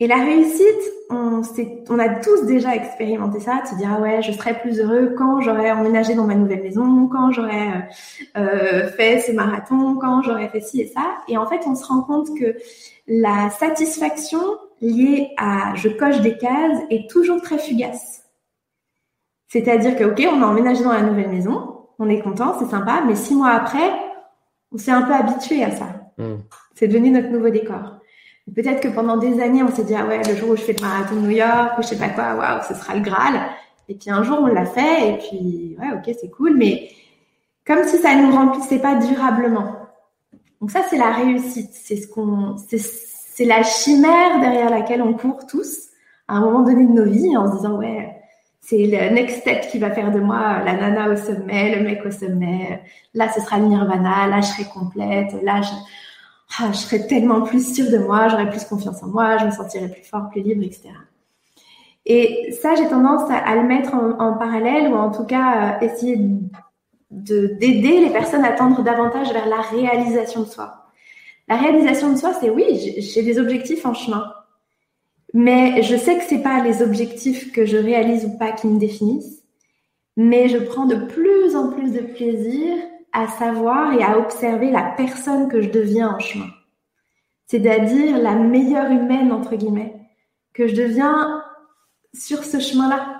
Et 0.00 0.06
la 0.06 0.16
réussite, 0.16 0.92
on, 1.10 1.42
on 1.90 1.98
a 1.98 2.08
tous 2.20 2.44
déjà 2.46 2.76
expérimenté 2.76 3.40
ça, 3.40 3.62
de 3.62 3.66
se 3.66 3.74
dire 3.74 3.90
ah 3.96 4.00
ouais, 4.00 4.22
je 4.22 4.30
serais 4.30 4.60
plus 4.60 4.78
heureux 4.78 5.14
quand 5.18 5.40
j'aurais 5.40 5.72
emménagé 5.72 6.14
dans 6.14 6.24
ma 6.24 6.36
nouvelle 6.36 6.62
maison, 6.62 7.08
quand 7.08 7.32
j'aurais 7.32 7.88
euh, 8.36 8.40
euh, 8.40 8.88
fait 8.90 9.18
ce 9.18 9.32
marathon, 9.32 9.96
quand 9.96 10.22
j'aurais 10.22 10.48
fait 10.50 10.60
ci 10.60 10.82
et 10.82 10.86
ça. 10.86 11.16
Et 11.26 11.36
en 11.36 11.46
fait, 11.46 11.62
on 11.66 11.74
se 11.74 11.84
rend 11.84 12.02
compte 12.02 12.28
que 12.38 12.56
la 13.08 13.50
satisfaction 13.50 14.40
liée 14.80 15.30
à 15.36 15.74
je 15.74 15.88
coche 15.88 16.20
des 16.20 16.38
cases 16.38 16.78
est 16.90 17.10
toujours 17.10 17.42
très 17.42 17.58
fugace. 17.58 18.22
C'est-à-dire 19.48 19.96
que 19.96 20.04
ok, 20.04 20.28
on 20.32 20.42
a 20.42 20.46
emménagé 20.46 20.84
dans 20.84 20.92
la 20.92 21.02
nouvelle 21.02 21.30
maison, 21.30 21.86
on 21.98 22.08
est 22.08 22.20
content, 22.20 22.54
c'est 22.60 22.70
sympa, 22.70 23.02
mais 23.04 23.16
six 23.16 23.34
mois 23.34 23.50
après, 23.50 23.90
on 24.70 24.78
s'est 24.78 24.92
un 24.92 25.02
peu 25.02 25.12
habitué 25.12 25.64
à 25.64 25.72
ça. 25.72 25.86
Hmm. 26.18 26.36
C'est 26.74 26.86
devenu 26.86 27.10
notre 27.10 27.30
nouveau 27.30 27.50
décor. 27.50 27.97
Peut-être 28.54 28.80
que 28.80 28.88
pendant 28.88 29.16
des 29.16 29.40
années, 29.40 29.62
on 29.62 29.68
s'est 29.68 29.84
dit, 29.84 29.94
ah 29.94 30.06
ouais, 30.06 30.20
le 30.28 30.36
jour 30.36 30.50
où 30.50 30.56
je 30.56 30.62
fais 30.62 30.72
le 30.72 30.80
marathon 30.80 31.16
de 31.16 31.20
New 31.20 31.30
York, 31.30 31.78
ou 31.78 31.82
je 31.82 31.88
sais 31.88 31.98
pas 31.98 32.08
quoi, 32.08 32.34
waouh, 32.34 32.60
ce 32.66 32.74
sera 32.74 32.94
le 32.94 33.00
Graal. 33.00 33.40
Et 33.88 33.94
puis 33.94 34.10
un 34.10 34.22
jour, 34.22 34.38
on 34.40 34.46
l'a 34.46 34.66
fait, 34.66 35.10
et 35.10 35.18
puis, 35.18 35.76
ouais, 35.78 35.88
ok, 35.94 36.14
c'est 36.20 36.30
cool, 36.30 36.56
mais 36.56 36.90
comme 37.66 37.84
si 37.84 37.98
ça 37.98 38.14
nous 38.14 38.30
remplissait 38.30 38.78
pas 38.78 38.94
durablement. 38.96 39.76
Donc 40.60 40.70
ça, 40.70 40.80
c'est 40.88 40.98
la 40.98 41.12
réussite. 41.12 41.70
C'est 41.72 41.96
ce 41.96 42.08
qu'on, 42.08 42.56
c'est 42.56 43.44
la 43.44 43.62
chimère 43.62 44.40
derrière 44.40 44.70
laquelle 44.70 45.02
on 45.02 45.14
court 45.14 45.46
tous 45.46 45.88
à 46.26 46.36
un 46.36 46.40
moment 46.40 46.62
donné 46.62 46.84
de 46.84 46.92
nos 46.92 47.04
vies 47.04 47.36
en 47.36 47.50
se 47.50 47.56
disant, 47.56 47.78
ouais, 47.78 48.14
c'est 48.60 48.86
le 48.86 49.14
next 49.14 49.40
step 49.40 49.68
qui 49.70 49.78
va 49.78 49.90
faire 49.90 50.10
de 50.10 50.20
moi 50.20 50.62
la 50.64 50.74
nana 50.74 51.10
au 51.10 51.16
sommet, 51.16 51.74
le 51.76 51.82
mec 51.82 52.04
au 52.04 52.10
sommet. 52.10 52.82
Là, 53.14 53.30
ce 53.32 53.40
sera 53.40 53.58
le 53.58 53.66
nirvana. 53.66 54.26
Là, 54.26 54.40
je 54.40 54.46
serai 54.46 54.64
complète. 54.64 55.32
Là, 55.42 55.62
je, 55.62 55.70
ah, 56.56 56.72
je 56.72 56.78
serai 56.78 57.06
tellement 57.06 57.42
plus 57.42 57.74
sûre 57.74 57.90
de 57.90 57.98
moi. 57.98 58.28
J'aurai 58.28 58.48
plus 58.48 58.64
confiance 58.64 59.02
en 59.02 59.08
moi. 59.08 59.38
Je 59.38 59.46
me 59.46 59.50
sentirai 59.50 59.88
plus 59.88 60.04
fort, 60.04 60.30
plus 60.30 60.42
libre, 60.42 60.64
etc. 60.64 60.90
Et 62.06 62.52
ça, 62.52 62.74
j'ai 62.74 62.88
tendance 62.88 63.30
à, 63.30 63.54
le 63.54 63.64
mettre 63.64 63.94
en, 63.94 64.32
parallèle 64.38 64.90
ou 64.90 64.96
en 64.96 65.10
tout 65.10 65.24
cas 65.24 65.76
euh, 65.76 65.86
essayer 65.86 66.16
de 66.16 66.48
d'aider 67.10 68.00
les 68.00 68.10
personnes 68.10 68.44
à 68.44 68.52
tendre 68.52 68.82
davantage 68.82 69.32
vers 69.32 69.46
la 69.46 69.60
réalisation 69.60 70.42
de 70.42 70.46
soi. 70.46 70.86
La 71.48 71.56
réalisation 71.56 72.12
de 72.12 72.18
soi, 72.18 72.32
c'est 72.34 72.50
oui, 72.50 72.94
j'ai 72.98 73.22
des 73.22 73.38
objectifs 73.38 73.86
en 73.86 73.94
chemin. 73.94 74.32
Mais 75.34 75.82
je 75.82 75.96
sais 75.96 76.16
que 76.16 76.24
c'est 76.24 76.42
pas 76.42 76.62
les 76.62 76.82
objectifs 76.82 77.52
que 77.52 77.66
je 77.66 77.76
réalise 77.76 78.24
ou 78.24 78.38
pas 78.38 78.52
qui 78.52 78.66
me 78.66 78.78
définissent, 78.78 79.42
mais 80.16 80.48
je 80.48 80.58
prends 80.58 80.86
de 80.86 80.96
plus 80.96 81.56
en 81.56 81.70
plus 81.70 81.92
de 81.92 82.00
plaisir 82.00 82.76
à 83.12 83.28
savoir 83.28 83.92
et 83.94 84.02
à 84.02 84.18
observer 84.18 84.70
la 84.70 84.82
personne 84.96 85.48
que 85.48 85.60
je 85.60 85.70
deviens 85.70 86.14
en 86.14 86.18
chemin. 86.18 86.48
C'est-à-dire 87.46 88.18
la 88.18 88.34
meilleure 88.34 88.90
humaine, 88.90 89.32
entre 89.32 89.56
guillemets, 89.56 89.94
que 90.52 90.66
je 90.66 90.74
deviens 90.74 91.42
sur 92.12 92.44
ce 92.44 92.58
chemin-là, 92.58 93.18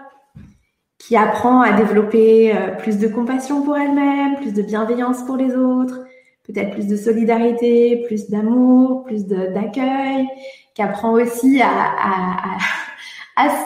qui 0.99 1.17
apprend 1.17 1.61
à 1.63 1.73
développer 1.73 2.55
euh, 2.55 2.73
plus 2.73 2.99
de 2.99 3.09
compassion 3.09 3.63
pour 3.63 3.77
elle-même, 3.77 4.37
plus 4.37 4.53
de 4.53 4.63
bienveillance 4.63 5.23
pour 5.23 5.37
les 5.37 5.55
autres, 5.55 6.01
peut-être 6.45 6.73
plus 6.73 6.87
de 6.87 6.97
solidarité, 6.97 8.05
plus 8.07 8.29
d'amour, 8.29 9.05
plus 9.05 9.27
d'accueil, 9.27 10.27
qui 10.75 10.83
apprend 10.83 11.13
aussi 11.13 11.61
à, 11.63 12.59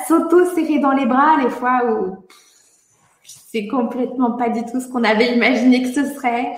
s'auto-serrer 0.07 0.81
dans 0.81 0.93
les 0.93 1.07
bras 1.07 1.39
les 1.43 1.49
fois 1.49 1.81
où 1.91 2.27
c'est 3.53 3.67
complètement 3.67 4.33
pas 4.33 4.49
du 4.49 4.65
tout 4.65 4.81
ce 4.81 4.89
qu'on 4.89 5.05
avait 5.05 5.35
imaginé 5.35 5.83
que 5.83 5.93
ce 5.93 6.15
serait, 6.15 6.53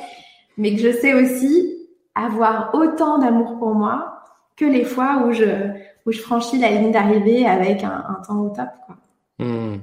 mais 0.56 0.76
que 0.76 0.80
je 0.80 0.96
sais 0.96 1.12
aussi 1.12 1.76
avoir 2.14 2.70
autant 2.72 3.18
d'amour 3.18 3.58
pour 3.58 3.74
moi 3.74 4.20
que 4.56 4.64
les 4.64 4.84
fois 4.84 5.24
où 5.26 5.32
je, 5.32 5.72
où 6.06 6.12
je 6.12 6.20
franchis 6.20 6.58
la 6.58 6.70
ligne 6.70 6.92
d'arrivée 6.92 7.46
avec 7.46 7.82
un, 7.82 8.04
un, 8.08 8.22
temps 8.24 8.40
au 8.40 8.50
top. 8.50 8.68
Quoi. 8.86 8.96
Hmm. 9.40 9.78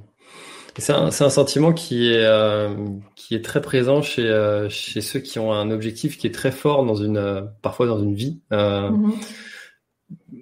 C'est 0.77 0.93
un, 0.93 1.07
un, 1.07 1.11
sentiment 1.11 1.73
qui 1.73 2.13
est, 2.13 2.23
euh, 2.25 2.73
qui 3.15 3.35
est 3.35 3.43
très 3.43 3.61
présent 3.61 4.01
chez, 4.01 4.25
euh, 4.25 4.69
chez 4.69 5.01
ceux 5.01 5.19
qui 5.19 5.37
ont 5.37 5.51
un 5.51 5.69
objectif 5.69 6.17
qui 6.17 6.27
est 6.27 6.33
très 6.33 6.51
fort 6.51 6.85
dans 6.85 6.95
une, 6.95 7.17
euh, 7.17 7.41
parfois 7.61 7.87
dans 7.87 7.99
une 7.99 8.15
vie. 8.15 8.39
Mm-hmm. 8.51 9.11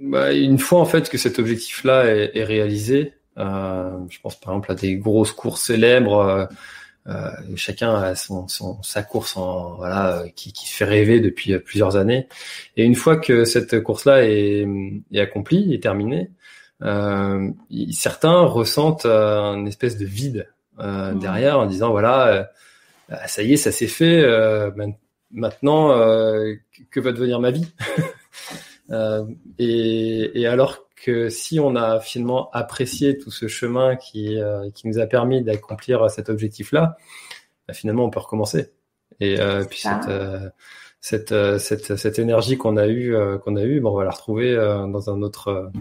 bah, 0.01 0.33
une 0.33 0.59
fois 0.59 0.79
en 0.79 0.85
fait 0.85 1.09
que 1.09 1.17
cet 1.17 1.39
objectif-là 1.39 2.05
est, 2.05 2.37
est, 2.37 2.43
réalisé, 2.43 3.13
je 3.39 4.19
pense 4.21 4.39
par 4.39 4.53
exemple 4.53 4.71
à 4.71 4.75
des 4.75 4.97
grosses 4.97 5.31
courses 5.31 5.63
célèbres. 5.63 6.49
chacun 7.55 7.95
a 7.95 8.15
son, 8.15 8.47
son, 8.47 8.81
sa 8.83 9.01
course 9.01 9.37
en, 9.37 9.75
voilà, 9.75 10.23
qui, 10.35 10.53
qui 10.53 10.67
fait 10.67 10.85
rêver 10.85 11.19
depuis 11.19 11.57
plusieurs 11.59 11.95
années. 11.95 12.27
Et 12.77 12.83
une 12.83 12.95
fois 12.95 13.17
que 13.17 13.45
cette 13.45 13.81
course-là 13.81 14.25
est, 14.25 14.67
est 15.11 15.19
accomplie, 15.19 15.73
est 15.73 15.81
terminée, 15.81 16.29
euh, 16.81 17.49
certains 17.91 18.41
ressentent 18.41 19.05
euh, 19.05 19.39
un 19.41 19.65
espèce 19.65 19.97
de 19.97 20.05
vide 20.05 20.47
euh, 20.79 21.13
derrière 21.13 21.59
en 21.59 21.65
disant 21.65 21.89
voilà, 21.91 22.49
bah, 23.09 23.27
ça 23.27 23.43
y 23.43 23.53
est, 23.53 23.57
ça 23.57 23.71
s'est 23.71 23.87
fait. 23.87 24.23
maintenant, 25.31 25.89
que 26.91 26.99
va 26.99 27.11
devenir 27.11 27.39
ma 27.39 27.51
vie? 27.51 27.67
Et, 29.59 30.41
et, 30.41 30.47
alors 30.47 30.88
que 31.03 31.29
si 31.29 31.59
on 31.59 31.75
a 31.75 31.99
finalement 31.99 32.49
apprécié 32.51 33.17
tout 33.17 33.31
ce 33.31 33.47
chemin 33.47 33.95
qui, 33.95 34.37
qui 34.73 34.87
nous 34.87 34.99
a 34.99 35.05
permis 35.05 35.41
d'accomplir 35.41 36.09
cet 36.09 36.29
objectif-là, 36.29 36.97
bah, 37.67 37.73
finalement 37.73 38.05
on 38.05 38.09
peut 38.09 38.19
recommencer. 38.19 38.71
Et 39.19 39.37
puis 39.69 39.79
cette, 39.79 40.09
cette, 41.01 41.59
cette, 41.59 41.95
cette, 41.95 42.19
énergie 42.19 42.57
qu'on 42.57 42.77
a 42.77 42.87
eue, 42.87 43.15
qu'on 43.43 43.55
a 43.55 43.63
eu, 43.63 43.79
bon, 43.79 43.91
on 43.91 43.97
va 43.97 44.05
la 44.05 44.11
retrouver 44.11 44.55
dans 44.55 45.09
un 45.09 45.21
autre 45.21 45.71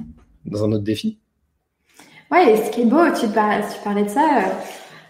dans 0.44 0.64
un 0.64 0.72
autre 0.72 0.84
défi. 0.84 1.18
Ouais, 2.30 2.52
et 2.52 2.56
ce 2.64 2.70
qui 2.70 2.82
est 2.82 2.86
beau, 2.86 3.10
tu 3.18 3.28
parlais, 3.28 3.64
tu 3.72 3.82
parlais 3.82 4.04
de 4.04 4.08
ça, 4.08 4.52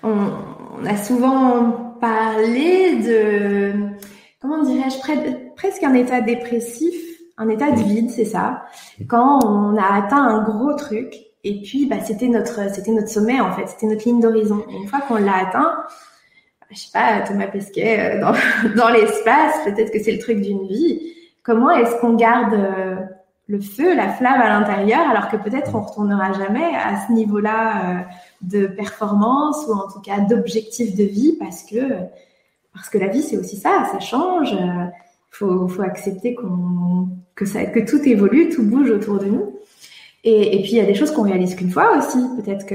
euh, 0.05 0.09
on, 0.81 0.87
a 0.87 0.97
souvent 0.97 1.97
parlé 2.01 2.97
de, 2.97 3.73
comment 4.41 4.63
dirais-je, 4.63 5.55
presque 5.57 5.83
un 5.83 5.95
état 5.95 6.21
dépressif, 6.21 6.95
un 7.39 7.49
état 7.49 7.71
de 7.71 7.81
vide, 7.81 8.11
c'est 8.11 8.25
ça, 8.25 8.65
quand 9.07 9.45
on 9.45 9.77
a 9.77 9.95
atteint 9.95 10.23
un 10.23 10.43
gros 10.43 10.75
truc, 10.75 11.15
et 11.45 11.63
puis 11.63 11.87
bah, 11.87 12.01
c'était 12.05 12.29
notre, 12.29 12.73
c'était 12.75 12.91
notre 12.91 13.09
sommet 13.09 13.41
en 13.41 13.53
fait, 13.53 13.69
c'était 13.69 13.87
notre 13.87 14.05
ligne 14.05 14.21
d'horizon. 14.21 14.65
Une 14.71 14.89
fois 14.89 15.01
qu'on 15.01 15.15
l'a 15.15 15.47
atteint, 15.47 15.77
je 16.71 16.79
sais 16.79 16.91
pas, 16.93 17.21
Thomas 17.27 17.47
Pesquet 17.47 18.17
euh, 18.17 18.21
dans, 18.21 18.33
dans 18.77 18.89
l'espace, 18.89 19.55
peut-être 19.65 19.93
que 19.93 20.03
c'est 20.03 20.13
le 20.13 20.19
truc 20.19 20.41
d'une 20.41 20.67
vie. 20.67 21.13
Comment 21.43 21.71
est-ce 21.71 21.99
qu'on 22.01 22.15
garde 22.15 22.55
euh, 22.55 22.97
le 23.47 23.61
feu, 23.61 23.95
la 23.95 24.09
flamme 24.09 24.41
à 24.41 24.49
l'intérieur, 24.49 25.09
alors 25.09 25.29
que 25.29 25.37
peut-être 25.37 25.75
on 25.75 25.81
retournera 25.81 26.33
jamais 26.33 26.75
à 26.77 27.07
ce 27.07 27.13
niveau-là 27.13 28.01
euh, 28.01 28.03
de 28.43 28.67
performance 28.67 29.65
ou 29.69 29.73
en 29.73 29.91
tout 29.91 30.01
cas 30.01 30.21
d'objectif 30.21 30.95
de 30.97 31.05
vie 31.05 31.37
parce 31.39 31.63
que 31.63 31.79
parce 32.75 32.91
que 32.91 32.99
la 32.99 33.09
vie 33.09 33.23
c'est 33.23 33.39
aussi 33.39 33.57
ça, 33.57 33.87
ça 33.91 34.01
change. 34.01 34.55
Euh, 35.43 35.67
faut, 35.67 35.69
faut 35.69 35.83
accepter 35.83 36.35
qu'on 36.35 37.09
que 37.35 37.45
ça 37.45 37.65
que 37.67 37.81
tout 37.81 38.01
évolue, 38.09 38.49
tout 38.49 38.65
bouge 38.65 38.91
autour 38.91 39.19
de 39.19 39.27
nous. 39.27 39.55
Et, 40.25 40.61
puis 40.63 40.73
il 40.73 40.79
y 40.79 40.81
a 40.81 40.85
des 40.85 40.95
choses 40.95 41.13
qu'on 41.13 41.23
réalise 41.23 41.55
qu'une 41.55 41.71
fois 41.71 41.97
aussi. 41.97 42.19
Peut-être 42.37 42.67
que 42.67 42.75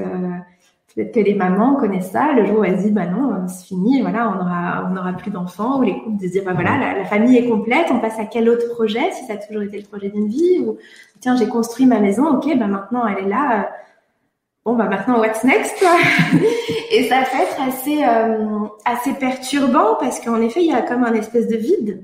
Peut-être 0.96 1.12
que 1.12 1.20
les 1.20 1.34
mamans 1.34 1.76
connaissent 1.76 2.12
ça. 2.12 2.34
Le 2.34 2.46
jour 2.46 2.60
où 2.60 2.64
elles 2.64 2.78
se 2.78 2.84
disent, 2.84 2.94
bah 2.94 3.08
non, 3.08 3.48
c'est 3.48 3.66
fini, 3.66 4.02
voilà, 4.02 4.30
on 4.30 4.40
aura, 4.40 4.88
on 4.92 4.96
aura 4.96 5.14
plus 5.14 5.32
d'enfants. 5.32 5.80
Ou 5.80 5.84
les 5.84 5.98
couples 6.00 6.22
de 6.22 6.28
se 6.28 6.32
dire, 6.34 6.44
bah 6.46 6.54
voilà, 6.54 6.98
la, 6.98 7.06
famille 7.06 7.36
est 7.38 7.50
complète, 7.50 7.88
on 7.90 8.00
passe 8.00 8.20
à 8.20 8.26
quel 8.26 8.48
autre 8.48 8.70
projet, 8.70 9.12
si 9.12 9.26
ça 9.26 9.34
a 9.34 9.38
toujours 9.38 9.64
été 9.64 9.78
le 9.78 9.88
projet 9.88 10.10
d'une 10.10 10.28
vie? 10.28 10.60
Ou, 10.60 10.78
tiens, 11.20 11.36
j'ai 11.36 11.48
construit 11.48 11.88
ma 11.88 12.00
maison, 12.00 12.28
ok, 12.36 12.58
bah 12.60 12.68
maintenant 12.68 13.08
elle 13.08 13.26
est 13.26 13.30
là. 13.30 13.60
Euh, 13.60 13.64
bon, 14.66 14.76
bah 14.76 14.88
maintenant, 14.88 15.20
what's 15.20 15.44
next, 15.44 15.84
Et 16.92 17.10
ça 17.10 17.24
peut 17.24 17.38
être 17.42 17.60
assez, 17.68 18.04
euh, 18.04 18.68
assez 18.86 19.14
perturbant 19.14 19.96
parce 20.00 20.20
qu'en 20.20 20.40
effet, 20.42 20.62
il 20.62 20.72
y 20.72 20.76
a 20.76 20.84
comme 20.84 21.04
un 21.04 21.14
espèce 21.14 21.48
de 21.48 21.56
vide. 21.56 22.04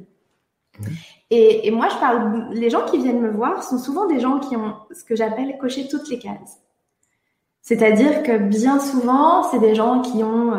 Et, 1.32 1.68
et 1.68 1.72
moi, 1.72 1.88
je 1.92 1.98
parle, 1.98 2.48
les 2.54 2.70
gens 2.70 2.86
qui 2.86 2.98
viennent 2.98 3.22
me 3.22 3.32
voir 3.32 3.64
sont 3.64 3.78
souvent 3.78 4.08
des 4.08 4.20
gens 4.20 4.40
qui 4.40 4.56
ont 4.56 4.76
ce 4.92 5.04
que 5.04 5.16
j'appelle 5.16 5.58
coché 5.60 5.88
toutes 5.88 6.10
les 6.10 6.20
cases. 6.20 6.60
C'est-à-dire 7.62 8.24
que 8.24 8.38
bien 8.38 8.80
souvent, 8.80 9.44
c'est 9.44 9.60
des 9.60 9.76
gens 9.76 10.02
qui 10.02 10.24
ont 10.24 10.54
euh, 10.54 10.58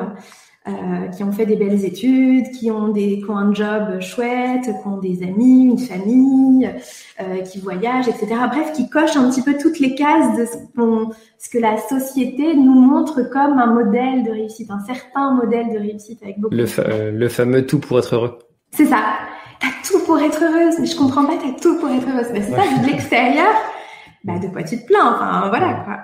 euh, 0.68 1.08
qui 1.08 1.24
ont 1.24 1.32
fait 1.32 1.46
des 1.46 1.56
belles 1.56 1.84
études, 1.84 2.50
qui 2.50 2.70
ont 2.70 2.88
des 2.88 3.20
qui 3.20 3.30
ont 3.30 3.36
un 3.36 3.52
job 3.54 3.98
chouette, 4.00 4.64
qui 4.64 4.86
ont 4.86 4.98
des 4.98 5.22
amis, 5.22 5.64
une 5.64 5.78
famille, 5.78 6.70
euh, 7.20 7.38
qui 7.38 7.58
voyagent, 7.58 8.08
etc. 8.08 8.26
Bref, 8.48 8.72
qui 8.74 8.88
cochent 8.90 9.16
un 9.16 9.28
petit 9.30 9.42
peu 9.42 9.56
toutes 9.58 9.80
les 9.80 9.94
cases 9.94 10.36
de 10.38 10.44
ce, 10.44 10.58
ce 11.38 11.48
que 11.48 11.58
la 11.58 11.78
société 11.78 12.54
nous 12.54 12.78
montre 12.78 13.22
comme 13.22 13.58
un 13.58 13.72
modèle 13.72 14.22
de 14.22 14.30
réussite, 14.30 14.70
un 14.70 14.84
certain 14.84 15.32
modèle 15.32 15.72
de 15.72 15.78
réussite 15.78 16.22
avec 16.22 16.38
beaucoup. 16.38 16.54
Le, 16.54 16.64
de 16.64 17.18
le 17.18 17.28
fameux 17.28 17.66
tout 17.66 17.80
pour 17.80 17.98
être 17.98 18.14
heureux. 18.14 18.38
C'est 18.72 18.86
ça. 18.86 18.98
T'as 19.60 19.68
tout 19.86 20.00
pour 20.04 20.18
être 20.18 20.42
heureuse, 20.42 20.78
mais 20.78 20.86
je 20.86 20.96
comprends 20.96 21.24
pas. 21.24 21.36
T'as 21.36 21.60
tout 21.60 21.78
pour 21.78 21.88
être 21.90 22.08
heureuse. 22.08 22.28
Mais 22.32 22.42
c'est 22.42 22.54
ça, 22.54 22.62
vu 22.62 22.80
de 22.80 22.86
l'extérieur. 22.86 23.52
Bah 24.24 24.38
de 24.38 24.48
quoi 24.48 24.62
tu 24.62 24.78
te 24.78 24.86
plains 24.86 25.14
Enfin 25.14 25.48
voilà 25.48 25.82
quoi. 25.84 25.98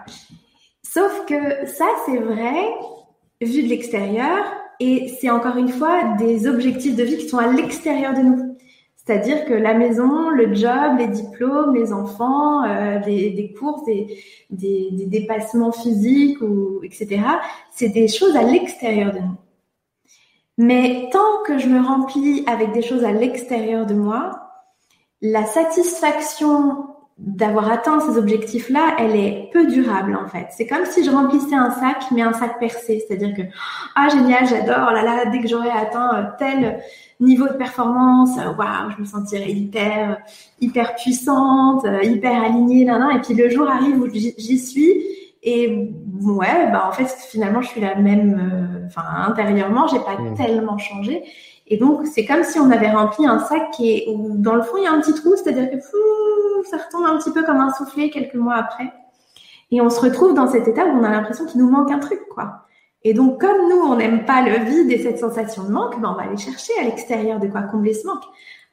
Sauf 0.83 1.27
que 1.27 1.67
ça, 1.67 1.87
c'est 2.07 2.19
vrai 2.19 2.55
vu 3.43 3.63
de 3.63 3.69
l'extérieur 3.69 4.45
et 4.81 5.09
c'est 5.21 5.31
encore 5.31 5.57
une 5.57 5.69
fois 5.69 6.15
des 6.19 6.47
objectifs 6.47 6.97
de 6.97 7.03
vie 7.03 7.19
qui 7.19 7.29
sont 7.29 7.39
à 7.39 7.53
l'extérieur 7.53 8.15
de 8.15 8.21
nous. 8.21 8.57
C'est-à-dire 8.97 9.45
que 9.45 9.55
la 9.55 9.75
maison, 9.75 10.31
le 10.31 10.53
job, 10.53 10.99
les 10.99 11.07
diplômes, 11.07 11.77
les 11.77 11.93
enfants, 11.93 12.65
euh, 12.65 12.99
des, 13.01 13.55
courses, 13.57 13.85
des, 13.85 14.19
des, 14.51 14.89
des, 14.91 15.07
dépassements 15.07 15.71
physiques, 15.71 16.41
ou, 16.41 16.81
etc., 16.83 17.21
c'est 17.71 17.91
des 17.91 18.09
choses 18.09 18.35
à 18.35 18.43
l'extérieur 18.43 19.13
de 19.13 19.19
nous. 19.19 19.37
Mais 20.59 21.09
tant 21.13 21.43
que 21.47 21.59
je 21.59 21.69
me 21.69 21.85
remplis 21.85 22.45
avec 22.47 22.73
des 22.73 22.83
choses 22.83 23.05
à 23.05 23.13
l'extérieur 23.13 23.87
de 23.87 23.95
moi, 23.95 24.47
la 25.21 25.45
satisfaction 25.45 26.87
d'avoir 27.19 27.71
atteint 27.71 27.99
ces 28.01 28.19
objectifs-là, 28.19 28.97
elle 28.99 29.17
est 29.17 29.49
peu 29.53 29.67
durable 29.67 30.19
en 30.23 30.29
fait. 30.29 30.49
C'est 30.51 30.67
comme 30.67 30.85
si 30.85 31.03
je 31.03 31.11
remplissais 31.11 31.55
un 31.55 31.71
sac, 31.71 32.05
mais 32.13 32.21
un 32.21 32.35
sac 32.35 32.59
percé, 32.59 33.03
c'est-à-dire 33.07 33.35
que 33.35 33.43
ah 33.95 34.09
génial, 34.11 34.47
j'adore, 34.47 34.89
oh 34.91 34.95
là 34.95 35.03
là, 35.03 35.25
dès 35.31 35.41
que 35.41 35.49
j'aurai 35.49 35.71
atteint 35.71 36.15
euh, 36.15 36.25
tel 36.39 36.83
niveau 37.19 37.49
de 37.49 37.55
performance, 37.55 38.37
euh, 38.39 38.53
waouh, 38.53 38.91
je 38.95 39.01
me 39.01 39.07
sentirai 39.07 39.51
hyper 39.51 40.19
hyper 40.61 40.95
puissante, 40.97 41.87
euh, 41.87 42.03
hyper 42.03 42.45
alignée, 42.45 42.85
là, 42.85 42.99
là. 42.99 43.17
et 43.17 43.21
puis 43.21 43.33
le 43.33 43.49
jour 43.49 43.67
arrive 43.67 43.99
où 43.99 44.11
j'y 44.11 44.59
suis 44.59 45.03
et 45.47 45.95
ouais, 46.23 46.71
bah 46.71 46.87
en 46.89 46.93
fait 46.93 47.07
finalement 47.31 47.63
je 47.63 47.69
suis 47.69 47.81
la 47.81 47.95
même, 47.95 48.87
enfin 48.87 49.03
intérieurement 49.27 49.87
j'ai 49.87 50.01
pas 50.01 50.19
mmh. 50.19 50.35
tellement 50.35 50.77
changé 50.77 51.23
et 51.69 51.77
donc, 51.79 52.07
c'est 52.07 52.25
comme 52.25 52.45
si 52.45 52.59
on 52.61 52.71
avait 52.71 52.91
rempli 52.91 53.27
un 53.27 53.41
sac 53.41 53.73
qui 53.73 53.91
est, 53.91 54.09
où 54.09 54.37
dans 54.37 54.55
le 54.55 54.63
fond, 54.63 54.77
il 54.77 54.85
y 54.85 54.87
a 54.87 54.93
un 54.93 55.01
petit 55.01 55.15
trou, 55.15 55.35
c'est-à-dire 55.37 55.69
que 55.71 55.77
ça 56.71 56.77
retombe 56.77 57.05
un 57.07 57.19
petit 57.19 57.33
peu 57.33 57.43
comme 57.43 57.61
un 57.61 57.73
soufflet 57.73 58.09
quelques 58.11 58.35
mois 58.35 58.55
après. 58.55 58.93
Et 59.73 59.81
on 59.81 59.91
se 59.91 60.01
retrouve 60.01 60.35
dans 60.35 60.47
cet 60.47 60.69
état 60.69 60.87
où 60.87 60.91
on 60.91 61.03
a 61.03 61.11
l'impression 61.11 61.45
qu'il 61.45 61.61
nous 61.61 61.69
manque 61.69 61.91
un 61.91 61.99
truc, 61.99 62.21
quoi. 62.31 62.67
Et 63.03 63.15
donc, 63.15 63.41
comme 63.41 63.69
nous, 63.69 63.79
on 63.79 63.97
n'aime 63.97 64.25
pas 64.25 64.43
le 64.43 64.65
vide 64.65 64.93
et 64.93 64.99
cette 64.99 65.19
sensation 65.19 65.65
de 65.65 65.71
manque, 65.71 66.01
ben, 66.01 66.11
on 66.13 66.15
va 66.15 66.29
aller 66.29 66.37
chercher 66.37 66.73
à 66.81 66.85
l'extérieur 66.85 67.41
de 67.41 67.49
quoi 67.49 67.63
combler 67.63 67.95
ce 67.95 68.07
manque. 68.07 68.25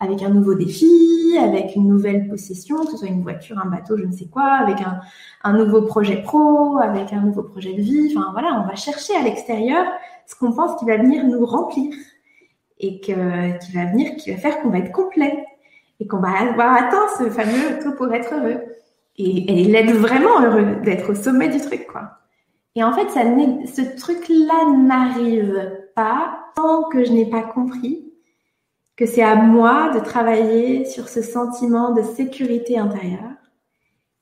Avec 0.04 0.22
un 0.22 0.30
nouveau 0.30 0.54
défi, 0.54 1.38
avec 1.42 1.76
une 1.76 1.88
nouvelle 1.88 2.28
possession, 2.28 2.84
que 2.84 2.92
ce 2.92 2.98
soit 2.98 3.08
une 3.08 3.24
voiture, 3.24 3.58
un 3.58 3.70
bateau, 3.70 3.98
je 3.98 4.04
ne 4.04 4.12
sais 4.12 4.28
quoi, 4.28 4.44
avec 4.44 4.82
un, 4.82 5.00
un 5.44 5.54
nouveau 5.54 5.84
projet 5.84 6.22
pro, 6.22 6.78
avec 6.78 7.14
un 7.14 7.22
nouveau 7.22 7.44
projet 7.44 7.74
de 7.74 7.82
vie. 7.82 8.14
Enfin, 8.16 8.30
voilà, 8.34 8.62
on 8.64 8.68
va 8.68 8.76
chercher 8.76 9.16
à 9.16 9.22
l'extérieur 9.22 9.86
ce 10.26 10.36
qu'on 10.36 10.52
pense 10.52 10.78
qui 10.80 10.86
va 10.86 10.98
venir 10.98 11.26
nous 11.26 11.46
remplir 11.46 11.94
et 12.80 13.00
que, 13.00 13.58
qui 13.60 13.72
va 13.72 13.86
venir, 13.86 14.16
qui 14.18 14.32
va 14.32 14.38
faire 14.38 14.62
qu'on 14.62 14.70
va 14.70 14.80
être 14.80 14.92
complet 14.92 15.46
et 16.00 16.08
qu'on 16.08 16.20
va 16.20 16.32
avoir 16.32 16.74
atteint 16.76 17.08
ce 17.18 17.30
fameux 17.30 17.80
tout 17.82 17.96
pour 17.96 18.14
être 18.14 18.34
heureux. 18.34 18.62
Et, 19.18 19.62
il 19.62 19.76
est 19.76 19.92
vraiment 19.94 20.42
heureux 20.42 20.78
d'être 20.84 21.12
au 21.12 21.16
sommet 21.16 21.50
du 21.50 21.62
truc, 21.62 21.88
quoi. 21.88 22.20
Et 22.76 22.84
en 22.84 22.92
fait, 22.92 23.10
ça, 23.10 23.22
ce 23.22 23.96
truc-là 23.98 24.72
n'arrive 24.76 25.72
pas 25.96 26.40
tant 26.56 26.84
que 26.90 27.04
je 27.04 27.12
n'ai 27.12 27.30
pas 27.30 27.44
compris 27.44 28.13
que 28.96 29.06
c'est 29.06 29.24
à 29.24 29.36
moi 29.36 29.92
de 29.94 30.00
travailler 30.00 30.86
sur 30.86 31.10
ce 31.10 31.22
sentiment 31.22 31.92
de 31.92 32.04
sécurité 32.04 32.78
intérieure 32.78 33.32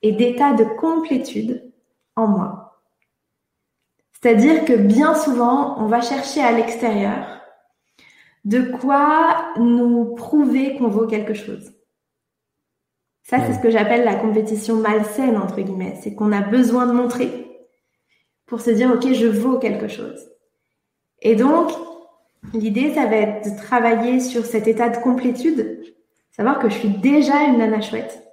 et 0.01 0.13
d'état 0.13 0.53
de 0.53 0.63
complétude 0.63 1.71
en 2.15 2.27
moi. 2.27 2.81
C'est-à-dire 4.13 4.65
que 4.65 4.73
bien 4.73 5.15
souvent, 5.15 5.79
on 5.79 5.87
va 5.87 6.01
chercher 6.01 6.41
à 6.41 6.51
l'extérieur 6.51 7.41
de 8.45 8.61
quoi 8.61 9.53
nous 9.57 10.15
prouver 10.15 10.77
qu'on 10.77 10.87
vaut 10.87 11.07
quelque 11.07 11.33
chose. 11.33 11.73
Ça, 13.23 13.37
c'est 13.45 13.53
ce 13.53 13.59
que 13.59 13.69
j'appelle 13.69 14.03
la 14.03 14.15
compétition 14.15 14.77
malsaine, 14.77 15.37
entre 15.37 15.61
guillemets. 15.61 15.97
C'est 16.01 16.15
qu'on 16.15 16.31
a 16.31 16.41
besoin 16.41 16.85
de 16.87 16.91
montrer 16.91 17.67
pour 18.45 18.61
se 18.61 18.71
dire, 18.71 18.91
OK, 18.91 19.13
je 19.13 19.27
vaux 19.27 19.59
quelque 19.59 19.87
chose. 19.87 20.29
Et 21.21 21.35
donc, 21.35 21.71
l'idée, 22.53 22.93
ça 22.93 23.05
va 23.05 23.15
être 23.17 23.51
de 23.51 23.57
travailler 23.57 24.19
sur 24.19 24.45
cet 24.45 24.67
état 24.67 24.89
de 24.89 24.97
complétude, 24.97 25.81
savoir 26.31 26.59
que 26.59 26.69
je 26.69 26.75
suis 26.75 26.89
déjà 26.89 27.43
une 27.43 27.57
nana 27.57 27.81
chouette. 27.81 28.23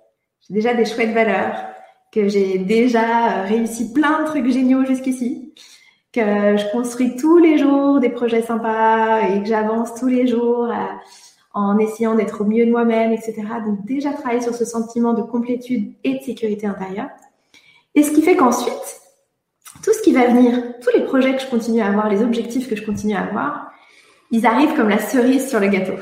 J'ai 0.47 0.55
déjà 0.55 0.75
des 0.75 0.85
chouettes 0.85 1.13
valeurs, 1.13 1.57
que 2.13 2.29
j'ai 2.29 2.59
déjà 2.59 3.43
réussi 3.43 3.93
plein 3.93 4.23
de 4.23 4.27
trucs 4.27 4.49
géniaux 4.51 4.85
jusqu'ici, 4.85 5.53
que 6.13 6.57
je 6.57 6.73
construis 6.73 7.17
tous 7.17 7.39
les 7.39 7.59
jours 7.59 8.01
des 8.01 8.09
projets 8.09 8.43
sympas 8.43 9.29
et 9.29 9.43
que 9.43 9.47
j'avance 9.47 9.95
tous 9.95 10.07
les 10.07 10.27
jours 10.27 10.73
en 11.53 11.79
essayant 11.79 12.15
d'être 12.15 12.43
au 12.43 12.45
mieux 12.45 12.65
de 12.65 12.71
moi-même, 12.71 13.13
etc. 13.13 13.43
Donc 13.65 13.85
déjà 13.85 14.13
travailler 14.13 14.41
sur 14.41 14.55
ce 14.55 14.65
sentiment 14.65 15.13
de 15.13 15.23
complétude 15.23 15.93
et 16.05 16.19
de 16.19 16.23
sécurité 16.23 16.67
intérieure. 16.67 17.09
Et 17.95 18.03
ce 18.03 18.13
qui 18.13 18.23
fait 18.23 18.37
qu'ensuite, 18.37 19.01
tout 19.83 19.93
ce 19.93 20.03
qui 20.03 20.13
va 20.13 20.29
venir, 20.29 20.63
tous 20.81 20.91
les 20.97 21.05
projets 21.05 21.35
que 21.35 21.43
je 21.43 21.47
continue 21.47 21.81
à 21.81 21.87
avoir, 21.89 22.09
les 22.09 22.23
objectifs 22.23 22.69
que 22.69 22.77
je 22.77 22.85
continue 22.85 23.15
à 23.15 23.23
avoir, 23.23 23.68
ils 24.31 24.47
arrivent 24.47 24.74
comme 24.74 24.89
la 24.89 24.99
cerise 24.99 25.49
sur 25.49 25.61
le 25.61 25.68
gâteau. 25.68 25.95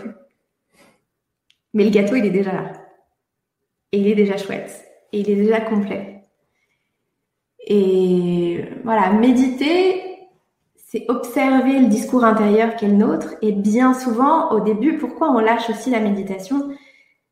Mais 1.75 1.85
le 1.85 1.91
gâteau, 1.91 2.17
il 2.17 2.25
est 2.25 2.31
déjà 2.31 2.53
là. 2.53 2.73
Et 3.93 3.99
il 3.99 4.07
est 4.09 4.15
déjà 4.15 4.37
chouette. 4.37 4.85
Et 5.13 5.21
il 5.21 5.31
est 5.31 5.37
déjà 5.37 5.61
complet. 5.61 6.23
Et 7.67 8.65
voilà, 8.85 9.13
méditer, 9.13 10.03
c'est 10.77 11.05
observer 11.09 11.81
le 11.81 11.89
discours 11.89 12.25
intérieur 12.25 12.77
qui 12.77 12.85
est 12.85 12.89
le 12.89 12.95
nôtre. 12.95 13.35
Et 13.43 13.53
bien 13.53 13.93
souvent, 13.93 14.51
au 14.53 14.61
début, 14.61 14.99
pourquoi 14.99 15.31
on 15.31 15.39
lâche 15.39 15.69
aussi 15.69 15.91
la 15.91 16.01
méditation? 16.01 16.71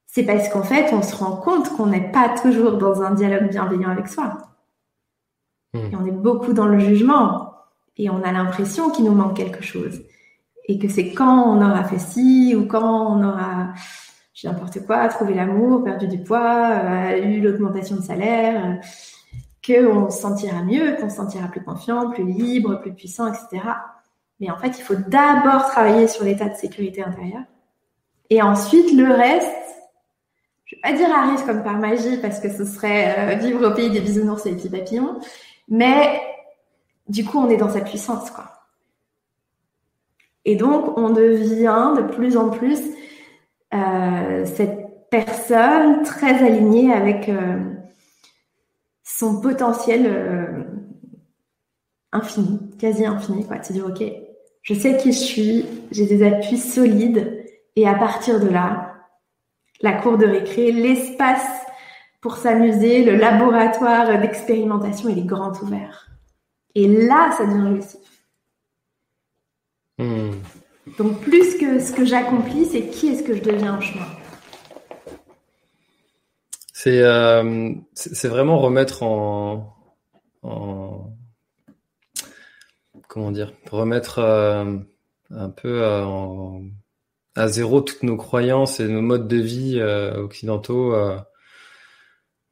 C'est 0.07 0.25
parce 0.25 0.49
qu'en 0.49 0.63
fait, 0.63 0.93
on 0.93 1.03
se 1.03 1.17
rend 1.17 1.37
compte 1.37 1.71
qu'on 1.71 1.87
n'est 1.87 2.13
pas 2.13 2.29
toujours 2.41 2.79
dans 2.79 3.03
un 3.03 3.13
dialogue 3.13 3.49
bienveillant 3.49 3.91
avec 3.91 4.09
soi. 4.09 4.37
Hmm. 5.73 5.87
Et 5.93 5.97
on 5.97 6.07
est 6.07 6.13
beaucoup 6.13 6.53
dans 6.53 6.67
le 6.67 6.79
jugement. 6.79 7.53
Et 7.97 8.11
on 8.11 8.23
a 8.23 8.33
l'impression 8.33 8.91
qu'il 8.91 9.05
nous 9.05 9.15
manque 9.15 9.37
quelque 9.37 9.63
chose. 9.63 10.03
Et 10.67 10.79
que 10.79 10.89
c'est 10.89 11.13
quand 11.13 11.45
on 11.45 11.57
aura 11.63 11.85
fait 11.85 11.99
ci 11.99 12.55
ou 12.57 12.67
quand 12.67 13.17
on 13.17 13.23
aura 13.23 13.75
j'ai 14.35 14.49
n'importe 14.49 14.85
quoi, 14.85 15.07
trouvé 15.09 15.33
l'amour, 15.33 15.85
perdu 15.85 16.09
du 16.09 16.19
poids, 16.19 16.71
euh, 16.71 17.23
eu 17.23 17.41
l'augmentation 17.41 17.97
de 17.97 18.03
salaire, 18.03 18.67
euh, 18.67 18.75
qu'on 19.65 20.11
se 20.11 20.21
sentira 20.21 20.63
mieux, 20.63 20.97
qu'on 20.97 21.09
se 21.09 21.17
sentira 21.17 21.47
plus 21.47 21.63
confiant, 21.63 22.11
plus 22.11 22.25
libre, 22.25 22.81
plus 22.81 22.93
puissant, 22.93 23.33
etc. 23.33 23.63
Mais 24.41 24.51
en 24.51 24.59
fait, 24.59 24.77
il 24.79 24.83
faut 24.83 24.97
d'abord 24.97 25.67
travailler 25.67 26.09
sur 26.09 26.25
l'état 26.25 26.49
de 26.49 26.57
sécurité 26.57 27.03
intérieure. 27.05 27.45
Et 28.29 28.43
ensuite, 28.43 28.93
le 28.93 29.13
reste, 29.13 29.49
je 30.65 30.75
vais 30.75 30.83
pas 30.83 30.93
dire 30.93 31.09
arrive 31.15 31.47
comme 31.47 31.63
par 31.63 31.79
magie 31.79 32.19
parce 32.19 32.41
que 32.41 32.51
ce 32.51 32.65
serait 32.65 33.15
euh, 33.17 33.35
vivre 33.37 33.71
au 33.71 33.73
pays 33.73 33.91
des 33.91 34.01
bisounours 34.01 34.45
et 34.47 34.51
des 34.51 34.57
petits 34.57 34.69
papillons, 34.69 35.21
mais 35.69 36.21
du 37.09 37.25
coup, 37.25 37.39
on 37.39 37.49
est 37.49 37.57
dans 37.57 37.71
sa 37.71 37.83
puissance, 37.83 38.31
quoi. 38.33 38.54
Et 40.45 40.57
donc, 40.57 40.99
on 40.99 41.11
devient 41.11 41.95
de 41.97 42.03
plus 42.03 42.37
en 42.37 42.51
plus 42.51 42.81
euh, 43.73 44.45
cette 44.45 45.09
personne 45.11 46.03
très 46.03 46.45
alignée 46.45 46.93
avec 46.93 47.29
euh, 47.29 47.59
son 49.03 49.41
potentiel 49.41 50.07
euh, 50.07 50.65
infini, 52.13 52.61
quasi 52.79 53.07
infini, 53.07 53.47
quoi. 53.47 53.57
C'est 53.63 53.75
dire, 53.75 53.87
ok, 53.87 54.03
je 54.63 54.75
sais 54.75 54.97
qui 54.97 55.13
je 55.13 55.19
suis, 55.19 55.67
j'ai 55.91 56.07
des 56.07 56.27
appuis 56.27 56.59
solides, 56.59 57.45
et 57.77 57.89
à 57.89 57.95
partir 57.95 58.41
de 58.41 58.49
là, 58.49 58.95
la 59.81 59.93
cour 59.93 60.19
de 60.19 60.27
récré, 60.27 60.73
l'espace 60.73 61.47
pour 62.21 62.37
s'amuser, 62.37 63.05
le 63.05 63.17
laboratoire 63.17 64.19
d'expérimentation, 64.21 65.09
il 65.09 65.19
est 65.19 65.27
grand 65.27 65.61
ouvert. 65.63 66.09
Et 66.75 66.89
là, 66.89 67.31
ça 67.37 67.45
devient 67.45 67.69
jouissif. 67.73 68.14
Hmm. 69.99 70.33
Donc 70.99 71.21
plus 71.21 71.57
que 71.57 71.81
ce 71.81 71.93
que 71.93 72.05
j'accomplis, 72.05 72.67
c'est 72.67 72.89
qui 72.89 73.09
est-ce 73.09 73.23
que 73.23 73.35
je 73.35 73.43
deviens 73.43 73.77
en 73.77 73.81
chemin? 73.81 74.07
C'est 76.85 77.01
euh, 77.01 77.73
vraiment 78.25 78.59
remettre 78.59 79.03
en, 79.05 79.75
comment 83.09 83.31
dire 83.31 83.55
remettre 83.71 84.19
euh, 84.19 84.77
un 85.31 85.49
peu 85.49 85.83
euh, 85.83 86.59
à 87.37 87.49
zéro 87.49 87.81
toutes 87.81 88.03
nos 88.03 88.19
croyances 88.19 88.81
et 88.81 88.89
nos 88.89 89.01
modes 89.01 89.29
de 89.29 89.39
vie 89.39 89.81
occidentaux 89.81 90.95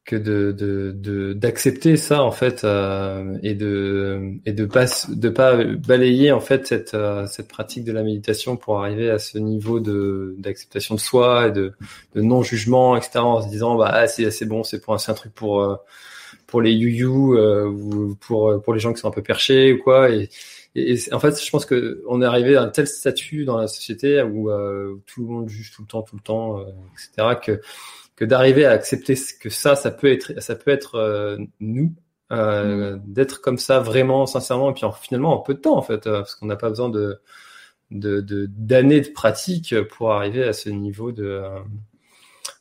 que 0.05 0.17
de 0.17 1.33
d'accepter 1.33 1.97
ça 1.97 2.25
en 2.25 2.33
fait 2.33 2.65
euh, 2.65 3.39
et 3.43 3.55
de 3.55 4.33
et 4.45 4.53
de 4.53 4.65
pas 4.65 4.87
de 5.09 5.29
pas 5.29 5.63
balayer 5.65 6.33
en 6.33 6.41
fait 6.41 6.67
cette 6.67 6.95
euh, 6.95 7.27
cette 7.27 7.47
pratique 7.47 7.85
de 7.85 7.93
la 7.93 8.03
méditation 8.03 8.57
pour 8.57 8.81
arriver 8.81 9.11
à 9.11 9.21
ce 9.21 9.39
niveau 9.39 9.79
de 9.79 10.35
d'acceptation 10.39 10.97
de 10.97 11.01
soi 11.01 11.49
et 11.49 11.53
de, 11.53 11.73
de 12.17 12.21
non 12.21 12.43
jugement 12.43 12.97
etc 12.97 13.21
en 13.21 13.43
se 13.43 13.49
disant 13.49 13.77
bah 13.77 13.91
ah, 13.93 14.09
c'est 14.09 14.31
c'est 14.33 14.47
bon 14.47 14.65
c'est 14.65 14.81
pour 14.81 14.99
c'est 14.99 15.13
un 15.13 15.15
truc 15.15 15.35
pour 15.35 15.63
euh, 15.63 15.77
pour 16.49 16.61
les 16.63 16.73
you 16.73 17.37
ou 17.37 18.17
pour 18.17 18.61
pour 18.61 18.75
les 18.75 18.81
gens 18.81 18.93
qui 18.93 19.01
sont 19.01 19.09
un 19.09 19.13
peu 19.13 19.23
perchés 19.23 19.73
ou 19.73 19.79
quoi. 19.83 20.11
Et, 20.11 20.29
et, 20.75 20.99
en 21.13 21.21
fait 21.21 21.43
je 21.43 21.51
pense 21.51 21.65
que 21.65 22.03
on 22.09 22.21
est 22.23 22.27
arrivé 22.27 22.57
à 22.57 22.63
un 22.63 22.69
tel 22.69 22.87
statut 22.87 23.45
dans 23.45 23.57
la 23.57 23.69
société 23.69 24.21
où, 24.23 24.51
où 24.51 25.01
tout 25.07 25.23
le 25.23 25.27
monde 25.29 25.49
juge 25.49 25.73
tout 25.73 25.83
le 25.83 25.89
temps 25.89 26.03
tout 26.03 26.17
le 26.17 26.23
temps 26.23 26.61
etc 26.95 27.39
que 27.43 27.61
que 28.23 28.27
d'arriver 28.29 28.65
à 28.65 28.71
accepter 28.71 29.17
que 29.41 29.51
ça, 29.51 29.75
ça 29.75 29.91
peut 29.91 30.07
être, 30.07 30.41
ça 30.41 30.55
peut 30.55 30.71
être 30.71 30.95
euh, 30.95 31.39
nous, 31.59 31.93
euh, 32.31 32.95
mm. 32.95 33.03
d'être 33.05 33.41
comme 33.41 33.59
ça 33.59 33.81
vraiment, 33.81 34.27
sincèrement, 34.27 34.71
et 34.71 34.75
puis 34.75 34.85
finalement 35.01 35.35
en 35.35 35.39
peu 35.39 35.55
de 35.55 35.59
temps 35.59 35.77
en 35.77 35.83
fait, 35.83 36.07
euh, 36.07 36.19
parce 36.19 36.37
qu'on 36.37 36.47
n'a 36.47 36.55
pas 36.55 36.69
besoin 36.69 36.89
de 36.89 37.21
d'années 37.91 39.01
de, 39.01 39.09
de, 39.09 39.13
pratique 39.13 39.75
pour 39.89 40.13
arriver 40.13 40.45
à 40.45 40.53
ce 40.53 40.71
niveau 40.71 41.11
de, 41.11 41.43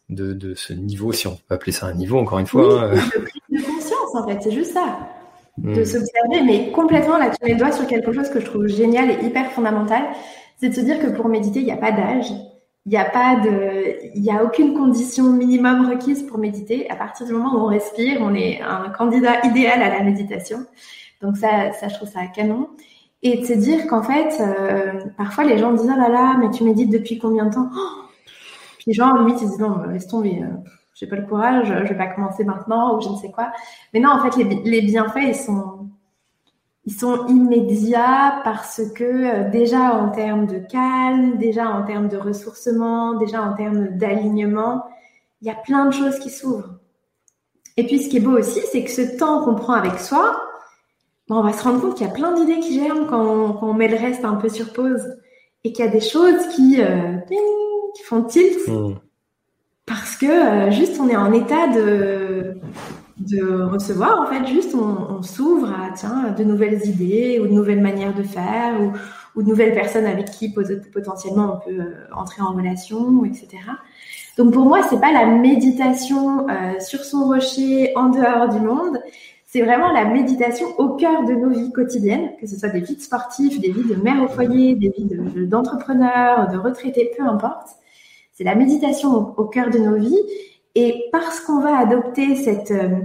de, 0.10 0.34
de 0.34 0.56
ce 0.56 0.74
niveau, 0.74 1.12
si 1.12 1.28
on 1.28 1.36
peut 1.36 1.54
appeler 1.54 1.72
ça 1.72 1.86
un 1.86 1.94
niveau, 1.94 2.18
encore 2.18 2.40
une 2.40 2.48
fois. 2.48 2.90
Oui, 2.92 3.00
hein. 3.00 3.10
de 3.16 3.22
prise 3.22 3.42
de 3.50 3.64
conscience 3.64 4.16
en 4.16 4.28
fait, 4.28 4.40
c'est 4.42 4.52
juste 4.52 4.74
ça. 4.74 4.98
De 5.60 5.82
mm. 5.82 5.86
s'observer, 5.86 6.44
mais 6.44 6.72
complètement 6.72 7.20
là, 7.20 7.30
tu 7.30 7.46
mets 7.46 7.54
le 7.54 7.60
doigt 7.60 7.72
sur 7.72 7.86
quelque 7.86 8.12
chose 8.12 8.30
que 8.30 8.40
je 8.40 8.46
trouve 8.46 8.66
génial 8.66 9.12
et 9.12 9.24
hyper 9.24 9.52
fondamental, 9.52 10.06
c'est 10.60 10.70
de 10.70 10.74
se 10.74 10.82
dire 10.82 11.00
que 11.00 11.16
pour 11.16 11.28
méditer, 11.28 11.60
il 11.60 11.66
n'y 11.66 11.72
a 11.72 11.78
pas 11.78 11.92
d'âge, 11.92 12.32
il 12.86 12.90
n'y 12.90 12.98
a 12.98 13.06
pas 13.06 13.36
de, 13.36 13.96
il 14.16 14.24
y 14.24 14.32
a 14.32 14.44
aucune 14.44 14.74
condition 14.74 15.32
minimum 15.32 15.88
requise 15.90 16.24
pour 16.24 16.40
méditer. 16.40 16.90
À 16.90 16.96
partir 16.96 17.28
du 17.28 17.34
moment 17.34 17.54
où 17.54 17.66
on 17.66 17.68
respire, 17.68 18.18
on 18.22 18.34
est 18.34 18.62
un 18.62 18.90
candidat 18.90 19.46
idéal 19.46 19.82
à 19.84 19.90
la 19.90 20.04
méditation. 20.04 20.66
Donc 21.22 21.38
ça, 21.38 21.72
ça 21.74 21.88
je 21.90 21.96
trouve 21.96 22.10
ça 22.10 22.26
canon. 22.28 22.70
Et 23.22 23.38
de 23.38 23.46
se 23.46 23.54
dire 23.54 23.86
qu'en 23.86 24.02
fait, 24.02 24.42
euh, 24.42 25.00
parfois 25.16 25.44
les 25.44 25.60
gens 25.60 25.74
disent 25.74 25.92
ah 25.94 25.98
là 25.98 26.10
là, 26.10 26.38
mais 26.40 26.50
tu 26.50 26.64
médites 26.64 26.90
depuis 26.92 27.20
combien 27.20 27.46
de 27.46 27.54
temps? 27.54 27.70
Oh 27.72 28.02
Puis 28.78 28.86
les 28.88 28.94
gens 28.94 29.14
limite 29.14 29.40
ils 29.42 29.48
disent 29.48 29.60
non, 29.60 29.84
laisse 29.84 30.08
tomber, 30.08 30.42
euh, 30.42 30.48
j'ai 30.96 31.06
pas 31.06 31.18
le 31.18 31.28
courage, 31.28 31.68
je 31.68 31.88
vais 31.90 31.98
pas 31.98 32.08
commencer 32.08 32.44
maintenant 32.44 32.98
ou 32.98 33.02
je 33.02 33.10
ne 33.10 33.16
sais 33.18 33.30
quoi. 33.30 33.52
Mais 33.94 34.00
non, 34.00 34.10
en 34.10 34.24
fait 34.24 34.44
les, 34.44 34.56
les 34.64 34.82
bienfaits 34.82 35.28
ils 35.28 35.36
sont 35.36 35.81
ils 36.86 36.94
sont 36.94 37.28
immédiats 37.28 38.42
parce 38.44 38.82
que 38.96 39.04
euh, 39.04 39.50
déjà 39.50 39.94
en 39.94 40.10
termes 40.10 40.48
de 40.48 40.58
calme, 40.58 41.38
déjà 41.38 41.70
en 41.70 41.84
termes 41.84 42.08
de 42.08 42.18
ressourcement, 42.18 43.14
déjà 43.16 43.42
en 43.44 43.54
termes 43.54 43.98
d'alignement, 43.98 44.84
il 45.42 45.48
y 45.48 45.52
a 45.52 45.56
plein 45.56 45.86
de 45.86 45.94
choses 45.94 46.18
qui 46.20 46.30
s'ouvrent. 46.30 46.80
Et 47.78 47.86
puis 47.86 48.02
ce 48.02 48.10
qui 48.10 48.18
est 48.18 48.22
beau 48.22 48.38
aussi, 48.38 48.60
c'est 48.72 48.84
que 48.84 48.92
ce 48.92 49.18
temps 49.18 49.44
qu'on 49.44 49.56
prend 49.56 49.74
avec 49.74 50.00
soi, 50.00 50.42
ben, 51.30 51.38
on 51.38 51.44
va 51.44 51.54
se 51.54 51.64
rendre 51.64 51.82
compte 51.82 51.96
qu'il 51.96 52.08
y 52.08 52.10
a 52.10 52.14
plein 52.14 52.34
d'idées 52.34 52.60
qui 52.60 52.74
germent 52.74 53.08
quand 53.08 53.22
on, 53.22 53.54
quand 53.54 53.70
on, 53.70 53.74
met 53.74 53.88
le 53.88 53.98
reste 53.98 54.26
un 54.26 54.36
peu 54.36 54.50
sur 54.50 54.74
pause 54.74 55.04
et 55.64 55.72
qu'il 55.72 55.86
y 55.86 55.88
a 55.88 55.92
des 55.92 56.02
choses 56.02 56.48
qui, 56.56 56.82
euh, 56.82 57.18
qui 57.96 58.04
font 58.04 58.24
tilt 58.24 58.68
mmh. 58.68 58.96
parce 59.86 60.16
que 60.18 60.26
euh, 60.26 60.72
juste 60.72 61.00
on 61.00 61.08
est 61.08 61.16
en 61.16 61.32
état 61.32 61.68
de 61.68 62.58
de 63.30 63.64
recevoir. 63.64 64.22
En 64.22 64.26
fait, 64.28 64.48
juste 64.48 64.76
on, 64.76 65.22
s'ouvre 65.22 65.70
à 65.72 65.92
tiens, 65.96 66.32
de 66.38 66.44
nouvelles 66.44 66.86
idées 66.86 67.40
ou 67.42 67.48
de 67.48 67.54
nouvelles 67.54 67.82
manières 67.82 68.14
de 68.14 68.24
faire 68.24 68.74
ou, 69.36 69.44
de 69.44 69.48
nouvelles 69.48 69.74
personnes 69.74 70.06
avec 70.06 70.32
qui 70.32 70.54
potentiellement 70.94 71.56
on 71.56 71.70
peut 71.70 71.80
euh, 71.80 71.94
entrer 72.14 72.42
en 72.42 72.54
relation, 72.54 73.24
etc. 73.24 73.48
Donc 74.38 74.54
pour 74.54 74.66
moi, 74.66 74.82
c'est 74.90 75.00
pas 75.00 75.12
la 75.12 75.26
méditation 75.26 76.50
euh, 76.50 76.80
sur 76.80 77.04
son 77.04 77.26
rocher 77.26 77.94
en 77.96 78.10
dehors 78.10 78.50
du 78.50 78.60
monde. 78.60 78.98
C'est 79.46 79.62
vraiment 79.62 79.92
la 79.92 80.06
méditation 80.06 80.68
au 80.78 80.96
cœur 80.96 81.26
de 81.26 81.34
nos 81.34 81.50
vies 81.50 81.72
quotidiennes, 81.74 82.32
que 82.40 82.48
ce 82.48 82.58
soit 82.58 82.70
des 82.70 82.80
vies 82.80 82.96
de 82.96 83.60
des 83.60 83.72
vies 83.72 83.84
de 83.84 83.96
mères 83.96 84.24
au 84.24 84.28
foyer, 84.30 84.76
des 84.76 84.94
vies 84.98 85.10
d'entrepreneurs, 85.48 86.50
de, 86.50 86.58
retraités, 86.58 87.12
peu 87.18 87.24
importe. 87.24 87.68
C'est 88.34 88.46
la 88.46 88.56
méditation 88.56 89.34
au 89.38 89.46
cœur 89.46 89.70
de 89.70 89.78
nos 89.78 89.98
vies 89.98 90.22
et 90.76 91.06
parce 91.12 91.40
qu'on 91.42 91.60
va 91.60 91.78
adopter 91.78 92.36
cette, 92.36 92.72
euh, 92.72 93.02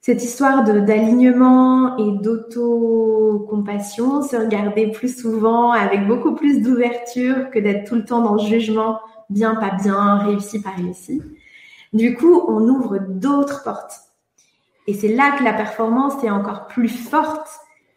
cette 0.00 0.22
histoire 0.22 0.62
d'alignement 0.64 1.96
et 1.96 2.12
d'auto-compassion, 2.22 4.22
se 4.22 4.36
regarder 4.36 4.90
plus 4.90 5.16
souvent 5.16 5.72
avec 5.72 6.06
beaucoup 6.06 6.34
plus 6.34 6.60
d'ouverture 6.60 7.48
que 7.50 7.58
d'être 7.58 7.88
tout 7.88 7.94
le 7.94 8.04
temps 8.04 8.20
dans 8.20 8.34
le 8.34 8.42
jugement, 8.42 9.00
bien, 9.30 9.54
pas 9.54 9.70
bien, 9.82 10.18
réussi, 10.18 10.60
pas 10.60 10.68
réussi. 10.70 11.22
Du 11.92 12.16
coup, 12.16 12.42
on 12.48 12.68
ouvre 12.68 12.98
d'autres 12.98 13.62
portes. 13.62 13.92
Et 14.86 14.94
c'est 14.94 15.14
là 15.14 15.32
que 15.38 15.44
la 15.44 15.52
performance 15.52 16.24
est 16.24 16.30
encore 16.30 16.66
plus 16.66 16.88
forte. 16.88 17.48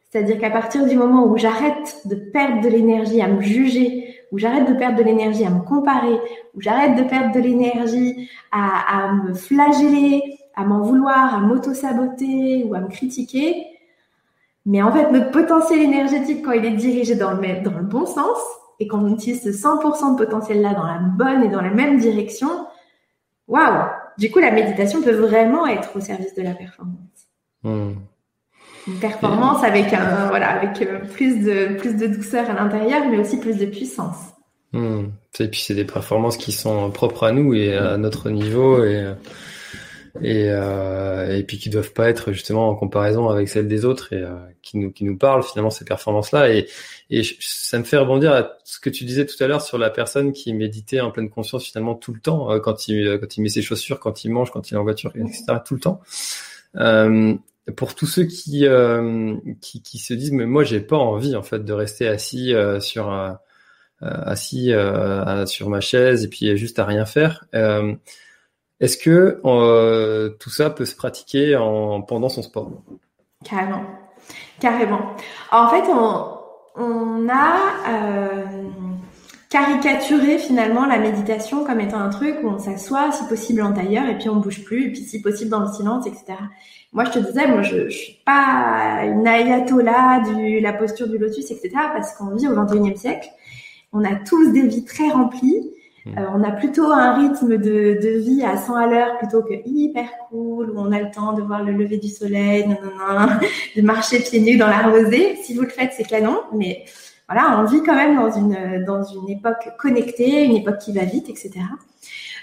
C'est-à-dire 0.10 0.38
qu'à 0.38 0.52
partir 0.52 0.86
du 0.86 0.96
moment 0.96 1.26
où 1.26 1.38
j'arrête 1.38 2.02
de 2.06 2.16
perdre 2.16 2.62
de 2.62 2.70
l'énergie 2.70 3.22
à 3.22 3.28
me 3.28 3.42
juger 3.42 4.05
où 4.36 4.38
j'arrête 4.38 4.68
de 4.68 4.74
perdre 4.74 4.98
de 4.98 5.04
l'énergie 5.04 5.46
à 5.46 5.50
me 5.50 5.62
comparer, 5.62 6.20
où 6.56 6.62
j'arrête 6.62 6.98
de 6.98 7.04
perdre 7.04 7.34
de 7.34 7.40
l'énergie 7.40 8.30
à, 8.52 9.14
me 9.14 9.34
flageller, 9.34 10.22
à 10.58 10.66
m'en 10.66 10.82
vouloir, 10.82 11.36
à 11.36 11.40
m'auto-saboter 11.40 12.66
ou 12.66 12.76
à 12.76 12.82
me 12.82 12.90
critiquer, 12.90 13.66
Mais 14.66 14.82
en 14.82 14.92
fait, 14.92 15.10
notre 15.10 15.32
potentiel 15.32 15.80
énergétique, 15.80 16.44
quand 16.44 16.52
il 16.52 16.66
est 16.66 16.76
dirigé 16.76 17.16
dans 17.16 17.32
le, 17.32 17.82
bon 17.84 18.06
sens, 18.06 18.40
et 18.82 18.90
qu'on 18.90 19.08
utilise 19.08 19.42
ce 19.42 19.52
100% 19.52 20.18
de 20.18 20.26
potentiel-là 20.26 20.74
dans 20.74 20.86
la 20.86 21.00
bonne 21.00 21.44
et 21.44 21.48
dans 21.48 21.62
la 21.62 21.70
même 21.70 21.98
direction, 21.98 22.50
waouh 23.48 23.86
Du 24.18 24.30
coup, 24.32 24.40
la 24.40 24.52
méditation 24.52 25.02
peut 25.02 25.16
vraiment 25.16 25.66
être 25.66 25.96
au 25.96 26.02
service 26.02 26.36
de 26.36 26.42
la 26.42 26.56
performance. 26.56 27.30
Hmm. 27.64 27.94
Une 28.88 29.00
performance 29.00 29.64
avec 29.64 29.94
un 29.94 30.28
voilà 30.28 30.50
avec 30.50 30.82
euh, 30.82 31.00
plus 31.14 31.44
de 31.44 31.78
plus 31.78 31.96
de 31.96 32.08
douceur 32.08 32.50
à 32.50 32.54
l'intérieur, 32.54 33.02
mais 33.10 33.18
aussi 33.18 33.40
plus 33.40 33.58
de 33.58 33.66
puissance. 33.66 34.18
Hmm. 34.74 35.06
Et 35.40 35.48
puis 35.48 35.62
c'est 35.62 35.76
des 35.76 35.86
performances 35.86 36.38
qui 36.38 36.52
sont 36.52 36.92
propres 36.92 37.24
à 37.24 37.32
nous 37.32 37.54
et 37.54 37.76
à 37.76 37.98
notre 37.98 38.30
niveau 38.30 38.84
et 38.84 39.14
et, 40.22 40.46
euh, 40.50 41.36
et 41.36 41.44
puis 41.44 41.58
qui 41.58 41.70
doivent 41.70 41.92
pas 41.92 42.10
être 42.10 42.32
justement 42.32 42.70
en 42.70 42.76
comparaison 42.76 43.30
avec 43.30 43.50
celles 43.50 43.68
des 43.68 43.84
autres 43.84 44.14
et 44.14 44.22
euh, 44.22 44.36
qui 44.62 44.78
nous 44.78 44.92
qui 44.92 45.04
nous 45.04 45.18
parlent 45.18 45.44
finalement 45.44 45.70
ces 45.70 45.84
performances 45.84 46.32
là 46.32 46.50
et 46.50 46.68
et 47.10 47.22
ça 47.40 47.78
me 47.78 47.84
fait 47.84 47.98
rebondir 47.98 48.34
à 48.34 48.54
ce 48.64 48.80
que 48.80 48.90
tu 48.90 49.04
disais 49.04 49.26
tout 49.26 49.42
à 49.44 49.48
l'heure 49.48 49.62
sur 49.62 49.78
la 49.78 49.90
personne 49.90 50.32
qui 50.32 50.54
méditait 50.54 51.02
en 51.02 51.12
pleine 51.12 51.30
conscience 51.30 51.66
finalement 51.66 51.96
tout 51.96 52.14
le 52.14 52.20
temps 52.20 52.52
euh, 52.52 52.60
quand 52.60 52.88
il 52.88 53.08
euh, 53.08 53.18
quand 53.18 53.36
il 53.38 53.42
met 53.42 53.50
ses 53.50 53.62
chaussures 53.62 54.00
quand 54.00 54.24
il 54.24 54.32
mange 54.32 54.52
quand 54.52 54.72
il 54.72 54.76
est 54.76 54.78
en 54.78 54.84
voiture 54.84 55.12
etc 55.16 55.58
tout 55.66 55.76
le 55.76 55.82
temps 55.82 56.00
euh, 56.78 57.36
pour 57.76 57.96
tous 57.96 58.06
ceux 58.06 58.26
qui, 58.26 58.66
qui, 59.62 59.82
qui 59.82 59.98
se 59.98 60.14
disent 60.14 60.32
mais 60.32 60.46
moi 60.46 60.64
j'ai 60.64 60.82
pas 60.82 60.98
envie 60.98 61.36
en 61.36 61.44
fait 61.44 61.66
de 61.66 61.74
rester 61.74 62.08
assis 62.08 62.54
sur 62.80 63.38
assis 64.02 64.72
sur 65.46 65.70
ma 65.70 65.82
chaise 65.82 66.24
et 66.24 66.28
puis 66.28 66.56
juste 66.58 66.80
à 66.80 66.86
rien 66.86 67.06
faire. 67.06 67.46
Est-ce 68.80 68.98
que 68.98 69.42
euh, 69.46 70.30
tout 70.40 70.50
ça 70.50 70.70
peut 70.70 70.86
se 70.86 70.96
pratiquer 70.96 71.56
en, 71.56 72.02
pendant 72.02 72.30
son 72.30 72.42
sport? 72.42 72.72
Carrément, 73.44 73.86
carrément. 74.60 75.16
En 75.52 75.70
fait, 75.70 75.84
on, 76.78 77.30
a 77.30 78.44
caricaturé 79.56 80.38
finalement 80.38 80.86
la 80.86 80.98
méditation 80.98 81.64
comme 81.64 81.80
étant 81.80 82.00
un 82.00 82.10
truc 82.10 82.36
où 82.44 82.48
on 82.50 82.60
s'assoit, 82.60 83.14
si 83.14 83.24
possible 83.30 83.62
en 83.62 83.72
tailleur, 83.72 84.06
et 84.10 84.18
puis 84.18 84.28
on 84.28 84.36
bouge 84.36 84.66
plus, 84.66 84.88
et 84.88 84.92
puis 84.92 85.04
si 85.04 85.22
possible 85.22 85.50
dans 85.50 85.62
le 85.62 85.72
silence, 85.72 86.06
etc. 86.06 86.34
Moi, 86.92 87.06
je 87.06 87.12
te 87.12 87.20
disais, 87.20 87.48
moi, 87.48 87.62
je, 87.62 87.88
je 87.88 87.98
suis 87.98 88.20
pas 88.26 89.06
une 89.06 89.26
ayatollah 89.26 90.24
de 90.28 90.62
la 90.62 90.74
posture 90.74 91.08
du 91.08 91.18
lotus, 91.18 91.52
etc. 91.52 91.70
Parce 91.94 92.14
qu'on 92.16 92.36
vit 92.36 92.50
au 92.50 92.54
21e 92.54 92.98
siècle, 92.98 93.30
on 93.94 94.04
a 94.04 94.16
tous 94.16 94.52
des 94.52 94.64
vies 94.64 94.84
très 94.84 95.10
remplies. 95.10 95.72
Mm. 96.06 96.18
Euh, 96.18 96.22
on 96.34 96.44
a 96.44 96.52
plutôt 96.52 96.92
un 96.92 97.14
rythme 97.14 97.58
de, 97.58 97.98
de, 98.04 98.20
vie 98.20 98.44
à 98.44 98.58
100 98.58 98.76
à 98.76 98.88
l'heure 98.88 99.18
plutôt 99.20 99.42
que 99.42 99.54
hyper 99.66 100.10
cool, 100.28 100.72
où 100.72 100.74
on 100.78 100.92
a 100.92 101.00
le 101.00 101.12
temps 101.12 101.32
de 101.32 101.42
voir 101.42 101.64
le 101.64 101.72
lever 101.72 101.98
du 101.98 102.10
soleil, 102.10 102.66
de 103.78 103.82
marcher 103.82 104.20
pieds 104.20 104.42
nus 104.42 104.58
dans 104.58 104.68
la 104.68 104.90
rosée. 104.90 105.38
Si 105.44 105.54
vous 105.54 105.62
le 105.62 105.70
faites, 105.70 105.94
c'est 105.96 106.04
canon, 106.04 106.42
mais 106.54 106.84
voilà, 107.30 107.60
on 107.60 107.66
vit 107.66 107.82
quand 107.84 107.96
même 107.96 108.16
dans 108.16 108.32
une, 108.32 108.84
dans 108.86 109.04
une 109.04 109.30
époque 109.30 109.70
connectée, 109.80 110.46
une 110.46 110.56
époque 110.56 110.78
qui 110.80 110.94
va 110.94 111.06
vite, 111.06 111.30
etc. 111.30 111.52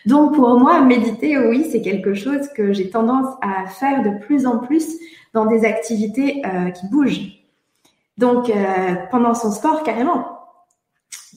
Donc 0.06 0.34
pour 0.34 0.58
moi, 0.58 0.80
méditer, 0.80 1.38
oui, 1.38 1.68
c'est 1.70 1.82
quelque 1.82 2.14
chose 2.14 2.48
que 2.56 2.72
j'ai 2.72 2.90
tendance 2.90 3.34
à 3.40 3.66
faire 3.66 4.02
de 4.02 4.18
plus 4.24 4.46
en 4.46 4.58
plus 4.58 4.86
dans 5.34 5.46
des 5.46 5.64
activités 5.64 6.42
euh, 6.44 6.70
qui 6.70 6.86
bougent. 6.88 7.30
Donc 8.18 8.50
euh, 8.50 8.94
pendant 9.10 9.34
son 9.34 9.52
sport, 9.52 9.82
carrément. 9.82 10.38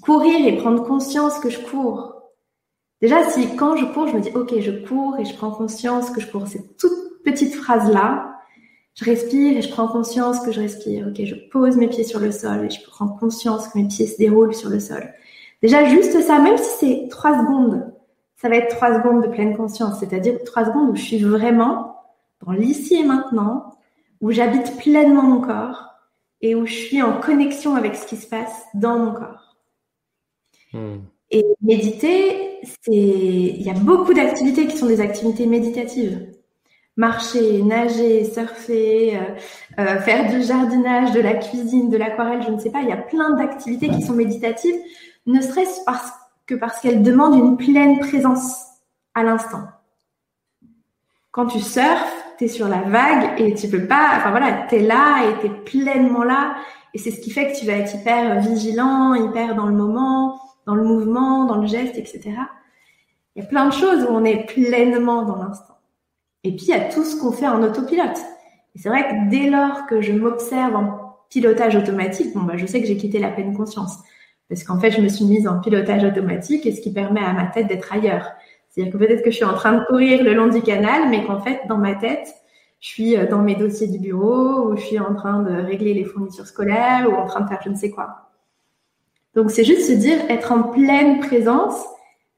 Courir 0.02 0.48
et 0.48 0.58
prendre 0.58 0.84
conscience 0.84 1.40
que 1.40 1.50
je 1.50 1.60
cours, 1.60 2.16
Déjà, 3.02 3.30
si 3.30 3.56
quand 3.56 3.76
je 3.76 3.86
cours, 3.86 4.08
je 4.08 4.14
me 4.14 4.22
dis, 4.22 4.32
OK, 4.34 4.54
je 4.60 4.72
cours 4.72 5.18
et 5.20 5.26
je 5.26 5.36
prends 5.36 5.52
conscience 5.52 6.10
que 6.10 6.22
je 6.22 6.28
cours, 6.28 6.48
cette 6.48 6.78
toute 6.78 7.24
petite 7.24 7.54
phrase-là, 7.54 8.35
je 8.96 9.06
respire 9.06 9.58
et 9.58 9.62
je 9.62 9.70
prends 9.70 9.88
conscience 9.88 10.40
que 10.40 10.52
je 10.52 10.62
respire. 10.62 11.08
OK, 11.08 11.24
je 11.24 11.36
pose 11.52 11.76
mes 11.76 11.88
pieds 11.88 12.06
sur 12.06 12.20
le 12.20 12.32
sol 12.32 12.66
et 12.66 12.70
je 12.70 12.82
prends 12.88 13.08
conscience 13.08 13.68
que 13.68 13.78
mes 13.78 13.88
pieds 13.88 14.08
se 14.08 14.18
déroulent 14.18 14.56
sur 14.56 14.70
le 14.70 14.80
sol. 14.80 15.14
Déjà, 15.62 15.86
juste 15.86 16.20
ça, 16.22 16.40
même 16.40 16.58
si 16.58 16.70
c'est 16.80 17.08
trois 17.10 17.38
secondes, 17.38 17.94
ça 18.38 18.50
va 18.50 18.56
être 18.56 18.76
trois 18.76 18.96
secondes 18.96 19.24
de 19.24 19.28
pleine 19.28 19.56
conscience, 19.56 20.00
c'est-à-dire 20.00 20.44
trois 20.46 20.66
secondes 20.66 20.92
où 20.92 20.96
je 20.96 21.02
suis 21.02 21.20
vraiment 21.20 21.98
dans 22.46 22.54
l'ici 22.54 22.96
et 22.96 23.04
maintenant, 23.04 23.76
où 24.22 24.32
j'habite 24.32 24.78
pleinement 24.78 25.24
mon 25.24 25.42
corps 25.42 25.90
et 26.42 26.56
où 26.56 26.66
je 26.66 26.74
suis 26.74 27.02
en 27.02 27.20
connexion 27.20 27.76
avec 27.76 27.96
ce 27.96 28.06
qui 28.08 28.18
se 28.18 28.28
passe 28.28 28.66
dans 28.74 28.98
mon 29.00 29.14
corps. 29.14 29.58
Hmm. 30.74 31.00
Et 31.32 31.44
méditer, 31.62 32.60
c'est, 32.64 32.94
il 32.94 33.62
y 33.62 33.70
a 33.70 33.74
beaucoup 33.74 34.14
d'activités 34.14 34.68
qui 34.68 34.78
sont 34.78 34.86
des 34.86 35.02
activités 35.02 35.48
méditatives. 35.48 36.35
Marcher, 36.98 37.62
nager, 37.62 38.24
surfer, 38.24 39.18
euh, 39.18 39.22
euh, 39.80 40.00
faire 40.00 40.32
du 40.32 40.42
jardinage, 40.42 41.12
de 41.12 41.20
la 41.20 41.34
cuisine, 41.34 41.90
de 41.90 41.98
l'aquarelle, 41.98 42.42
je 42.44 42.52
ne 42.52 42.60
sais 42.60 42.72
pas. 42.72 42.82
Il 42.82 42.88
y 42.88 42.94
a 42.94 42.98
plein 42.98 43.32
d'activités 43.32 43.90
qui 43.90 44.02
sont 44.02 44.14
méditatives, 44.14 44.76
ne 45.26 45.42
serait-ce 45.42 45.82
que 46.46 46.56
parce 46.56 46.80
qu'elles 46.80 47.04
demandent 47.04 47.36
une 47.36 47.58
pleine 47.58 48.00
présence 48.00 48.56
à 49.14 49.24
l'instant. 49.24 49.64
Quand 51.32 51.48
tu 51.48 51.60
surfes, 51.60 52.26
tu 52.38 52.46
es 52.46 52.48
sur 52.48 52.70
la 52.70 52.82
vague 52.82 53.42
et 53.42 53.54
tu 53.56 53.68
peux 53.68 53.88
pas, 53.88 54.14
enfin 54.18 54.32
voilà, 54.32 54.66
tu 54.70 54.76
es 54.76 54.80
là 54.80 55.28
et 55.28 55.40
tu 55.42 55.48
es 55.48 55.50
pleinement 55.50 56.24
là. 56.24 56.56
Et 56.94 56.98
c'est 56.98 57.12
ce 57.12 57.20
qui 57.20 57.30
fait 57.30 57.52
que 57.52 57.60
tu 57.60 57.66
vas 57.66 57.74
être 57.74 57.94
hyper 57.94 58.40
vigilant, 58.40 59.14
hyper 59.16 59.54
dans 59.56 59.66
le 59.66 59.76
moment, 59.76 60.40
dans 60.66 60.76
le 60.76 60.84
mouvement, 60.84 61.44
dans 61.46 61.58
le 61.58 61.68
geste, 61.68 61.98
etc. 61.98 62.32
Il 63.36 63.44
y 63.44 63.46
a 63.46 63.50
plein 63.50 63.68
de 63.68 63.74
choses 63.74 64.04
où 64.04 64.14
on 64.14 64.24
est 64.24 64.46
pleinement 64.46 65.24
dans 65.24 65.36
l'instant. 65.36 65.75
Et 66.46 66.56
puis, 66.56 66.68
il 66.68 66.70
y 66.70 66.74
a 66.74 66.80
tout 66.80 67.04
ce 67.04 67.20
qu'on 67.20 67.32
fait 67.32 67.48
en 67.48 67.64
autopilote. 67.64 68.18
Et 68.76 68.80
c'est 68.80 68.90
vrai 68.90 69.08
que 69.08 69.30
dès 69.30 69.50
lors 69.50 69.88
que 69.88 70.02
je 70.02 70.14
m'observe 70.14 70.76
en 70.76 71.18
pilotage 71.30 71.76
automatique, 71.76 72.34
bon, 72.36 72.44
bah, 72.44 72.54
je 72.56 72.66
sais 72.66 72.82
que 72.82 72.88
j'ai 72.88 72.98
quitté 72.98 73.20
la 73.20 73.30
pleine 73.30 73.56
conscience. 73.56 73.98
Parce 74.48 74.64
qu'en 74.64 74.80
fait, 74.80 74.92
je 74.92 75.02
me 75.02 75.08
suis 75.08 75.26
mise 75.26 75.48
en 75.48 75.60
pilotage 75.60 76.04
automatique 76.04 76.68
et 76.68 76.72
ce 76.72 76.82
qui 76.82 76.94
permet 76.94 77.22
à 77.22 77.34
ma 77.34 77.48
tête 77.48 77.68
d'être 77.68 77.92
ailleurs. 77.92 78.30
C'est-à-dire 78.70 78.94
que 78.94 78.98
peut-être 78.98 79.24
que 79.24 79.32
je 79.32 79.38
suis 79.38 79.46
en 79.46 79.56
train 79.56 79.74
de 79.74 79.86
courir 79.86 80.24
le 80.24 80.36
long 80.36 80.48
du 80.48 80.62
canal, 80.62 81.10
mais 81.10 81.26
qu'en 81.26 81.40
fait, 81.40 81.62
dans 81.68 81.78
ma 81.78 81.96
tête, 81.96 82.28
je 82.80 82.90
suis 82.90 83.18
euh, 83.18 83.26
dans 83.26 83.42
mes 83.42 83.56
dossiers 83.56 83.88
du 83.88 83.98
bureau, 83.98 84.70
ou 84.70 84.78
je 84.78 84.84
suis 84.84 85.00
en 85.00 85.16
train 85.16 85.42
de 85.42 85.52
régler 85.52 85.96
les 85.96 86.04
fournitures 86.04 86.46
scolaires, 86.46 87.08
ou 87.10 87.16
en 87.16 87.26
train 87.26 87.42
de 87.42 87.48
faire 87.48 87.62
je 87.64 87.70
ne 87.70 87.76
sais 87.76 87.90
quoi. 87.90 88.30
Donc 89.34 89.50
c'est 89.50 89.64
juste 89.64 89.88
se 89.88 89.94
dire 89.94 90.18
être 90.30 90.52
en 90.52 90.64
pleine 90.64 91.20
présence. 91.20 91.84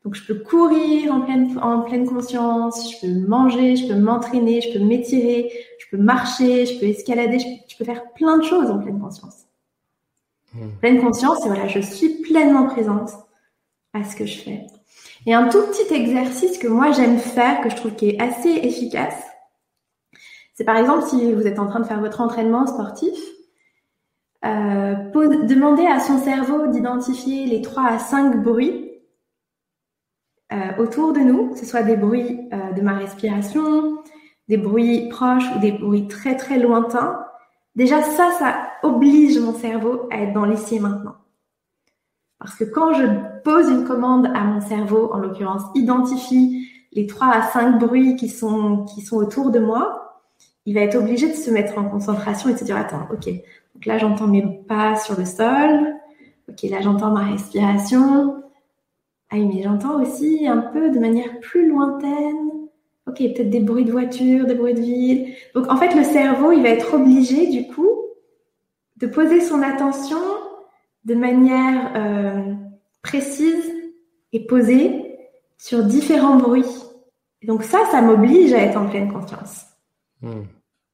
Donc 0.08 0.16
je 0.16 0.24
peux 0.24 0.40
courir 0.40 1.14
en 1.14 1.20
pleine, 1.20 1.60
en 1.62 1.82
pleine 1.82 2.08
conscience, 2.08 2.94
je 2.94 3.02
peux 3.02 3.28
manger, 3.28 3.76
je 3.76 3.90
peux 3.90 4.00
m'entraîner, 4.00 4.62
je 4.62 4.72
peux 4.72 4.86
m'étirer, 4.86 5.52
je 5.80 5.86
peux 5.92 6.02
marcher, 6.02 6.66
je 6.66 6.80
peux 6.80 6.86
escalader, 6.86 7.40
je 7.40 7.78
peux, 7.78 7.84
faire 7.84 8.14
plein 8.14 8.38
de 8.38 8.44
choses 8.46 8.72
en 8.72 8.80
pleine 8.80 9.02
conscience. 9.02 9.48
Hmm. 10.54 10.70
Pleine 10.80 11.02
conscience, 11.02 11.46
et 11.46 11.50
voilà, 11.50 11.68
je 11.68 11.82
suis 11.82 12.22
pleinement 12.22 12.68
présente 12.68 13.10
à 13.94 14.06
ce 14.06 14.16
que 14.16 14.26
je 14.26 14.38
fais. 14.38 14.68
Et 15.26 15.34
un 15.34 15.50
tout 15.50 15.62
petit 15.64 15.94
exercice 15.94 16.58
que 16.58 16.70
moi 16.70 16.94
j'aime 16.94 17.20
faire, 17.20 17.60
que 17.60 17.70
je 17.70 17.76
trouve 17.76 17.94
qui 17.96 18.12
est 18.12 18.22
assez 18.22 18.62
efficace, 18.64 19.22
c'est 20.54 20.64
par 20.64 20.78
exemple 20.78 21.06
si 21.06 21.34
vous 21.34 21.46
êtes 21.46 21.60
en 21.60 21.68
train 21.68 21.82
de 21.82 21.86
faire 21.86 22.00
votre 22.00 22.22
entraînement 22.22 22.66
sportif, 22.66 23.20
euh, 24.46 24.96
demander 25.44 25.86
à 25.86 26.00
son 26.00 26.18
cerveau 26.18 26.68
d'identifier 26.68 27.46
les 27.46 27.62
3 27.62 27.84
à 27.84 28.00
5 28.00 28.42
bruits 28.42 28.87
autour 30.80 31.14
de 31.14 31.20
nous, 31.20 31.50
que 31.50 31.58
ce 31.58 31.66
soit 31.66 31.84
des 31.84 31.98
bruits 31.98 32.40
euh, 32.54 32.72
de 32.72 32.82
ma 32.82 32.94
respiration, 32.94 33.98
des 34.48 34.58
bruits 34.58 35.10
proches 35.10 35.44
ou 35.56 35.60
des 35.60 35.72
bruits 35.72 36.08
très 36.08 36.36
très 36.36 36.58
lointains. 36.58 37.20
Déjà 37.76 38.02
ça, 38.02 38.32
ça 38.40 38.68
oblige 38.84 39.38
mon 39.40 39.54
cerveau 39.54 40.08
à 40.12 40.22
être 40.22 40.34
dans 40.34 40.46
l'ici 40.46 40.76
et 40.76 40.80
maintenant. 40.80 41.16
Parce 42.40 42.56
que 42.56 42.64
quand 42.64 42.94
je 42.94 43.06
pose 43.44 43.70
une 43.70 43.86
commande 43.86 44.28
à 44.28 44.44
mon 44.44 44.62
cerveau, 44.62 45.12
en 45.12 45.20
l'occurrence 45.20 45.64
identifie 45.76 46.68
les 46.94 47.08
3 47.08 47.28
à 47.28 47.42
5 47.42 47.80
bruits 47.80 48.16
qui 48.16 48.30
sont, 48.30 48.86
qui 48.86 49.02
sont 49.02 49.18
autour 49.18 49.52
de 49.52 49.60
moi, 49.60 50.24
il 50.66 50.76
va 50.76 50.82
être 50.82 50.96
obligé 50.96 51.30
de 51.30 51.34
se 51.34 51.50
mettre 51.50 51.78
en 51.78 51.86
concentration 51.86 52.50
et 52.50 52.54
de 52.54 52.58
se 52.58 52.64
dire, 52.64 52.78
attends, 52.78 53.08
ok, 53.12 53.30
donc 53.78 53.86
là, 53.86 54.00
j'entends 54.00 54.26
mes 54.26 54.42
pas 54.68 54.96
sur 54.96 55.16
le 55.20 55.26
sol. 55.26 55.94
Ok, 56.50 56.64
là, 56.64 56.82
j'entends 56.82 57.12
ma 57.12 57.26
respiration. 57.26 58.44
Ah 59.30 59.36
mais 59.36 59.62
j'entends 59.62 60.02
aussi 60.02 60.48
un 60.48 60.58
peu 60.58 60.90
de 60.90 61.00
manière 61.00 61.40
plus 61.40 61.68
lointaine. 61.68 62.52
Ok, 63.08 63.18
peut-être 63.18 63.50
des 63.50 63.60
bruits 63.60 63.86
de 63.86 63.92
voiture, 63.92 64.46
des 64.46 64.56
bruits 64.56 64.74
de 64.74 64.82
ville. 64.82 65.34
Donc 65.56 65.72
en 65.72 65.78
fait, 65.78 65.96
le 65.96 66.04
cerveau, 66.04 66.52
il 66.52 66.62
va 66.62 66.70
être 66.70 66.94
obligé 66.94 67.48
du 67.48 67.68
coup 67.68 67.90
de 68.98 69.08
poser 69.08 69.42
son 69.42 69.62
attention 69.62 70.18
de 71.06 71.16
manière 71.16 71.94
euh, 71.96 72.54
précise 73.02 73.72
et 74.34 74.46
posée 74.46 75.18
sur 75.58 75.84
différents 75.84 76.36
bruits. 76.36 76.66
donc 77.44 77.64
ça, 77.64 77.80
ça 77.92 78.02
m'oblige 78.02 78.54
à 78.54 78.60
être 78.60 78.78
en 78.78 78.88
pleine 78.88 79.12
conscience. 79.12 79.66
Hmm. 80.22 80.44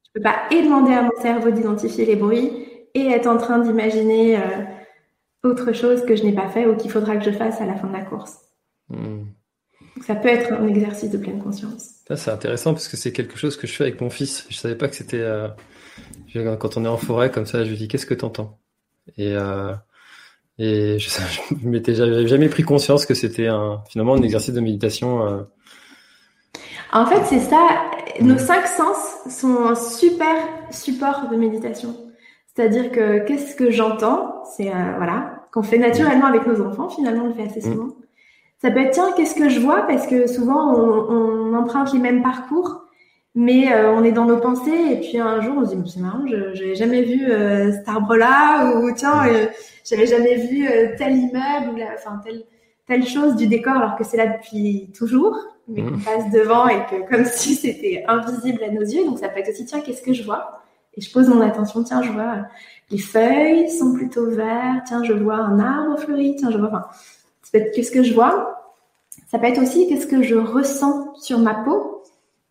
Je 0.05 0.11
peux 0.13 0.21
pas 0.21 0.43
et 0.51 0.61
demander 0.61 0.93
à 0.93 1.03
mon 1.03 1.21
cerveau 1.21 1.49
d'identifier 1.49 2.05
les 2.05 2.15
bruits 2.15 2.67
et 2.93 3.07
être 3.07 3.27
en 3.27 3.37
train 3.37 3.59
d'imaginer 3.59 4.37
euh, 4.37 4.41
autre 5.43 5.73
chose 5.73 6.05
que 6.05 6.15
je 6.15 6.23
n'ai 6.23 6.33
pas 6.33 6.49
fait 6.49 6.65
ou 6.65 6.75
qu'il 6.75 6.89
faudra 6.89 7.17
que 7.17 7.25
je 7.25 7.31
fasse 7.31 7.59
à 7.61 7.65
la 7.65 7.75
fin 7.75 7.87
de 7.87 7.93
la 7.93 8.03
course. 8.03 8.39
Hmm. 8.89 9.23
ça 10.05 10.13
peut 10.13 10.27
être 10.27 10.51
un 10.51 10.67
exercice 10.67 11.09
de 11.09 11.17
pleine 11.17 11.41
conscience. 11.41 12.01
Ça, 12.07 12.17
c'est 12.17 12.31
intéressant 12.31 12.73
parce 12.73 12.89
que 12.89 12.97
c'est 12.97 13.13
quelque 13.13 13.37
chose 13.37 13.55
que 13.55 13.65
je 13.65 13.73
fais 13.73 13.85
avec 13.85 14.01
mon 14.01 14.09
fils. 14.09 14.45
Je 14.49 14.57
savais 14.57 14.75
pas 14.75 14.87
que 14.89 14.95
c'était 14.95 15.21
euh, 15.21 15.47
quand 16.33 16.77
on 16.77 16.85
est 16.85 16.89
en 16.89 16.97
forêt 16.97 17.31
comme 17.31 17.45
ça, 17.45 17.63
je 17.63 17.69
lui 17.69 17.77
dis 17.77 17.87
qu'est-ce 17.87 18.05
que 18.05 18.13
t'entends? 18.13 18.59
Et 19.17 19.35
euh, 19.35 19.73
et 20.59 20.99
je, 20.99 21.09
je 21.61 21.67
m'étais 21.67 21.95
jamais, 21.95 22.27
jamais 22.27 22.49
pris 22.49 22.63
conscience 22.63 23.05
que 23.05 23.13
c'était 23.13 23.47
un 23.47 23.81
finalement 23.89 24.15
un 24.15 24.21
exercice 24.21 24.53
de 24.53 24.61
méditation. 24.61 25.25
Euh. 25.25 25.43
En 26.91 27.05
fait, 27.05 27.23
c'est 27.25 27.39
ça. 27.39 27.67
Nos 28.21 28.37
cinq 28.37 28.67
sens 28.67 28.97
sont 29.29 29.65
un 29.65 29.75
super 29.75 30.35
support 30.71 31.29
de 31.29 31.35
méditation. 31.35 31.95
C'est-à-dire 32.55 32.91
que 32.91 33.25
qu'est-ce 33.25 33.55
que 33.55 33.71
j'entends? 33.71 34.43
C'est 34.55 34.69
euh, 34.69 34.93
voilà 34.97 35.32
qu'on 35.53 35.63
fait 35.63 35.77
naturellement 35.77 36.25
avec 36.25 36.47
nos 36.47 36.65
enfants. 36.65 36.89
Finalement, 36.89 37.25
on 37.25 37.27
le 37.27 37.33
fait 37.33 37.43
assez 37.43 37.61
souvent. 37.61 37.89
Ça 38.61 38.71
peut 38.71 38.79
être 38.79 38.91
tiens, 38.91 39.11
qu'est-ce 39.15 39.35
que 39.35 39.49
je 39.49 39.59
vois? 39.59 39.85
Parce 39.87 40.07
que 40.07 40.25
souvent, 40.25 40.73
on, 40.73 41.09
on 41.09 41.53
emprunte 41.53 41.93
les 41.93 41.99
mêmes 41.99 42.23
parcours 42.23 42.83
mais 43.35 43.73
euh, 43.73 43.91
on 43.91 44.03
est 44.03 44.11
dans 44.11 44.25
nos 44.25 44.37
pensées 44.37 44.91
et 44.91 44.99
puis 44.99 45.17
un 45.17 45.41
jour 45.41 45.55
on 45.57 45.65
se 45.65 45.75
dit 45.75 45.91
c'est 45.91 45.99
marrant, 45.99 46.25
je 46.27 46.35
n'avais 46.35 46.75
jamais 46.75 47.01
vu 47.01 47.31
euh, 47.31 47.71
cet 47.71 47.87
arbre-là 47.87 48.77
ou 48.77 48.91
tiens 48.93 49.27
euh, 49.27 49.47
j'avais 49.83 50.05
jamais 50.05 50.35
vu 50.35 50.67
tel 50.97 51.15
immeuble 51.15 51.71
ou 51.71 51.79
enfin 51.95 52.21
telle 52.23 52.43
telle 52.87 53.05
chose 53.05 53.35
du 53.35 53.47
décor 53.47 53.75
alors 53.75 53.95
que 53.95 54.03
c'est 54.03 54.17
là 54.17 54.27
depuis 54.27 54.91
toujours, 54.95 55.37
mais 55.67 55.81
qu'on 55.81 55.91
mmh. 55.91 56.01
passe 56.01 56.29
devant 56.31 56.67
et 56.67 56.85
que 56.85 57.09
comme 57.09 57.25
si 57.25 57.55
c'était 57.55 58.03
invisible 58.07 58.61
à 58.63 58.69
nos 58.69 58.81
yeux. 58.81 59.05
Donc 59.05 59.19
ça 59.19 59.29
peut 59.29 59.39
être 59.39 59.49
aussi 59.49 59.65
tiens 59.65 59.79
qu'est-ce 59.79 60.01
que 60.01 60.13
je 60.13 60.23
vois? 60.23 60.61
Et 60.95 61.01
je 61.01 61.11
pose 61.11 61.27
mon 61.27 61.41
attention 61.41 61.83
tiens 61.83 62.03
je 62.03 62.11
vois 62.11 62.45
les 62.91 62.97
feuilles 62.97 63.69
sont 63.69 63.93
plutôt 63.93 64.29
vertes, 64.29 64.85
tiens 64.87 65.03
je 65.03 65.13
vois 65.13 65.37
un 65.37 65.59
arbre 65.59 65.97
fleuri, 65.99 66.35
tiens 66.37 66.51
je 66.51 66.57
vois 66.57 66.67
enfin 66.67 66.85
ça 67.41 67.49
peut 67.51 67.57
être 67.59 67.73
qu'est-ce 67.73 67.91
que 67.91 68.03
je 68.03 68.13
vois. 68.13 68.59
Ça 69.27 69.39
peut 69.39 69.47
être 69.47 69.61
aussi 69.61 69.87
qu'est-ce 69.87 70.07
que 70.07 70.23
je 70.23 70.35
ressens 70.35 71.13
sur 71.15 71.39
ma 71.39 71.53
peau 71.55 71.93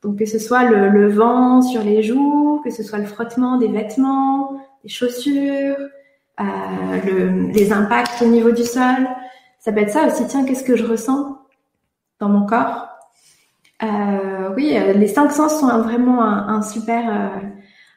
donc 0.03 0.19
que 0.19 0.27
ce 0.27 0.39
soit 0.39 0.65
le, 0.65 1.09
vent 1.09 1.63
sur 1.63 1.83
les 1.83 2.03
joues, 2.03 2.61
que 2.65 2.71
ce 2.71 2.83
soit 2.83 2.99
le 2.99 3.07
frottement 3.07 3.57
des 3.57 3.69
vêtements, 3.69 4.61
des 4.83 4.89
chaussures, 4.89 5.77
euh, 6.41 6.45
le, 7.07 7.53
les 7.53 7.73
impacts 7.73 8.21
au 8.21 8.27
niveau 8.27 8.51
du 8.51 8.65
sol. 8.65 9.09
Ça 9.61 9.71
peut 9.71 9.81
être 9.81 9.91
ça 9.91 10.07
aussi. 10.07 10.27
Tiens, 10.27 10.45
qu'est-ce 10.45 10.65
que 10.65 10.77
je 10.77 10.85
ressens 10.85 11.39
dans 12.19 12.29
mon 12.29 12.47
corps? 12.47 12.89
Euh, 13.85 14.53
Oui, 14.57 14.77
euh, 14.77 14.93
les 14.93 15.07
cinq 15.07 15.31
sens 15.31 15.61
sont 15.61 15.69
vraiment 15.83 16.23
un, 16.23 16.63
super, 16.63 17.09
euh, 17.09 17.49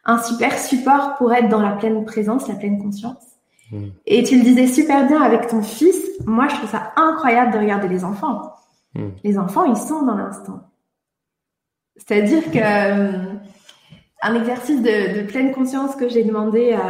un 0.05 0.21
super 0.21 0.57
support 0.57 1.15
pour 1.15 1.33
être 1.33 1.49
dans 1.49 1.61
la 1.61 1.71
pleine 1.71 2.05
présence, 2.05 2.47
la 2.47 2.55
pleine 2.55 2.81
conscience. 2.81 3.23
Mmh. 3.71 3.85
Et 4.05 4.23
tu 4.23 4.37
le 4.37 4.43
disais 4.43 4.67
super 4.67 5.07
bien 5.07 5.21
avec 5.21 5.47
ton 5.47 5.63
fils. 5.63 5.99
Moi, 6.25 6.47
je 6.47 6.55
trouve 6.55 6.69
ça 6.69 6.93
incroyable 6.95 7.51
de 7.53 7.57
regarder 7.57 7.87
les 7.87 8.03
enfants. 8.03 8.53
Mmh. 8.93 9.07
Les 9.23 9.37
enfants, 9.37 9.65
ils 9.65 9.77
sont 9.77 10.03
dans 10.03 10.15
l'instant. 10.15 10.61
C'est-à-dire 11.97 12.51
que 12.51 12.57
euh, 12.57 13.33
un 14.21 14.35
exercice 14.35 14.81
de, 14.81 15.21
de, 15.21 15.27
pleine 15.27 15.51
conscience 15.53 15.95
que 15.95 16.09
j'ai 16.09 16.23
demandé 16.23 16.73
à, 16.73 16.81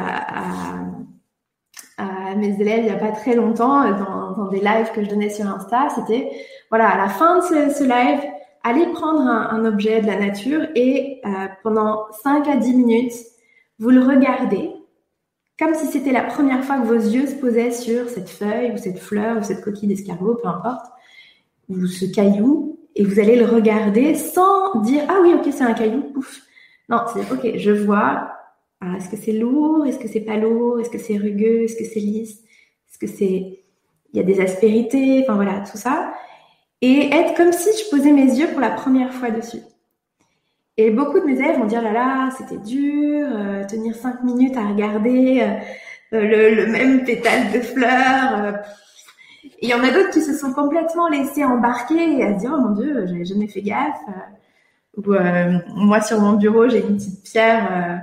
à, 1.98 2.32
à, 2.32 2.36
mes 2.36 2.60
élèves 2.60 2.80
il 2.80 2.86
n'y 2.86 2.90
a 2.90 2.98
pas 2.98 3.12
très 3.12 3.36
longtemps 3.36 3.90
dans, 3.92 4.32
dans, 4.32 4.48
des 4.48 4.60
lives 4.60 4.92
que 4.94 5.04
je 5.04 5.10
donnais 5.10 5.30
sur 5.30 5.46
Insta, 5.48 5.90
c'était 5.94 6.32
voilà 6.70 6.90
à 6.90 6.98
la 6.98 7.08
fin 7.08 7.38
de 7.38 7.44
ce, 7.44 7.78
ce 7.78 7.84
live, 7.84 8.22
allez 8.66 8.88
prendre 8.88 9.22
un, 9.22 9.64
objet 9.64 10.02
de 10.02 10.08
la 10.08 10.18
nature 10.18 10.62
et 10.76 11.22
euh, 11.26 11.30
pendant 11.64 12.08
5 12.24 12.48
à 12.48 12.58
10 12.58 12.74
minutes, 12.74 13.14
vous 13.80 13.92
le 13.92 14.02
regardez 14.02 14.72
comme 15.58 15.74
si 15.74 15.86
c'était 15.88 16.12
la 16.12 16.24
première 16.24 16.66
fois 16.66 16.80
que 16.80 16.86
vos 16.86 16.96
yeux 16.96 17.28
se 17.28 17.36
posaient 17.36 17.72
sur 17.72 18.10
cette 18.10 18.30
feuille 18.30 18.74
ou 18.74 18.78
cette 18.78 19.00
fleur 19.00 19.38
ou 19.38 19.44
cette 19.44 19.64
coquille 19.64 19.88
d'escargot, 19.88 20.36
peu 20.36 20.50
importe, 20.50 20.86
ou 21.70 21.88
ce 21.88 22.04
caillou, 22.06 22.78
et 22.96 23.04
vous 23.04 23.20
allez 23.20 23.38
le 23.38 23.46
regarder 23.46 24.16
sans 24.16 24.82
dire 24.82 25.04
ah 25.08 25.20
oui 25.22 25.34
ok 25.34 25.52
c'est 25.52 25.64
un 25.64 25.74
caillou 25.74 26.12
ouf 26.16 26.42
non 26.88 27.00
c'est 27.14 27.30
ok 27.32 27.58
je 27.58 27.72
vois 27.72 28.30
ah, 28.82 28.96
est-ce 28.98 29.10
que 29.10 29.18
c'est 29.18 29.34
lourd 29.34 29.86
est-ce 29.86 30.00
que 30.00 30.08
c'est 30.08 30.22
pas 30.22 30.38
lourd 30.38 30.80
est-ce 30.80 30.90
que 30.90 30.98
c'est 30.98 31.18
rugueux 31.18 31.64
est-ce 31.64 31.76
que 31.76 31.84
c'est 31.84 32.00
lisse 32.00 32.42
est-ce 32.90 32.98
que 32.98 33.08
c'est 33.08 33.60
il 34.14 34.18
y 34.18 34.20
a 34.20 34.24
des 34.24 34.40
aspérités 34.40 35.24
enfin 35.24 35.36
voilà 35.36 35.60
tout 35.60 35.78
ça 35.78 36.14
et 36.82 37.14
être 37.14 37.36
comme 37.36 37.52
si 37.52 37.70
je 37.78 37.90
posais 37.90 38.12
mes 38.12 38.38
yeux 38.38 38.48
pour 38.48 38.62
la 38.62 38.72
première 38.72 39.14
fois 39.14 39.32
dessus 39.32 39.62
et 40.78 40.92
beaucoup 40.92 41.20
de 41.20 41.26
mes 41.26 41.40
élèves 41.40 41.60
vont 41.60 41.66
dire 41.66 41.82
là 41.82 41.94
là 41.94 42.30
c'était 42.38 42.58
dur 42.58 43.28
euh, 43.32 43.64
tenir 43.66 43.96
cinq 43.96 44.24
minutes 44.24 44.58
à 44.58 44.68
regarder 44.68 45.42
euh, 45.42 46.22
le, 46.22 46.56
le, 46.56 46.68
même 46.68 47.04
pétale 47.04 47.52
de 47.54 47.60
fleurs 47.60 48.44
euh, 48.44 48.52
il 49.62 49.70
y 49.70 49.74
en 49.74 49.84
a 49.84 49.92
d'autres 49.92 50.12
qui 50.12 50.22
se 50.22 50.34
sont 50.34 50.54
complètement 50.54 51.08
laissés 51.08 51.44
embarquer 51.44 52.18
et 52.18 52.24
à 52.24 52.36
se 52.36 52.40
dire, 52.40 52.54
oh 52.56 52.62
mon 52.62 52.72
Dieu, 52.72 53.06
j'avais 53.08 53.26
jamais 53.26 53.48
fait 53.48 53.62
gaffe. 53.62 54.00
Ou 54.98 55.14
euh, 55.14 55.60
moi, 55.76 56.02
sur 56.02 56.20
mon 56.22 56.34
bureau, 56.34 56.70
j'ai 56.70 56.80
une 56.80 56.96
petite 56.96 57.24
pierre, 57.24 57.68
euh, 57.72 57.98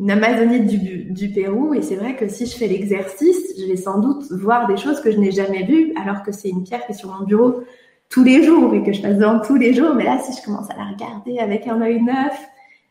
une 0.00 0.10
amazonite 0.10 0.66
du, 0.66 1.04
du 1.04 1.28
Pérou. 1.30 1.74
Et 1.74 1.82
c'est 1.82 1.96
vrai 1.96 2.16
que 2.16 2.28
si 2.28 2.46
je 2.46 2.56
fais 2.56 2.66
l'exercice, 2.66 3.54
je 3.58 3.66
vais 3.66 3.76
sans 3.76 3.98
doute 3.98 4.30
voir 4.30 4.66
des 4.66 4.76
choses 4.76 5.00
que 5.00 5.10
je 5.10 5.18
n'ai 5.18 5.30
jamais 5.30 5.64
vues, 5.64 5.92
alors 6.00 6.22
que 6.22 6.32
c'est 6.32 6.48
une 6.48 6.64
pierre 6.64 6.84
qui 6.86 6.92
est 6.92 6.96
sur 6.96 7.10
mon 7.10 7.24
bureau 7.24 7.62
tous 8.08 8.24
les 8.24 8.42
jours 8.44 8.74
et 8.74 8.82
que 8.82 8.92
je 8.92 9.02
passe 9.02 9.18
devant 9.18 9.40
tous 9.40 9.56
les 9.56 9.74
jours. 9.74 9.94
Mais 9.94 10.04
là, 10.04 10.18
si 10.18 10.38
je 10.38 10.44
commence 10.44 10.70
à 10.70 10.76
la 10.76 10.84
regarder 10.84 11.38
avec 11.38 11.66
un 11.66 11.80
œil 11.80 12.02
neuf, 12.02 12.38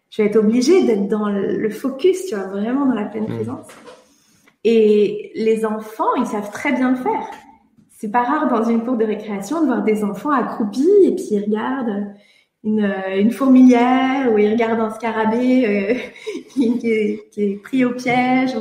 je 0.09 0.22
vais 0.22 0.30
être 0.30 0.36
obligée 0.36 0.84
d'être 0.86 1.07
dans 1.07 1.30
le 1.30 1.70
focus, 1.70 2.26
tu 2.28 2.36
vois, 2.36 2.45
vraiment 2.45 2.86
dans 2.86 2.93
la 2.93 3.05
pleine 3.05 3.24
mmh. 3.24 3.36
présence. 3.36 3.68
Et 4.64 5.32
les 5.36 5.66
enfants, 5.66 6.14
ils 6.18 6.26
savent 6.26 6.51
très 6.51 6.72
bien 6.72 6.91
le 6.91 6.97
faire 6.97 7.30
c'est 8.03 8.11
pas 8.11 8.24
rare 8.24 8.49
dans 8.49 8.66
une 8.66 8.84
cour 8.84 8.97
de 8.97 9.05
récréation 9.05 9.61
de 9.61 9.68
voir 9.68 9.82
des 9.82 10.03
enfants 10.03 10.32
accroupis 10.32 11.05
et 11.05 11.16
puis 11.16 11.26
ils 11.32 11.45
regardent 11.45 12.14
une, 12.66 12.84
euh, 12.84 13.18
une 13.18 13.32
fourmilière 13.32 14.30
ou 14.30 14.38
ils 14.38 14.51
regardent 14.51 14.82
un 14.82 14.89
scarabée 14.89 15.66
euh, 15.66 15.93
qui, 16.49 16.66
est, 16.84 17.30
qui, 17.32 17.43
est, 17.43 17.64
pris 17.64 17.86
au 17.86 17.91
piège. 17.91 18.57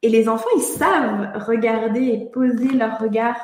Et 0.00 0.08
les 0.08 0.30
enfants, 0.30 0.48
ils 0.56 0.62
savent 0.62 1.44
regarder 1.46 2.06
et 2.06 2.30
poser 2.32 2.68
leur 2.68 2.98
regard 2.98 3.36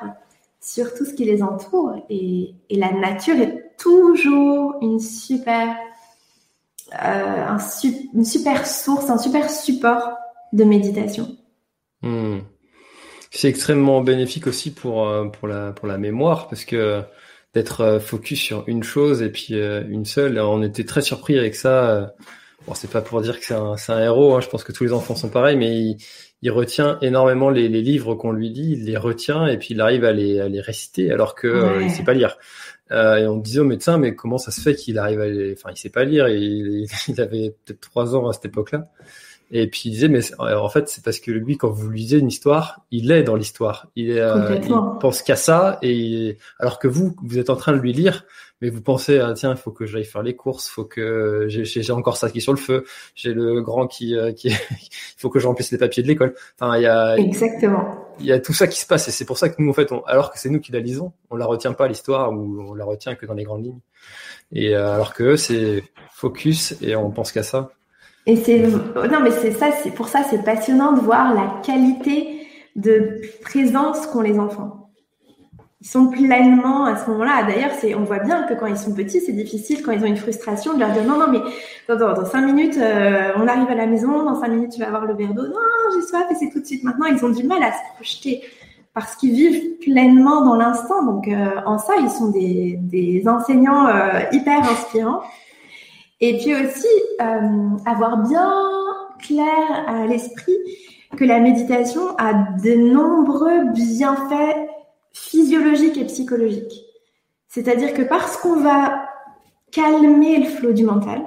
sur 0.60 0.94
tout 0.94 1.04
ce 1.04 1.14
qui 1.14 1.24
les 1.24 1.42
entoure. 1.42 1.96
Et, 2.08 2.54
la 2.70 2.92
nature 2.92 3.36
est 3.36 3.76
toujours 3.78 4.76
une 4.82 5.00
super, 5.00 5.76
euh, 6.94 7.44
un, 7.46 7.58
une 8.14 8.24
super 8.24 8.66
source, 8.66 9.10
un 9.10 9.18
super 9.18 9.50
support 9.50 10.12
de 10.52 10.64
méditation. 10.64 11.36
Hmm 12.02 12.38
c'est 13.30 13.48
extrêmement 13.48 14.00
bénéfique 14.02 14.46
aussi 14.46 14.72
pour 14.72 15.08
euh, 15.08 15.26
pour 15.26 15.46
la 15.46 15.72
pour 15.72 15.86
la 15.86 15.98
mémoire 15.98 16.48
parce 16.48 16.64
que 16.64 17.02
d'être 17.54 17.80
euh, 17.82 18.00
focus 18.00 18.40
sur 18.40 18.64
une 18.66 18.82
chose 18.82 19.22
et 19.22 19.30
puis 19.30 19.54
une 19.54 20.04
seule. 20.04 20.38
On 20.40 20.62
était 20.62 20.84
très 20.84 21.02
surpris 21.02 21.38
avec 21.38 21.54
ça. 21.54 22.12
Bon, 22.66 22.74
c'est 22.74 22.90
pas 22.90 23.00
pour 23.00 23.20
dire 23.22 23.38
que 23.40 23.46
c'est 23.46 23.54
un, 23.54 23.76
c'est 23.76 23.92
un 23.92 24.00
héros. 24.00 24.34
Hein. 24.34 24.40
Je 24.40 24.48
pense 24.48 24.64
que 24.64 24.72
tous 24.72 24.84
les 24.84 24.92
enfants 24.92 25.16
sont 25.16 25.30
pareils, 25.30 25.56
mais 25.56 25.74
il, 25.74 25.96
il 26.42 26.50
retient 26.50 26.98
énormément 27.00 27.50
les, 27.50 27.68
les 27.68 27.82
livres 27.82 28.14
qu'on 28.14 28.32
lui 28.32 28.50
lit. 28.50 28.72
Il 28.72 28.84
les 28.84 28.96
retient 28.96 29.46
et 29.46 29.58
puis 29.58 29.68
il 29.70 29.80
arrive 29.80 30.04
à 30.04 30.12
les, 30.12 30.40
à 30.40 30.48
les 30.48 30.60
réciter 30.60 31.10
alors 31.10 31.34
que 31.34 31.82
il 31.82 31.90
sait 31.90 32.04
pas 32.04 32.14
lire. 32.14 32.36
Euh, 32.92 33.16
et 33.16 33.26
on 33.26 33.36
disait 33.36 33.60
au 33.60 33.64
médecin, 33.64 33.98
mais 33.98 34.14
comment 34.14 34.38
ça 34.38 34.50
se 34.50 34.60
fait 34.60 34.74
qu'il 34.74 34.98
arrive 34.98 35.20
à 35.20 35.28
les... 35.28 35.52
Enfin, 35.52 35.70
il 35.72 35.78
sait 35.78 35.90
pas 35.90 36.04
lire. 36.04 36.28
Il, 36.28 36.86
il 37.08 37.20
avait 37.20 37.54
peut-être 37.64 37.80
trois 37.80 38.14
ans 38.16 38.28
à 38.28 38.32
cette 38.32 38.46
époque-là. 38.46 38.88
Et 39.52 39.66
puis 39.68 39.82
il 39.86 39.90
disait, 39.92 40.08
mais 40.08 40.20
en 40.38 40.68
fait, 40.68 40.88
c'est 40.88 41.02
parce 41.02 41.18
que 41.18 41.32
lui, 41.32 41.56
quand 41.56 41.70
vous 41.70 41.90
lisez 41.90 42.18
une 42.18 42.28
histoire, 42.28 42.82
il 42.90 43.10
est 43.10 43.24
dans 43.24 43.34
l'histoire. 43.34 43.88
Il, 43.96 44.12
euh, 44.12 44.58
il 44.62 44.72
pense 45.00 45.22
qu'à 45.22 45.36
ça, 45.36 45.78
et 45.82 46.38
alors 46.60 46.78
que 46.78 46.86
vous, 46.86 47.16
vous 47.22 47.38
êtes 47.38 47.50
en 47.50 47.56
train 47.56 47.72
de 47.72 47.78
lui 47.78 47.92
lire, 47.92 48.26
mais 48.60 48.70
vous 48.70 48.80
pensez, 48.80 49.18
ah, 49.18 49.32
tiens, 49.34 49.52
il 49.52 49.56
faut 49.56 49.72
que 49.72 49.86
j'aille 49.86 50.04
faire 50.04 50.22
les 50.22 50.36
courses, 50.36 50.68
faut 50.68 50.84
que 50.84 51.46
j'ai 51.48 51.92
encore 51.92 52.16
ça 52.16 52.30
qui 52.30 52.38
est 52.38 52.42
sur 52.42 52.52
le 52.52 52.58
feu, 52.58 52.84
j'ai 53.14 53.32
le 53.32 53.60
grand 53.60 53.86
qui, 53.86 54.14
euh, 54.14 54.32
qui, 54.32 54.48
il 54.70 54.88
faut 55.16 55.30
que 55.30 55.40
je 55.40 55.46
remplisse 55.46 55.72
les 55.72 55.78
papiers 55.78 56.02
de 56.02 56.08
l'école. 56.08 56.34
Enfin, 56.60 56.76
il 56.76 56.82
y 56.82 56.86
a 56.86 57.16
exactement. 57.16 58.06
Il 58.20 58.26
y 58.26 58.32
a 58.32 58.38
tout 58.38 58.52
ça 58.52 58.68
qui 58.68 58.78
se 58.78 58.86
passe, 58.86 59.08
et 59.08 59.10
c'est 59.10 59.24
pour 59.24 59.38
ça 59.38 59.48
que 59.48 59.60
nous, 59.60 59.70
en 59.70 59.74
fait, 59.74 59.90
on, 59.90 60.04
alors 60.04 60.30
que 60.30 60.38
c'est 60.38 60.50
nous 60.50 60.60
qui 60.60 60.70
la 60.70 60.80
lisons, 60.80 61.12
on 61.30 61.36
la 61.36 61.46
retient 61.46 61.72
pas 61.72 61.88
l'histoire 61.88 62.32
ou 62.32 62.62
on 62.68 62.74
la 62.74 62.84
retient 62.84 63.16
que 63.16 63.26
dans 63.26 63.34
les 63.34 63.44
grandes 63.44 63.64
lignes. 63.64 63.80
Et 64.52 64.76
euh, 64.76 64.94
alors 64.94 65.14
que 65.14 65.22
eux, 65.24 65.36
c'est 65.36 65.82
focus 66.12 66.76
et 66.82 66.94
on 66.94 67.10
pense 67.10 67.32
qu'à 67.32 67.42
ça. 67.42 67.70
Et 68.26 68.36
c'est 68.36 68.58
non 68.60 69.20
mais 69.22 69.30
c'est 69.30 69.52
ça, 69.52 69.68
c'est 69.82 69.90
pour 69.90 70.08
ça 70.08 70.22
c'est 70.28 70.44
passionnant 70.44 70.92
de 70.92 71.00
voir 71.00 71.34
la 71.34 71.60
qualité 71.62 72.46
de 72.76 73.20
présence 73.42 74.06
qu'ont 74.06 74.20
les 74.20 74.38
enfants. 74.38 74.90
Ils 75.82 75.88
sont 75.88 76.08
pleinement 76.08 76.84
à 76.84 76.96
ce 76.96 77.08
moment-là. 77.08 77.44
D'ailleurs, 77.44 77.70
c'est 77.80 77.94
on 77.94 78.04
voit 78.04 78.18
bien 78.18 78.42
que 78.42 78.52
quand 78.52 78.66
ils 78.66 78.76
sont 78.76 78.94
petits, 78.94 79.20
c'est 79.20 79.32
difficile 79.32 79.82
quand 79.82 79.92
ils 79.92 80.02
ont 80.02 80.06
une 80.06 80.18
frustration 80.18 80.74
de 80.74 80.78
leur 80.78 80.90
dire 80.90 81.04
non 81.04 81.18
non 81.18 81.28
mais 81.30 81.40
dans, 81.88 81.96
dans, 81.96 82.26
cinq 82.26 82.42
minutes 82.42 82.76
euh, 82.76 83.32
on 83.36 83.48
arrive 83.48 83.70
à 83.70 83.74
la 83.74 83.86
maison, 83.86 84.22
dans 84.24 84.38
cinq 84.38 84.48
minutes 84.48 84.72
tu 84.72 84.80
vas 84.80 84.88
avoir 84.88 85.06
le 85.06 85.14
verre 85.14 85.32
d'eau. 85.32 85.46
Non, 85.46 85.54
j'ai 85.94 86.02
soif 86.02 86.26
et 86.30 86.34
c'est 86.34 86.50
tout 86.50 86.60
de 86.60 86.66
suite. 86.66 86.84
Maintenant, 86.84 87.06
ils 87.06 87.24
ont 87.24 87.30
du 87.30 87.44
mal 87.44 87.62
à 87.62 87.72
se 87.72 87.94
projeter 87.94 88.42
parce 88.92 89.16
qu'ils 89.16 89.32
vivent 89.32 89.78
pleinement 89.80 90.44
dans 90.44 90.56
l'instant. 90.56 91.02
Donc 91.04 91.26
euh, 91.28 91.60
en 91.64 91.78
ça, 91.78 91.94
ils 91.98 92.10
sont 92.10 92.28
des, 92.28 92.76
des 92.82 93.26
enseignants 93.26 93.86
euh, 93.86 94.20
hyper 94.32 94.58
inspirants. 94.70 95.22
Et 96.20 96.38
puis 96.38 96.54
aussi, 96.54 96.86
euh, 97.20 97.76
avoir 97.86 98.18
bien 98.28 98.52
clair 99.18 99.84
à 99.86 100.06
l'esprit 100.06 100.56
que 101.16 101.24
la 101.24 101.40
méditation 101.40 102.16
a 102.18 102.32
de 102.62 102.74
nombreux 102.74 103.64
bienfaits 103.72 104.68
physiologiques 105.12 105.98
et 105.98 106.04
psychologiques. 106.04 106.84
C'est-à-dire 107.48 107.94
que 107.94 108.02
parce 108.02 108.36
qu'on 108.36 108.60
va 108.60 109.08
calmer 109.72 110.38
le 110.38 110.46
flot 110.46 110.72
du 110.72 110.84
mental, 110.84 111.22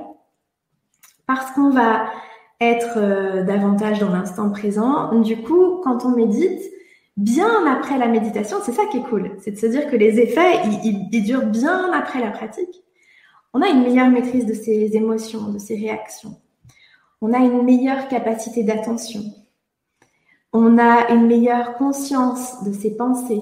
parce 1.27 1.51
qu'on 1.51 1.69
va 1.69 2.05
être 2.59 2.97
euh, 2.97 3.43
davantage 3.43 3.99
dans 3.99 4.09
l'instant 4.09 4.49
présent, 4.49 5.13
du 5.19 5.41
coup, 5.41 5.81
quand 5.83 6.05
on 6.05 6.09
médite, 6.09 6.61
bien 7.17 7.65
après 7.67 7.97
la 7.97 8.07
méditation, 8.07 8.57
c'est 8.63 8.71
ça 8.71 8.85
qui 8.91 8.97
est 8.97 9.03
cool, 9.03 9.31
c'est 9.39 9.51
de 9.51 9.57
se 9.57 9.65
dire 9.65 9.87
que 9.87 9.95
les 9.95 10.19
effets, 10.19 10.61
ils, 10.83 11.23
durent 11.23 11.45
bien 11.45 11.91
après 11.93 12.19
la 12.19 12.31
pratique. 12.31 12.83
On 13.53 13.61
a 13.61 13.69
une 13.69 13.83
meilleure 13.83 14.09
maîtrise 14.09 14.45
de 14.45 14.53
ses 14.53 14.95
émotions, 14.95 15.51
de 15.51 15.59
ses 15.59 15.75
réactions. 15.75 16.35
On 17.21 17.33
a 17.33 17.37
une 17.37 17.63
meilleure 17.63 18.07
capacité 18.07 18.63
d'attention. 18.63 19.21
On 20.51 20.77
a 20.77 21.11
une 21.11 21.27
meilleure 21.27 21.77
conscience 21.77 22.63
de 22.63 22.73
ses 22.73 22.95
pensées. 22.95 23.41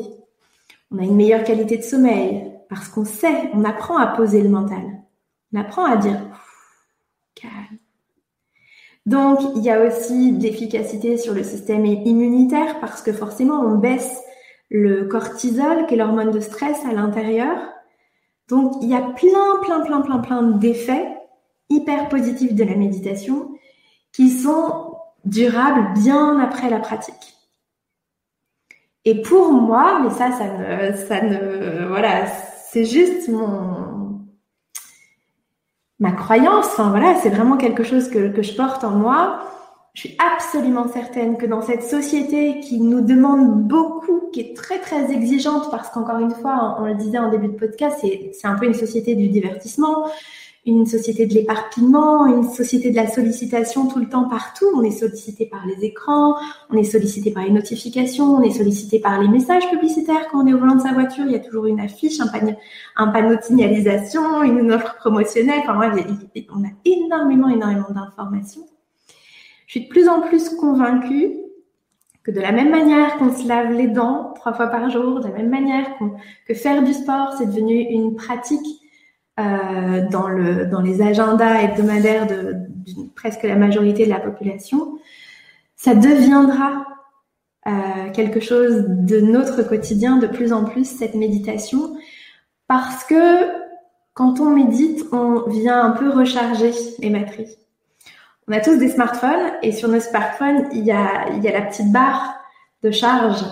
On 0.92 1.00
a 1.00 1.04
une 1.04 1.16
meilleure 1.16 1.44
qualité 1.44 1.78
de 1.78 1.84
sommeil 1.84 2.52
parce 2.70 2.90
qu'on 2.90 3.06
sait, 3.06 3.50
on 3.54 3.64
apprend 3.64 3.98
à 3.98 4.08
poser 4.08 4.42
le 4.42 4.50
mental. 4.50 4.84
On 5.54 5.60
apprend 5.60 5.86
à 5.86 5.98
dire 5.98 6.20
calme. 7.36 7.80
Donc, 9.06 9.40
il 9.56 9.64
y 9.64 9.70
a 9.70 9.84
aussi 9.84 10.34
de 10.34 10.44
l'efficacité 10.44 11.18
sur 11.18 11.34
le 11.34 11.44
système 11.44 11.86
immunitaire 11.86 12.80
parce 12.80 13.02
que 13.02 13.14
forcément, 13.14 13.60
on 13.62 13.78
baisse 13.78 14.22
le 14.70 15.06
cortisol, 15.06 15.86
qui 15.88 15.96
est 15.96 15.98
l'hormone 15.98 16.32
de 16.32 16.40
stress 16.40 16.86
à 16.86 16.94
l'intérieur. 16.94 17.58
Donc, 18.52 18.74
il 18.82 18.90
y 18.90 18.94
a 18.94 19.00
plein, 19.02 19.62
plein, 19.64 19.80
plein, 19.80 20.02
plein, 20.02 20.20
plein 20.20 20.42
d'effets 20.44 21.08
hyper 21.70 22.10
positifs 22.10 22.54
de 22.54 22.66
la 22.66 22.76
méditation 22.76 23.54
qui 24.12 24.30
sont 24.30 24.98
durables 25.24 25.94
bien 25.94 26.38
après 26.38 26.70
la 26.70 26.80
pratique. 26.80 27.38
Et 29.06 29.22
pour 29.22 29.54
moi, 29.54 30.02
mais 30.04 30.10
ça, 30.10 30.34
ça 30.34 30.50
ne, 30.50 30.92
ça 30.98 31.22
ne, 31.22 31.88
voilà, 31.88 32.26
c'est 32.28 32.84
juste 32.84 33.30
mon, 33.30 34.20
ma 36.00 36.12
croyance. 36.12 36.76
Voilà, 36.78 37.16
c'est 37.24 37.30
vraiment 37.30 37.56
quelque 37.56 37.84
chose 37.84 38.10
que, 38.10 38.34
que 38.34 38.42
je 38.42 38.54
porte 38.54 38.84
en 38.84 38.92
moi. 38.92 39.40
Je 39.94 40.08
suis 40.08 40.18
absolument 40.20 40.88
certaine 40.88 41.38
que 41.38 41.46
dans 41.46 41.62
cette 41.62 41.84
société 41.84 42.62
qui 42.62 42.80
nous 42.80 43.02
demande 43.02 43.68
beaucoup, 43.68 44.30
qui 44.32 44.40
est 44.40 44.56
très 44.56 44.80
très 44.80 45.12
exigeante, 45.12 45.70
parce 45.70 45.90
qu'encore 45.90 46.20
une 46.20 46.32
fois, 46.32 46.78
on 46.80 46.86
le 46.86 46.96
disait 46.96 47.18
en 47.18 47.30
début 47.30 47.50
de 47.50 47.58
podcast, 47.58 47.98
c'est 48.02 48.48
un 48.48 48.56
peu 48.56 48.68
une 48.68 48.74
société 48.74 49.16
du 49.16 49.28
divertissement, 49.28 50.06
une 50.66 50.86
société 50.86 51.26
de 51.26 51.34
l'éparpillement, 51.34 52.26
une 52.26 52.50
société 52.50 52.92
de 52.92 52.96
la 52.96 53.08
sollicitation 53.08 53.88
tout 53.88 54.00
le 54.00 54.08
temps 54.08 54.30
partout. 54.30 54.68
On 54.76 54.84
est 54.84 54.92
sollicité 54.92 55.46
par 55.46 55.66
les 55.66 55.84
écrans, 55.84 56.36
on 56.70 56.78
est 56.78 56.86
sollicité 56.86 57.32
par 57.32 57.44
les 57.44 57.52
notifications, 57.52 58.36
on 58.36 58.42
est 58.44 58.52
sollicité 58.52 59.00
par 59.00 59.20
les 59.20 59.28
messages 59.28 59.70
publicitaires 59.70 60.30
quand 60.32 60.44
on 60.44 60.48
est 60.48 60.54
au 60.54 60.60
volant 60.60 60.76
de 60.76 60.82
sa 60.82 60.94
voiture. 60.94 61.26
Il 61.26 61.34
y 61.34 61.36
a 61.36 61.40
toujours 61.40 61.66
une 61.66 61.82
affiche, 61.82 62.22
un, 62.22 62.28
un 62.96 63.08
panneau 63.08 63.36
de 63.36 63.42
signalisation, 63.42 64.42
une 64.44 64.72
offre 64.72 64.96
promotionnelle. 64.96 65.60
Enfin, 65.64 65.78
on 65.78 66.64
a 66.64 66.70
énormément, 66.86 67.50
énormément 67.50 67.90
d'informations. 67.90 68.62
Je 69.72 69.80
suis 69.80 69.88
de 69.88 69.90
plus 69.90 70.10
en 70.10 70.20
plus 70.20 70.50
convaincue 70.50 71.32
que 72.24 72.32
de 72.32 72.42
la 72.42 72.52
même 72.52 72.72
manière 72.72 73.18
qu'on 73.18 73.34
se 73.34 73.48
lave 73.48 73.72
les 73.72 73.88
dents 73.88 74.34
trois 74.36 74.52
fois 74.52 74.68
par 74.68 74.90
jour, 74.90 75.22
de 75.22 75.30
la 75.30 75.34
même 75.34 75.50
manière 75.50 75.88
que 76.46 76.54
faire 76.54 76.84
du 76.84 76.92
sport, 76.92 77.36
c'est 77.38 77.46
devenu 77.46 77.80
une 77.80 78.18
pratique 78.18 78.68
euh, 79.40 80.10
dans, 80.10 80.28
le, 80.28 80.66
dans 80.66 80.82
les 80.82 81.02
agendas 81.02 81.62
hebdomadaires 81.62 82.28
de, 82.28 82.58
presque 83.16 83.44
la 83.44 83.56
majorité 83.56 84.04
de 84.04 84.10
la 84.10 84.20
population, 84.20 85.00
ça 85.78 85.96
deviendra 85.96 86.86
euh, 87.66 87.72
quelque 88.14 88.42
chose 88.42 88.84
de 88.90 89.22
notre 89.22 89.64
quotidien 89.64 90.18
de 90.18 90.28
plus 90.28 90.52
en 90.52 90.66
plus, 90.66 90.84
cette 90.84 91.16
méditation, 91.16 91.96
parce 92.68 93.06
que 93.06 93.48
quand 94.16 94.42
on 94.42 94.50
médite, 94.50 95.06
on 95.14 95.50
vient 95.50 95.82
un 95.82 95.92
peu 95.92 96.10
recharger 96.10 96.72
les 97.00 97.10
batteries. 97.10 97.56
On 98.52 98.54
a 98.54 98.60
tous 98.60 98.76
des 98.76 98.90
smartphones 98.90 99.54
et 99.64 99.72
sur 99.72 99.88
nos 99.88 100.02
smartphones, 100.02 100.68
il 100.74 100.84
y 100.84 100.92
a, 100.92 101.30
il 101.30 101.42
y 101.42 101.48
a 101.48 101.54
la 101.54 101.62
petite 101.62 101.90
barre 101.90 102.36
de 102.84 102.92
charge 102.92 103.46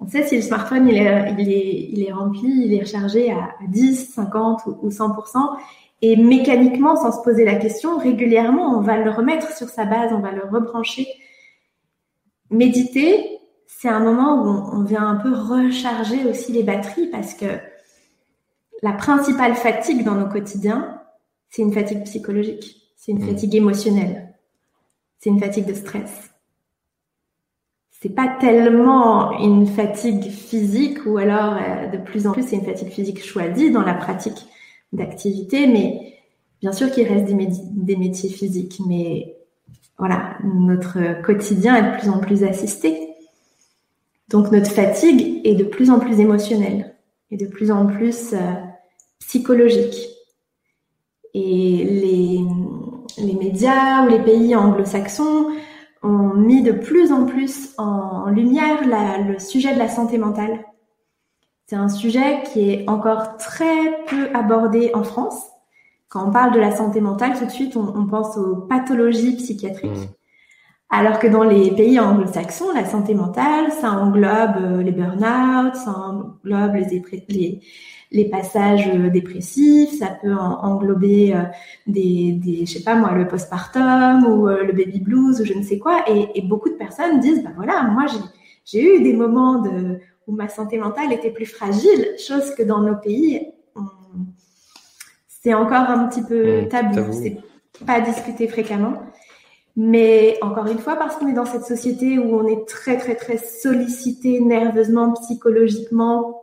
on 0.00 0.06
sait 0.06 0.26
si 0.26 0.36
le 0.36 0.42
smartphone 0.42 0.88
il 0.88 0.96
est, 0.96 1.34
il 1.38 1.50
est, 1.50 1.88
il 1.90 2.04
est 2.04 2.12
rempli, 2.12 2.48
il 2.48 2.74
est 2.74 2.80
rechargé 2.80 3.32
à 3.32 3.50
10, 3.68 4.14
50 4.14 4.62
ou 4.82 4.88
100%. 4.88 5.56
Et 6.02 6.16
mécaniquement, 6.16 6.94
sans 6.96 7.10
se 7.10 7.22
poser 7.24 7.44
la 7.44 7.56
question, 7.56 7.98
régulièrement, 7.98 8.78
on 8.78 8.80
va 8.80 8.98
le 8.98 9.10
remettre 9.10 9.56
sur 9.56 9.68
sa 9.68 9.84
base, 9.84 10.12
on 10.12 10.20
va 10.20 10.30
le 10.30 10.44
rebrancher. 10.44 11.08
Méditer, 12.50 13.40
c'est 13.66 13.88
un 13.88 13.98
moment 13.98 14.44
où 14.44 14.76
on 14.76 14.84
vient 14.84 15.04
un 15.04 15.16
peu 15.16 15.34
recharger 15.34 16.24
aussi 16.26 16.52
les 16.52 16.62
batteries 16.62 17.08
parce 17.08 17.34
que 17.34 17.58
la 18.82 18.92
principale 18.92 19.56
fatigue 19.56 20.04
dans 20.04 20.14
nos 20.14 20.28
quotidiens, 20.28 21.02
c'est 21.50 21.62
une 21.62 21.72
fatigue 21.72 22.04
psychologique, 22.04 22.76
c'est 22.96 23.10
une 23.10 23.24
mmh. 23.24 23.28
fatigue 23.28 23.56
émotionnelle, 23.56 24.27
c'est 25.18 25.30
une 25.30 25.40
fatigue 25.40 25.66
de 25.66 25.74
stress 25.74 26.28
c'est 28.00 28.14
pas 28.14 28.28
tellement 28.40 29.38
une 29.40 29.66
fatigue 29.66 30.30
physique 30.30 31.04
ou 31.06 31.18
alors 31.18 31.54
euh, 31.54 31.88
de 31.88 31.98
plus 31.98 32.26
en 32.26 32.32
plus 32.32 32.46
c'est 32.46 32.56
une 32.56 32.64
fatigue 32.64 32.90
physique 32.90 33.24
choisie 33.24 33.70
dans 33.70 33.82
la 33.82 33.94
pratique 33.94 34.46
d'activité, 34.92 35.66
mais 35.66 36.14
bien 36.60 36.72
sûr 36.72 36.90
qu'il 36.90 37.06
reste 37.06 37.26
des, 37.26 37.96
métiers 37.96 38.30
physiques, 38.30 38.80
mais 38.86 39.36
voilà, 39.98 40.38
notre 40.44 41.20
quotidien 41.22 41.76
est 41.76 41.92
de 41.92 41.98
plus 41.98 42.08
en 42.08 42.20
plus 42.20 42.44
assisté. 42.44 43.08
Donc 44.28 44.52
notre 44.52 44.70
fatigue 44.70 45.40
est 45.44 45.54
de 45.54 45.64
plus 45.64 45.90
en 45.90 45.98
plus 45.98 46.20
émotionnelle 46.20 46.94
et 47.30 47.36
de 47.36 47.46
plus 47.46 47.70
en 47.70 47.86
plus 47.86 48.32
euh, 48.32 48.38
psychologique. 49.18 50.08
Et 51.34 51.84
les, 51.84 52.40
les 53.16 53.34
médias 53.34 54.04
ou 54.04 54.08
les 54.08 54.20
pays 54.20 54.54
anglo-saxons 54.54 55.48
ont 56.02 56.34
mis 56.34 56.62
de 56.62 56.72
plus 56.72 57.12
en 57.12 57.24
plus 57.24 57.70
en 57.78 58.26
lumière 58.26 58.78
le 59.26 59.38
sujet 59.38 59.74
de 59.74 59.78
la 59.78 59.88
santé 59.88 60.18
mentale. 60.18 60.64
C'est 61.66 61.76
un 61.76 61.88
sujet 61.88 62.42
qui 62.44 62.70
est 62.70 62.88
encore 62.88 63.36
très 63.36 64.04
peu 64.06 64.28
abordé 64.34 64.90
en 64.94 65.02
France. 65.02 65.38
Quand 66.08 66.26
on 66.26 66.30
parle 66.30 66.52
de 66.54 66.60
la 66.60 66.74
santé 66.74 67.00
mentale, 67.00 67.38
tout 67.38 67.44
de 67.44 67.50
suite, 67.50 67.76
on, 67.76 68.06
pense 68.06 68.36
aux 68.38 68.56
pathologies 68.56 69.36
psychiatriques. 69.36 70.08
Alors 70.90 71.18
que 71.18 71.26
dans 71.26 71.42
les 71.42 71.70
pays 71.72 72.00
anglo-saxons, 72.00 72.72
la 72.74 72.86
santé 72.86 73.12
mentale, 73.14 73.70
ça 73.72 73.90
englobe 73.90 74.56
euh, 74.56 74.82
les 74.82 74.92
burn-out, 74.92 75.74
ça 75.74 75.90
englobe 75.90 76.76
les, 76.76 77.02
les, 77.28 77.60
les 78.10 78.24
passages 78.30 78.88
euh, 78.88 79.10
dépressifs, 79.10 79.98
ça 79.98 80.16
peut 80.22 80.34
englober 80.34 81.34
euh, 81.34 81.42
des, 81.86 82.32
des, 82.32 82.64
je 82.64 82.78
sais 82.78 82.82
pas 82.84 82.94
moi, 82.94 83.12
le 83.12 83.28
postpartum 83.28 84.24
ou 84.24 84.46
le 84.46 84.72
baby 84.72 85.00
blues 85.00 85.42
ou 85.42 85.44
je 85.44 85.52
ne 85.52 85.62
sais 85.62 85.78
quoi. 85.78 86.04
Et, 86.08 86.30
et 86.34 86.42
beaucoup 86.42 86.70
de 86.70 86.76
personnes 86.76 87.20
disent, 87.20 87.42
bah 87.42 87.52
voilà, 87.54 87.82
moi 87.82 88.06
j'ai 88.64 88.82
eu 88.82 89.02
des 89.02 89.12
moments 89.12 89.60
de, 89.60 89.98
où 90.26 90.32
ma 90.32 90.48
santé 90.48 90.78
mentale 90.78 91.12
était 91.12 91.30
plus 91.30 91.46
fragile, 91.46 92.14
chose 92.18 92.54
que 92.54 92.62
dans 92.62 92.80
nos 92.80 92.96
pays, 92.96 93.46
c'est 95.28 95.52
encore 95.52 95.90
un 95.90 96.08
petit 96.08 96.22
peu 96.22 96.62
mmh, 96.62 96.68
tabou, 96.68 97.12
c'est 97.12 97.36
pas 97.84 98.00
discuté 98.00 98.48
fréquemment. 98.48 98.94
Mais 99.80 100.38
encore 100.42 100.66
une 100.66 100.80
fois, 100.80 100.96
parce 100.96 101.14
qu'on 101.14 101.28
est 101.28 101.34
dans 101.34 101.44
cette 101.44 101.62
société 101.62 102.18
où 102.18 102.36
on 102.36 102.48
est 102.48 102.66
très 102.66 102.96
très 102.98 103.14
très 103.14 103.38
sollicité 103.38 104.40
nerveusement, 104.40 105.12
psychologiquement, 105.12 106.42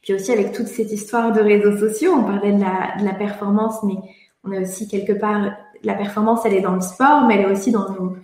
puis 0.00 0.14
aussi 0.14 0.32
avec 0.32 0.52
toute 0.52 0.66
cette 0.66 0.90
histoire 0.90 1.32
de 1.32 1.40
réseaux 1.40 1.76
sociaux, 1.76 2.14
on 2.16 2.24
parlait 2.24 2.54
de 2.54 3.04
la, 3.04 3.12
performance, 3.12 3.82
mais 3.82 3.96
on 4.42 4.52
a 4.52 4.60
aussi 4.62 4.88
quelque 4.88 5.12
part, 5.12 5.52
la 5.84 5.92
performance, 5.92 6.40
elle 6.46 6.54
est 6.54 6.62
dans 6.62 6.74
le 6.74 6.80
sport, 6.80 7.26
mais 7.26 7.34
elle 7.34 7.42
est 7.42 7.52
aussi 7.52 7.72
dans 7.72 7.90
nos, 7.90 8.16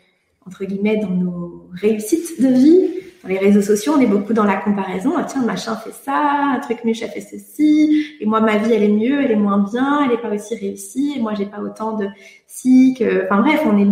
entre 0.46 0.64
guillemets, 0.64 0.96
dans 0.96 1.10
nos 1.10 1.68
réussites 1.74 2.40
de 2.40 2.48
vie. 2.48 2.88
Dans 3.26 3.32
les 3.32 3.38
réseaux 3.38 3.62
sociaux, 3.62 3.94
on 3.96 4.00
est 4.00 4.06
beaucoup 4.06 4.32
dans 4.32 4.44
la 4.44 4.56
comparaison. 4.56 5.14
Ah, 5.18 5.24
tiens, 5.24 5.42
machin 5.42 5.74
fait 5.74 5.90
ça, 5.90 6.52
un 6.54 6.60
truc 6.60 6.84
muche 6.84 7.02
a 7.02 7.08
fait 7.08 7.20
ceci, 7.20 8.16
et 8.20 8.24
moi, 8.24 8.40
ma 8.40 8.56
vie, 8.56 8.72
elle 8.72 8.84
est 8.84 8.88
mieux, 8.88 9.20
elle 9.20 9.32
est 9.32 9.36
moins 9.36 9.58
bien, 9.58 10.04
elle 10.04 10.10
n'est 10.10 10.22
pas 10.22 10.30
aussi 10.32 10.54
réussie, 10.54 11.14
et 11.16 11.20
moi, 11.20 11.34
j'ai 11.34 11.46
pas 11.46 11.58
autant 11.58 11.96
de 11.96 12.06
si 12.46 12.94
que, 12.96 13.24
enfin 13.24 13.42
bref, 13.42 13.62
on 13.66 13.78
est, 13.78 13.88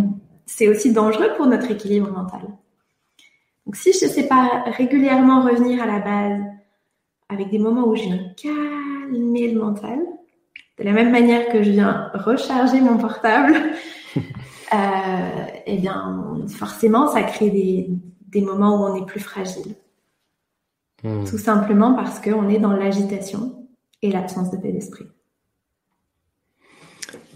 c'est 0.46 0.68
aussi 0.68 0.92
dangereux 0.92 1.30
pour 1.36 1.46
notre 1.46 1.68
équilibre 1.68 2.12
mental. 2.12 2.42
Donc, 3.66 3.74
si 3.74 3.92
je 3.92 4.04
ne 4.04 4.10
sais 4.10 4.28
pas 4.28 4.62
régulièrement 4.66 5.42
revenir 5.42 5.82
à 5.82 5.86
la 5.86 5.98
base, 5.98 6.40
avec 7.28 7.50
des 7.50 7.58
moments 7.58 7.88
où 7.88 7.96
je 7.96 8.04
viens 8.04 8.20
calmer 8.40 9.50
le 9.50 9.58
mental, 9.58 9.98
de 10.78 10.84
la 10.84 10.92
même 10.92 11.10
manière 11.10 11.48
que 11.48 11.60
je 11.64 11.70
viens 11.72 12.08
recharger 12.14 12.80
mon 12.80 12.98
portable, 12.98 13.56
euh, 14.16 15.46
eh 15.66 15.76
bien, 15.78 16.24
forcément, 16.56 17.08
ça 17.08 17.24
crée 17.24 17.50
des, 17.50 17.90
des, 18.34 18.40
moments 18.40 18.80
où 18.80 18.84
on 18.84 19.02
est 19.02 19.06
plus 19.06 19.20
fragile. 19.20 19.74
Hmm. 21.02 21.24
Tout 21.24 21.38
simplement 21.38 21.94
parce 21.94 22.20
qu'on 22.20 22.48
est 22.48 22.58
dans 22.58 22.72
l'agitation 22.72 23.66
et 24.02 24.10
l'absence 24.10 24.50
de 24.50 24.56
paix 24.56 24.72
d'esprit. 24.72 25.06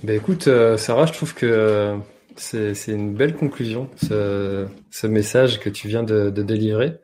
Ben 0.02 0.16
écoute, 0.16 0.48
euh, 0.48 0.76
Sarah, 0.76 1.06
je 1.06 1.12
trouve 1.12 1.34
que 1.34 1.46
euh, 1.46 1.96
c'est 2.36 2.92
une 2.92 3.14
belle 3.14 3.36
conclusion, 3.36 3.88
ce, 3.96 4.66
ce, 4.90 5.06
message 5.06 5.58
que 5.60 5.68
tu 5.68 5.88
viens 5.88 6.02
de, 6.02 6.30
de 6.30 6.42
délivrer. 6.42 7.00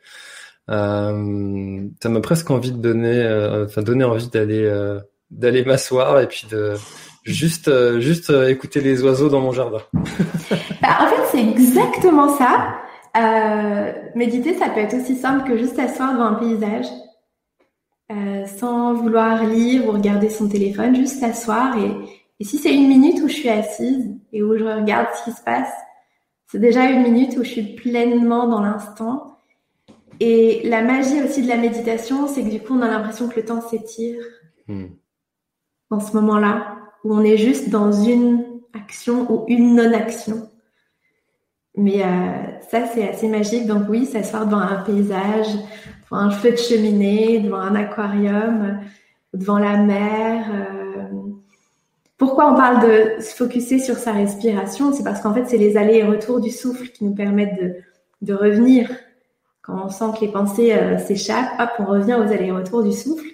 Euh, 0.71 1.89
ça 2.03 2.09
m'a 2.09 2.21
presque 2.21 2.51
envie 2.51 2.73
de 2.73 2.79
donner, 2.79 3.23
euh, 3.23 3.67
enfin 3.67 3.83
donner 3.83 4.05
envie 4.05 4.29
d'aller 4.29 4.65
euh, 4.65 4.99
d'aller 5.31 5.65
m'asseoir 5.65 6.21
et 6.21 6.27
puis 6.27 6.47
de 6.51 6.75
juste 7.25 7.71
juste 8.01 8.31
écouter 8.31 8.81
les 8.81 9.03
oiseaux 9.03 9.29
dans 9.29 9.41
mon 9.41 9.53
jardin. 9.53 9.83
bah, 10.83 10.99
en 11.01 11.09
fait, 11.09 11.23
c'est 11.33 11.43
exactement 11.43 12.37
ça. 12.37 12.77
Méditer, 14.15 14.55
ça 14.55 14.69
peut 14.69 14.81
être 14.81 14.95
aussi 14.95 15.17
simple 15.17 15.49
que 15.49 15.57
juste 15.57 15.77
s'asseoir 15.77 16.13
devant 16.13 16.25
un 16.25 16.35
paysage, 16.35 16.87
sans 18.59 18.95
vouloir 18.95 19.45
lire 19.45 19.87
ou 19.87 19.93
regarder 19.93 20.29
son 20.29 20.49
téléphone, 20.49 20.95
juste 20.97 21.21
s'asseoir 21.21 21.79
et, 21.79 21.93
et 22.41 22.45
si 22.45 22.59
c'est 22.59 22.75
une 22.75 22.89
minute 22.89 23.23
où 23.23 23.29
je 23.29 23.35
suis 23.35 23.49
assise 23.49 24.17
et 24.33 24.43
où 24.43 24.57
je 24.59 24.65
regarde 24.65 25.09
ce 25.15 25.25
qui 25.25 25.37
se 25.37 25.43
passe, 25.43 25.73
c'est 26.47 26.59
déjà 26.59 26.91
une 26.91 27.03
minute 27.03 27.37
où 27.37 27.45
je 27.45 27.51
suis 27.51 27.75
pleinement 27.75 28.49
dans 28.49 28.61
l'instant 28.61 29.35
et 30.21 30.63
la 30.65 30.83
magie 30.83 31.23
aussi 31.23 31.43
de 31.43 31.49
la 31.49 31.57
méditation, 31.57 32.29
c'est 32.29 32.45
que 32.45 32.51
du 32.51 32.61
coup, 32.61 32.75
on 32.75 32.83
a 32.83 32.89
l'impression 32.89 33.29
que 33.29 33.37
le 33.37 33.45
temps 33.45 33.61
s'étire 33.61 34.23
hmm. 34.69 34.87
dans 35.91 36.01
ce 36.01 36.13
moment-là, 36.15 36.77
où 37.05 37.15
on 37.15 37.23
est 37.23 37.37
juste 37.37 37.69
dans 37.69 37.93
une 37.93 38.45
action 38.73 39.31
ou 39.33 39.45
une 39.49 39.75
non-action. 39.75 40.49
Mais 41.77 42.03
euh, 42.03 42.07
ça, 42.71 42.87
c'est 42.87 43.09
assez 43.09 43.29
magique. 43.29 43.67
Donc 43.67 43.89
oui, 43.89 44.07
s'asseoir 44.07 44.47
devant 44.47 44.61
un 44.61 44.83
paysage, 44.83 45.49
devant 46.05 46.23
un 46.23 46.31
feu 46.31 46.53
de 46.53 46.57
cheminée, 46.57 47.41
devant 47.41 47.59
un 47.59 47.75
aquarium, 47.75 48.79
devant 49.33 49.59
la 49.59 49.77
mer. 49.79 50.47
Euh. 50.53 51.03
Pourquoi 52.17 52.53
on 52.53 52.55
parle 52.55 52.81
de 52.87 53.21
se 53.21 53.35
focuser 53.35 53.81
sur 53.81 53.97
sa 53.97 54.13
respiration? 54.13 54.93
C'est 54.93 55.03
parce 55.03 55.21
qu'en 55.21 55.35
fait, 55.35 55.47
c'est 55.47 55.59
les 55.59 55.77
allers 55.77 55.99
et 55.99 56.05
retours 56.05 56.41
du 56.41 56.51
souffle 56.51 56.89
qui 56.91 57.05
nous 57.05 57.15
permettent 57.15 57.61
de, 57.61 57.75
de 58.23 58.35
revenir 58.35 58.89
quand 59.65 59.87
on 59.87 59.89
sent 59.89 60.05
que 60.17 60.27
les 60.27 60.31
pensées 60.31 60.75
euh, 60.75 60.99
s'échappent, 60.99 61.59
hop, 61.59 61.71
on 61.79 61.87
revient 61.87 62.15
aux 62.15 62.31
allers-retours 62.31 62.83
du 62.83 62.93
souffle. 62.93 63.27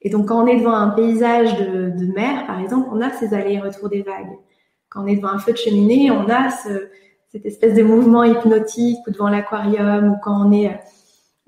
Et 0.00 0.08
donc, 0.08 0.28
quand 0.28 0.42
on 0.42 0.46
est 0.46 0.56
devant 0.56 0.74
un 0.74 0.90
paysage 0.90 1.58
de, 1.58 1.90
de 1.90 2.12
mer, 2.12 2.46
par 2.46 2.58
exemple, 2.58 2.88
on 2.90 3.02
a 3.02 3.10
ces 3.10 3.34
allers-retours 3.34 3.90
des 3.90 4.02
vagues. 4.02 4.32
Quand 4.88 5.04
on 5.04 5.06
est 5.06 5.16
devant 5.16 5.28
un 5.28 5.38
feu 5.38 5.52
de 5.52 5.58
cheminée, 5.58 6.10
on 6.10 6.28
a 6.28 6.50
ce, 6.50 6.88
cette 7.34 7.46
espèce 7.46 7.74
de 7.74 7.82
mouvement 7.82 8.22
hypnotique, 8.22 8.98
ou 9.08 9.10
devant 9.10 9.28
l'aquarium, 9.28 10.12
ou 10.12 10.16
quand 10.22 10.46
on 10.46 10.52
est 10.52 10.78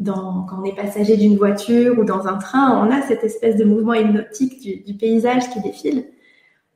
dans, 0.01 0.43
quand 0.43 0.61
on 0.61 0.65
est 0.65 0.75
passager 0.75 1.17
d'une 1.17 1.37
voiture 1.37 1.97
ou 1.97 2.05
dans 2.05 2.27
un 2.27 2.39
train, 2.39 2.85
on 2.85 2.91
a 2.91 3.03
cette 3.03 3.23
espèce 3.23 3.55
de 3.55 3.65
mouvement 3.65 3.95
hypnotique 3.95 4.61
du, 4.61 4.83
du 4.83 4.95
paysage 4.95 5.49
qui 5.51 5.61
défile. 5.61 6.07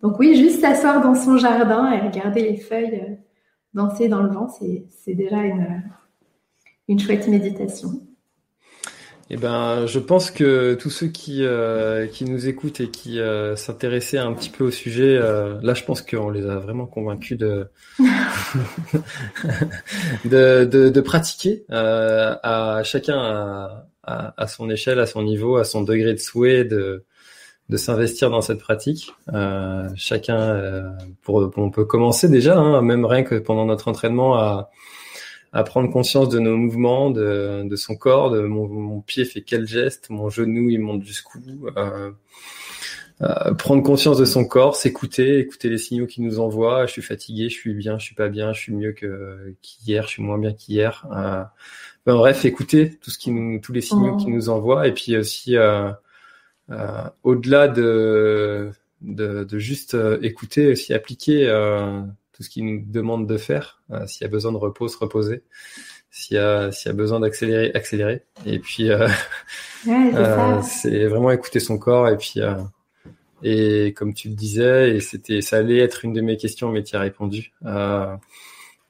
Donc 0.00 0.20
oui, 0.20 0.36
juste 0.36 0.60
s'asseoir 0.60 1.02
dans 1.02 1.16
son 1.16 1.38
jardin 1.38 1.90
et 1.90 1.98
regarder 1.98 2.42
les 2.42 2.56
feuilles 2.56 3.00
euh, 3.02 3.14
danser 3.74 4.08
dans 4.08 4.22
le 4.22 4.30
vent, 4.30 4.48
c'est 4.48 5.14
déjà 5.14 5.38
une, 5.38 5.82
une 6.86 7.00
chouette 7.00 7.26
méditation. 7.26 7.88
Eh 9.32 9.36
ben, 9.36 9.86
je 9.86 10.00
pense 10.00 10.32
que 10.32 10.74
tous 10.74 10.90
ceux 10.90 11.06
qui 11.06 11.44
euh, 11.44 12.08
qui 12.08 12.24
nous 12.24 12.48
écoutent 12.48 12.80
et 12.80 12.90
qui 12.90 13.20
euh, 13.20 13.54
s'intéressaient 13.54 14.18
un 14.18 14.32
petit 14.32 14.50
peu 14.50 14.64
au 14.64 14.72
sujet, 14.72 15.16
euh, 15.16 15.56
là, 15.62 15.72
je 15.74 15.84
pense 15.84 16.02
qu'on 16.02 16.30
les 16.30 16.46
a 16.46 16.56
vraiment 16.56 16.86
convaincus 16.86 17.38
de 17.38 17.68
de, 20.24 21.00
pratiquer 21.00 21.64
à 21.68 22.82
chacun 22.82 23.20
à, 24.02 24.34
à, 24.36 24.46
son 24.48 24.68
échelle, 24.68 24.98
à 24.98 25.06
son 25.06 25.22
niveau, 25.22 25.58
à 25.58 25.64
son 25.64 25.82
degré 25.82 26.12
de 26.12 26.18
souhait, 26.18 26.64
de 26.64 27.04
de 27.68 27.76
s'investir 27.76 28.30
dans 28.30 28.40
cette 28.40 28.58
pratique. 28.58 29.12
chacun, 29.94 30.96
pour, 31.22 31.52
on 31.56 31.70
peut 31.70 31.84
commencer 31.84 32.28
déjà, 32.28 32.58
hein, 32.58 32.82
même 32.82 33.04
rien 33.04 33.22
que 33.22 33.36
pendant 33.36 33.64
notre 33.64 33.86
entraînement 33.86 34.34
à 34.34 34.70
à 35.52 35.64
prendre 35.64 35.90
conscience 35.90 36.28
de 36.28 36.38
nos 36.38 36.56
mouvements, 36.56 37.10
de, 37.10 37.62
de 37.64 37.76
son 37.76 37.96
corps, 37.96 38.30
de 38.30 38.40
mon, 38.42 38.68
mon, 38.68 39.00
pied 39.00 39.24
fait 39.24 39.42
quel 39.42 39.66
geste, 39.66 40.08
mon 40.10 40.30
genou 40.30 40.70
il 40.70 40.80
monte 40.80 41.04
jusqu'où. 41.04 41.40
Euh, 41.76 42.10
euh, 43.22 43.52
prendre 43.52 43.82
conscience 43.82 44.16
de 44.16 44.24
son 44.24 44.46
corps, 44.46 44.76
s'écouter, 44.76 45.40
écouter 45.40 45.68
les 45.68 45.76
signaux 45.76 46.06
qu'il 46.06 46.24
nous 46.24 46.40
envoie. 46.40 46.86
Je 46.86 46.92
suis 46.92 47.02
fatigué, 47.02 47.50
je 47.50 47.54
suis 47.54 47.74
bien, 47.74 47.98
je 47.98 48.04
suis 48.04 48.14
pas 48.14 48.30
bien, 48.30 48.54
je 48.54 48.60
suis 48.60 48.72
mieux 48.72 48.92
que 48.92 49.54
qu'hier, 49.60 50.04
je 50.04 50.08
suis 50.08 50.22
moins 50.22 50.38
bien 50.38 50.54
qu'hier. 50.54 51.06
Euh, 51.12 51.44
ben, 52.06 52.16
bref, 52.16 52.46
écouter 52.46 52.98
tout 53.02 53.10
ce 53.10 53.18
qui 53.18 53.30
nous, 53.30 53.60
tous 53.60 53.72
les 53.72 53.82
signaux 53.82 54.16
qu'il 54.16 54.30
nous 54.32 54.48
envoie, 54.48 54.88
et 54.88 54.94
puis 54.94 55.18
aussi 55.18 55.56
euh, 55.56 55.90
euh, 56.70 57.02
au-delà 57.22 57.68
de, 57.68 58.70
de, 59.02 59.44
de 59.44 59.58
juste 59.58 59.96
écouter, 60.22 60.72
aussi 60.72 60.94
appliquer 60.94 61.46
tout 62.40 62.44
ce 62.44 62.48
qu'il 62.48 62.64
nous 62.64 62.82
demande 62.86 63.26
de 63.26 63.36
faire. 63.36 63.82
Euh, 63.90 64.06
s'il 64.06 64.22
y 64.22 64.24
a 64.24 64.30
besoin 64.30 64.50
de 64.50 64.56
repos, 64.56 64.88
se 64.88 64.96
reposer. 64.96 65.42
S'il 66.10 66.38
y 66.38 66.40
a, 66.40 66.72
s'il 66.72 66.88
y 66.88 66.90
a 66.90 66.94
besoin 66.94 67.20
d'accélérer, 67.20 67.70
accélérer. 67.74 68.22
Et 68.46 68.58
puis, 68.58 68.90
euh, 68.90 69.08
euh, 69.88 70.62
c'est 70.62 71.04
vraiment 71.04 71.30
écouter 71.32 71.60
son 71.60 71.76
corps. 71.76 72.08
Et 72.08 72.16
puis, 72.16 72.40
et 73.42 73.92
comme 73.92 74.14
tu 74.14 74.30
le 74.30 74.34
disais, 74.34 74.96
et 74.96 75.00
c'était, 75.00 75.42
ça 75.42 75.58
allait 75.58 75.80
être 75.80 76.02
une 76.06 76.14
de 76.14 76.22
mes 76.22 76.38
questions, 76.38 76.72
mais 76.72 76.82
tu 76.82 76.96
as 76.96 77.00
répondu. 77.00 77.52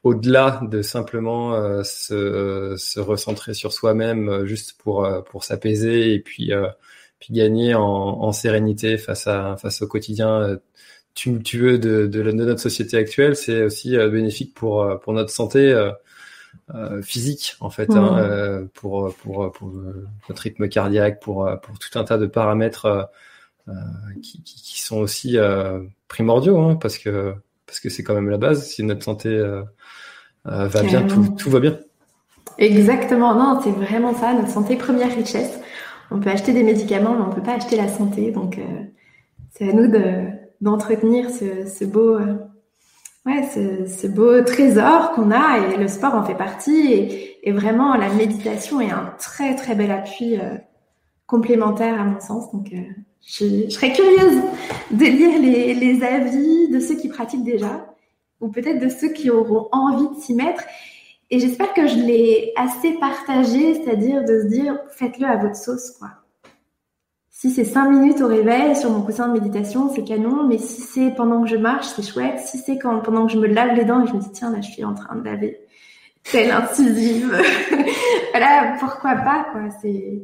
au-delà 0.05 0.61
de 0.63 0.81
simplement 0.81 1.83
se, 1.83 2.77
se, 2.79 3.01
recentrer 3.01 3.53
sur 3.53 3.73
soi-même, 3.73 4.47
juste 4.47 4.75
pour 4.79 5.09
pour 5.25 5.43
s'apaiser 5.43 6.15
et 6.15 6.21
puis 6.21 6.53
puis 7.19 7.35
gagner 7.35 7.75
en, 7.75 7.83
en, 7.83 8.33
sérénité 8.33 8.97
face 8.97 9.27
à 9.27 9.57
face 9.57 9.83
au 9.83 9.89
quotidien 9.89 10.59
tu, 11.15 11.43
tu 11.43 11.59
veux 11.59 11.79
de, 11.79 12.07
de, 12.07 12.23
notre 12.33 12.61
société 12.61 12.97
actuelle, 12.97 13.37
c'est 13.37 13.63
aussi 13.63 13.97
euh, 13.97 14.09
bénéfique 14.09 14.55
pour 14.55 14.83
euh, 14.83 14.97
pour 14.97 15.13
notre 15.13 15.31
santé 15.31 15.73
euh, 15.73 17.03
physique 17.03 17.57
en 17.61 17.71
fait, 17.71 17.91
hein, 17.91 18.67
pour 18.75 19.15
pour 19.17 19.53
pour 19.53 19.73
notre 20.29 20.43
rythme 20.43 20.69
cardiaque, 20.69 21.21
pour 21.21 21.49
pour 21.63 21.79
tout 21.79 21.99
un 21.99 22.05
tas 22.05 22.19
de 22.19 22.27
paramètres 22.27 23.11
qui, 24.23 24.43
qui, 24.43 24.63
qui, 24.63 24.81
sont 24.81 24.99
aussi 24.99 25.37
primordiaux, 26.09 26.59
hein, 26.59 26.77
parce 26.77 26.99
que 26.99 27.35
parce 27.67 27.81
que 27.81 27.89
c'est 27.89 28.03
quand 28.03 28.15
même 28.15 28.31
la 28.31 28.39
base. 28.39 28.67
Si 28.67 28.83
notre 28.83 29.03
santé 29.03 29.37
va 30.45 30.83
bien, 30.83 31.03
tout, 31.07 31.35
tout 31.37 31.51
va 31.51 31.61
bien. 31.61 31.79
Exactement, 32.59 33.35
non, 33.35 33.61
c'est 33.63 33.73
vraiment 33.73 34.15
ça, 34.15 34.33
notre 34.33 34.51
santé 34.51 34.77
première 34.77 35.15
richesse. 35.15 35.59
On 36.13 36.21
peut 36.21 36.31
acheter 36.31 36.53
des 36.53 36.63
médicaments, 36.63 37.17
mais 37.17 37.23
on 37.23 37.31
peut 37.31 37.43
pas 37.43 37.55
acheter 37.55 37.77
la 37.77 37.89
santé, 37.89 38.31
donc 38.31 38.61
c'est 39.51 39.69
à 39.69 39.73
nous 39.73 39.89
de 39.89 40.40
d'entretenir 40.61 41.31
ce, 41.31 41.85
beau, 41.85 42.17
euh, 42.17 42.35
ouais, 43.27 43.43
ce, 43.53 44.07
beau 44.07 44.43
trésor 44.43 45.13
qu'on 45.13 45.31
a 45.31 45.59
et 45.59 45.77
le 45.77 45.89
sport 45.89 46.15
en 46.15 46.25
fait 46.25 46.35
partie 46.35 46.93
et, 47.43 47.53
vraiment 47.53 47.95
la 47.95 48.11
méditation 48.11 48.81
est 48.81 48.91
un 48.91 49.15
très 49.19 49.57
très 49.57 49.75
bel 49.75 49.91
appui 49.91 50.39
euh, 50.39 50.57
complémentaire 51.27 52.01
à 52.01 52.05
mon 52.05 52.21
sens. 52.21 52.53
Donc 52.53 52.73
euh, 52.73 52.77
je, 53.27 53.65
je, 53.65 53.71
serais 53.71 53.93
curieuse 53.93 54.43
de 54.91 55.05
lire 55.05 55.41
les, 55.41 55.75
les 55.75 56.05
avis 56.05 56.69
de 56.69 56.79
ceux 56.79 56.97
qui 56.97 57.09
pratiquent 57.09 57.45
déjà 57.45 57.87
ou 58.41 58.49
peut-être 58.49 58.79
de 58.79 58.89
ceux 58.89 59.09
qui 59.09 59.31
auront 59.31 59.69
envie 59.73 60.15
de 60.15 60.21
s'y 60.21 60.35
mettre. 60.35 60.65
Et 61.31 61.39
j'espère 61.39 61.73
que 61.75 61.87
je 61.87 61.97
l'ai 61.97 62.53
assez 62.57 62.95
partagé, 62.95 63.75
c'est-à-dire 63.75 64.25
de 64.25 64.43
se 64.43 64.47
dire 64.49 64.79
faites-le 64.91 65.27
à 65.27 65.37
votre 65.37 65.57
sauce 65.57 65.93
quoi. 65.93 66.09
Si 67.41 67.51
c'est 67.51 67.65
cinq 67.65 67.89
minutes 67.89 68.21
au 68.21 68.27
réveil 68.27 68.77
sur 68.77 68.91
mon 68.91 69.01
coussin 69.01 69.29
de 69.29 69.33
méditation, 69.33 69.91
c'est 69.95 70.05
canon. 70.05 70.47
Mais 70.47 70.59
si 70.59 70.83
c'est 70.83 71.11
pendant 71.13 71.43
que 71.43 71.49
je 71.49 71.57
marche, 71.57 71.87
c'est 71.87 72.03
chouette. 72.03 72.39
Si 72.39 72.59
c'est 72.59 72.77
quand 72.79 73.01
pendant 73.01 73.27
que 73.27 73.33
je 73.33 73.39
me 73.39 73.47
lave 73.47 73.75
les 73.75 73.87
dents 73.87 74.05
et 74.05 74.07
je 74.07 74.13
me 74.13 74.21
dis 74.21 74.31
tiens 74.31 74.51
là 74.51 74.61
je 74.61 74.71
suis 74.71 74.85
en 74.85 74.93
train 74.93 75.17
de 75.17 75.25
laver 75.25 75.59
telle 76.23 76.51
incisive, 76.51 77.35
voilà 78.33 78.77
pourquoi 78.79 79.15
pas 79.15 79.47
quoi. 79.53 79.71
C'est 79.81 80.21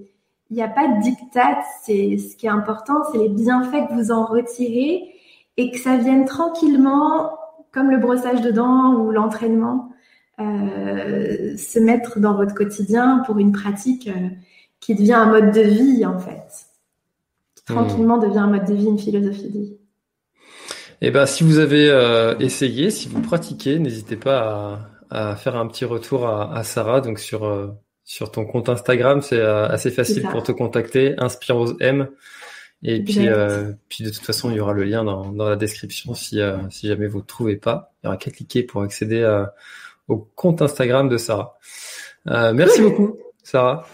il 0.50 0.56
n'y 0.56 0.62
a 0.62 0.68
pas 0.68 0.88
de 0.88 1.00
dictat. 1.00 1.62
C'est 1.82 2.18
ce 2.18 2.36
qui 2.36 2.44
est 2.44 2.50
important, 2.50 3.02
c'est 3.10 3.16
les 3.16 3.30
bienfaits 3.30 3.88
que 3.88 3.94
vous 3.94 4.10
en 4.10 4.26
retirez 4.26 5.02
et 5.56 5.70
que 5.70 5.78
ça 5.78 5.96
vienne 5.96 6.26
tranquillement, 6.26 7.30
comme 7.72 7.90
le 7.90 7.96
brossage 7.96 8.42
de 8.42 8.50
dents 8.50 8.92
ou 8.92 9.10
l'entraînement, 9.10 9.90
euh, 10.38 11.56
se 11.56 11.78
mettre 11.78 12.20
dans 12.20 12.34
votre 12.34 12.54
quotidien 12.54 13.22
pour 13.24 13.38
une 13.38 13.52
pratique 13.52 14.06
euh, 14.06 14.28
qui 14.80 14.94
devient 14.94 15.14
un 15.14 15.30
mode 15.30 15.52
de 15.52 15.62
vie 15.62 16.04
en 16.04 16.18
fait 16.18 16.65
tranquillement 17.66 18.18
devient 18.18 18.38
un 18.38 18.46
mode 18.46 18.66
de 18.66 18.74
vie, 18.74 18.86
une 18.86 18.98
philosophie 18.98 19.48
de 19.50 19.58
vie. 19.58 19.76
Eh 21.02 21.10
ben, 21.10 21.26
si 21.26 21.44
vous 21.44 21.58
avez 21.58 21.90
euh, 21.90 22.38
essayé, 22.38 22.90
si 22.90 23.08
vous 23.08 23.20
pratiquez, 23.20 23.78
n'hésitez 23.78 24.16
pas 24.16 24.88
à, 25.10 25.30
à, 25.30 25.36
faire 25.36 25.56
un 25.56 25.66
petit 25.66 25.84
retour 25.84 26.26
à, 26.26 26.56
à 26.56 26.62
Sarah. 26.62 27.00
Donc 27.00 27.18
sur 27.18 27.44
euh, 27.44 27.68
sur 28.04 28.30
ton 28.30 28.46
compte 28.46 28.68
Instagram, 28.68 29.20
c'est 29.20 29.38
euh, 29.38 29.68
assez 29.68 29.90
facile 29.90 30.22
pour 30.30 30.42
te 30.42 30.52
contacter. 30.52 31.14
Inspire 31.18 31.74
M. 31.80 32.08
Et 32.82 33.02
puis 33.02 33.28
puis 33.88 34.04
de 34.04 34.10
toute 34.10 34.24
façon, 34.24 34.50
il 34.50 34.56
y 34.56 34.60
aura 34.60 34.72
le 34.72 34.84
lien 34.84 35.02
dans, 35.02 35.32
dans 35.32 35.48
la 35.48 35.56
description 35.56 36.14
si 36.14 36.40
si 36.70 36.88
jamais 36.88 37.08
vous 37.08 37.18
ne 37.18 37.24
trouvez 37.24 37.56
pas. 37.56 37.92
Il 38.02 38.06
y 38.06 38.08
aura 38.08 38.16
qu'à 38.16 38.30
cliquer 38.30 38.62
pour 38.62 38.82
accéder 38.82 39.44
au 40.08 40.18
compte 40.34 40.62
Instagram 40.62 41.08
de 41.08 41.16
Sarah. 41.16 41.58
merci 42.26 42.82
beaucoup, 42.82 43.16
Sarah. 43.42 43.86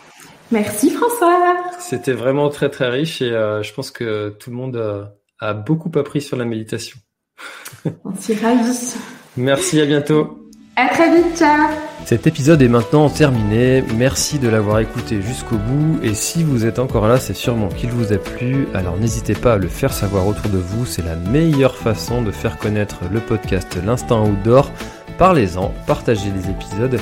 Merci 0.51 0.91
François. 0.91 1.72
C'était 1.89 2.12
vraiment 2.12 2.49
très 2.49 2.70
très 2.70 2.89
riche 2.89 3.20
et 3.22 3.33
euh, 3.33 3.62
je 3.62 3.74
pense 3.74 3.91
que 3.91 4.30
tout 4.30 4.51
le 4.51 4.57
monde 4.57 4.76
euh, 4.76 5.05
a 5.41 5.53
beaucoup 5.53 5.91
appris 5.99 6.20
sur 6.20 6.37
la 6.37 6.45
méditation. 6.45 6.99
On 8.05 8.14
s'y 8.14 8.35
ravis. 8.35 8.95
Merci, 9.37 9.80
à 9.80 9.87
bientôt. 9.87 10.49
À 10.76 10.89
très 10.89 11.14
vite, 11.14 11.37
ciao. 11.37 11.68
Cet 12.05 12.26
épisode 12.26 12.62
est 12.62 12.68
maintenant 12.68 13.11
terminé, 13.11 13.85
merci 13.97 14.39
de 14.39 14.49
l'avoir 14.49 14.80
écouté 14.80 15.20
jusqu'au 15.20 15.57
bout 15.57 16.01
et 16.03 16.14
si 16.14 16.43
vous 16.43 16.66
êtes 16.66 16.78
encore 16.78 17.07
là 17.07 17.20
c'est 17.20 17.35
sûrement 17.35 17.68
qu'il 17.68 17.91
vous 17.91 18.12
a 18.12 18.16
plu, 18.16 18.66
alors 18.74 18.97
n'hésitez 18.97 19.35
pas 19.35 19.55
à 19.55 19.59
le 19.59 19.68
faire 19.68 19.93
savoir 19.93 20.26
autour 20.26 20.51
de 20.51 20.59
vous, 20.59 20.85
c'est 20.85 21.05
la 21.05 21.14
meilleure 21.14 21.76
façon 21.76 22.22
de 22.22 22.33
faire 22.33 22.59
connaître 22.59 23.03
le 23.12 23.20
podcast 23.20 23.78
L'Instant 23.85 24.26
Outdoor. 24.26 24.72
Parlez-en, 25.16 25.72
partagez 25.87 26.30
les 26.30 26.51
épisodes, 26.51 26.99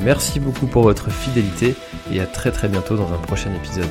merci 0.00 0.40
beaucoup 0.40 0.66
pour 0.66 0.82
votre 0.82 1.10
fidélité 1.10 1.76
et 2.12 2.20
à 2.20 2.26
très 2.26 2.50
très 2.50 2.68
bientôt 2.68 2.96
dans 2.96 3.12
un 3.12 3.18
prochain 3.18 3.54
épisode. 3.54 3.90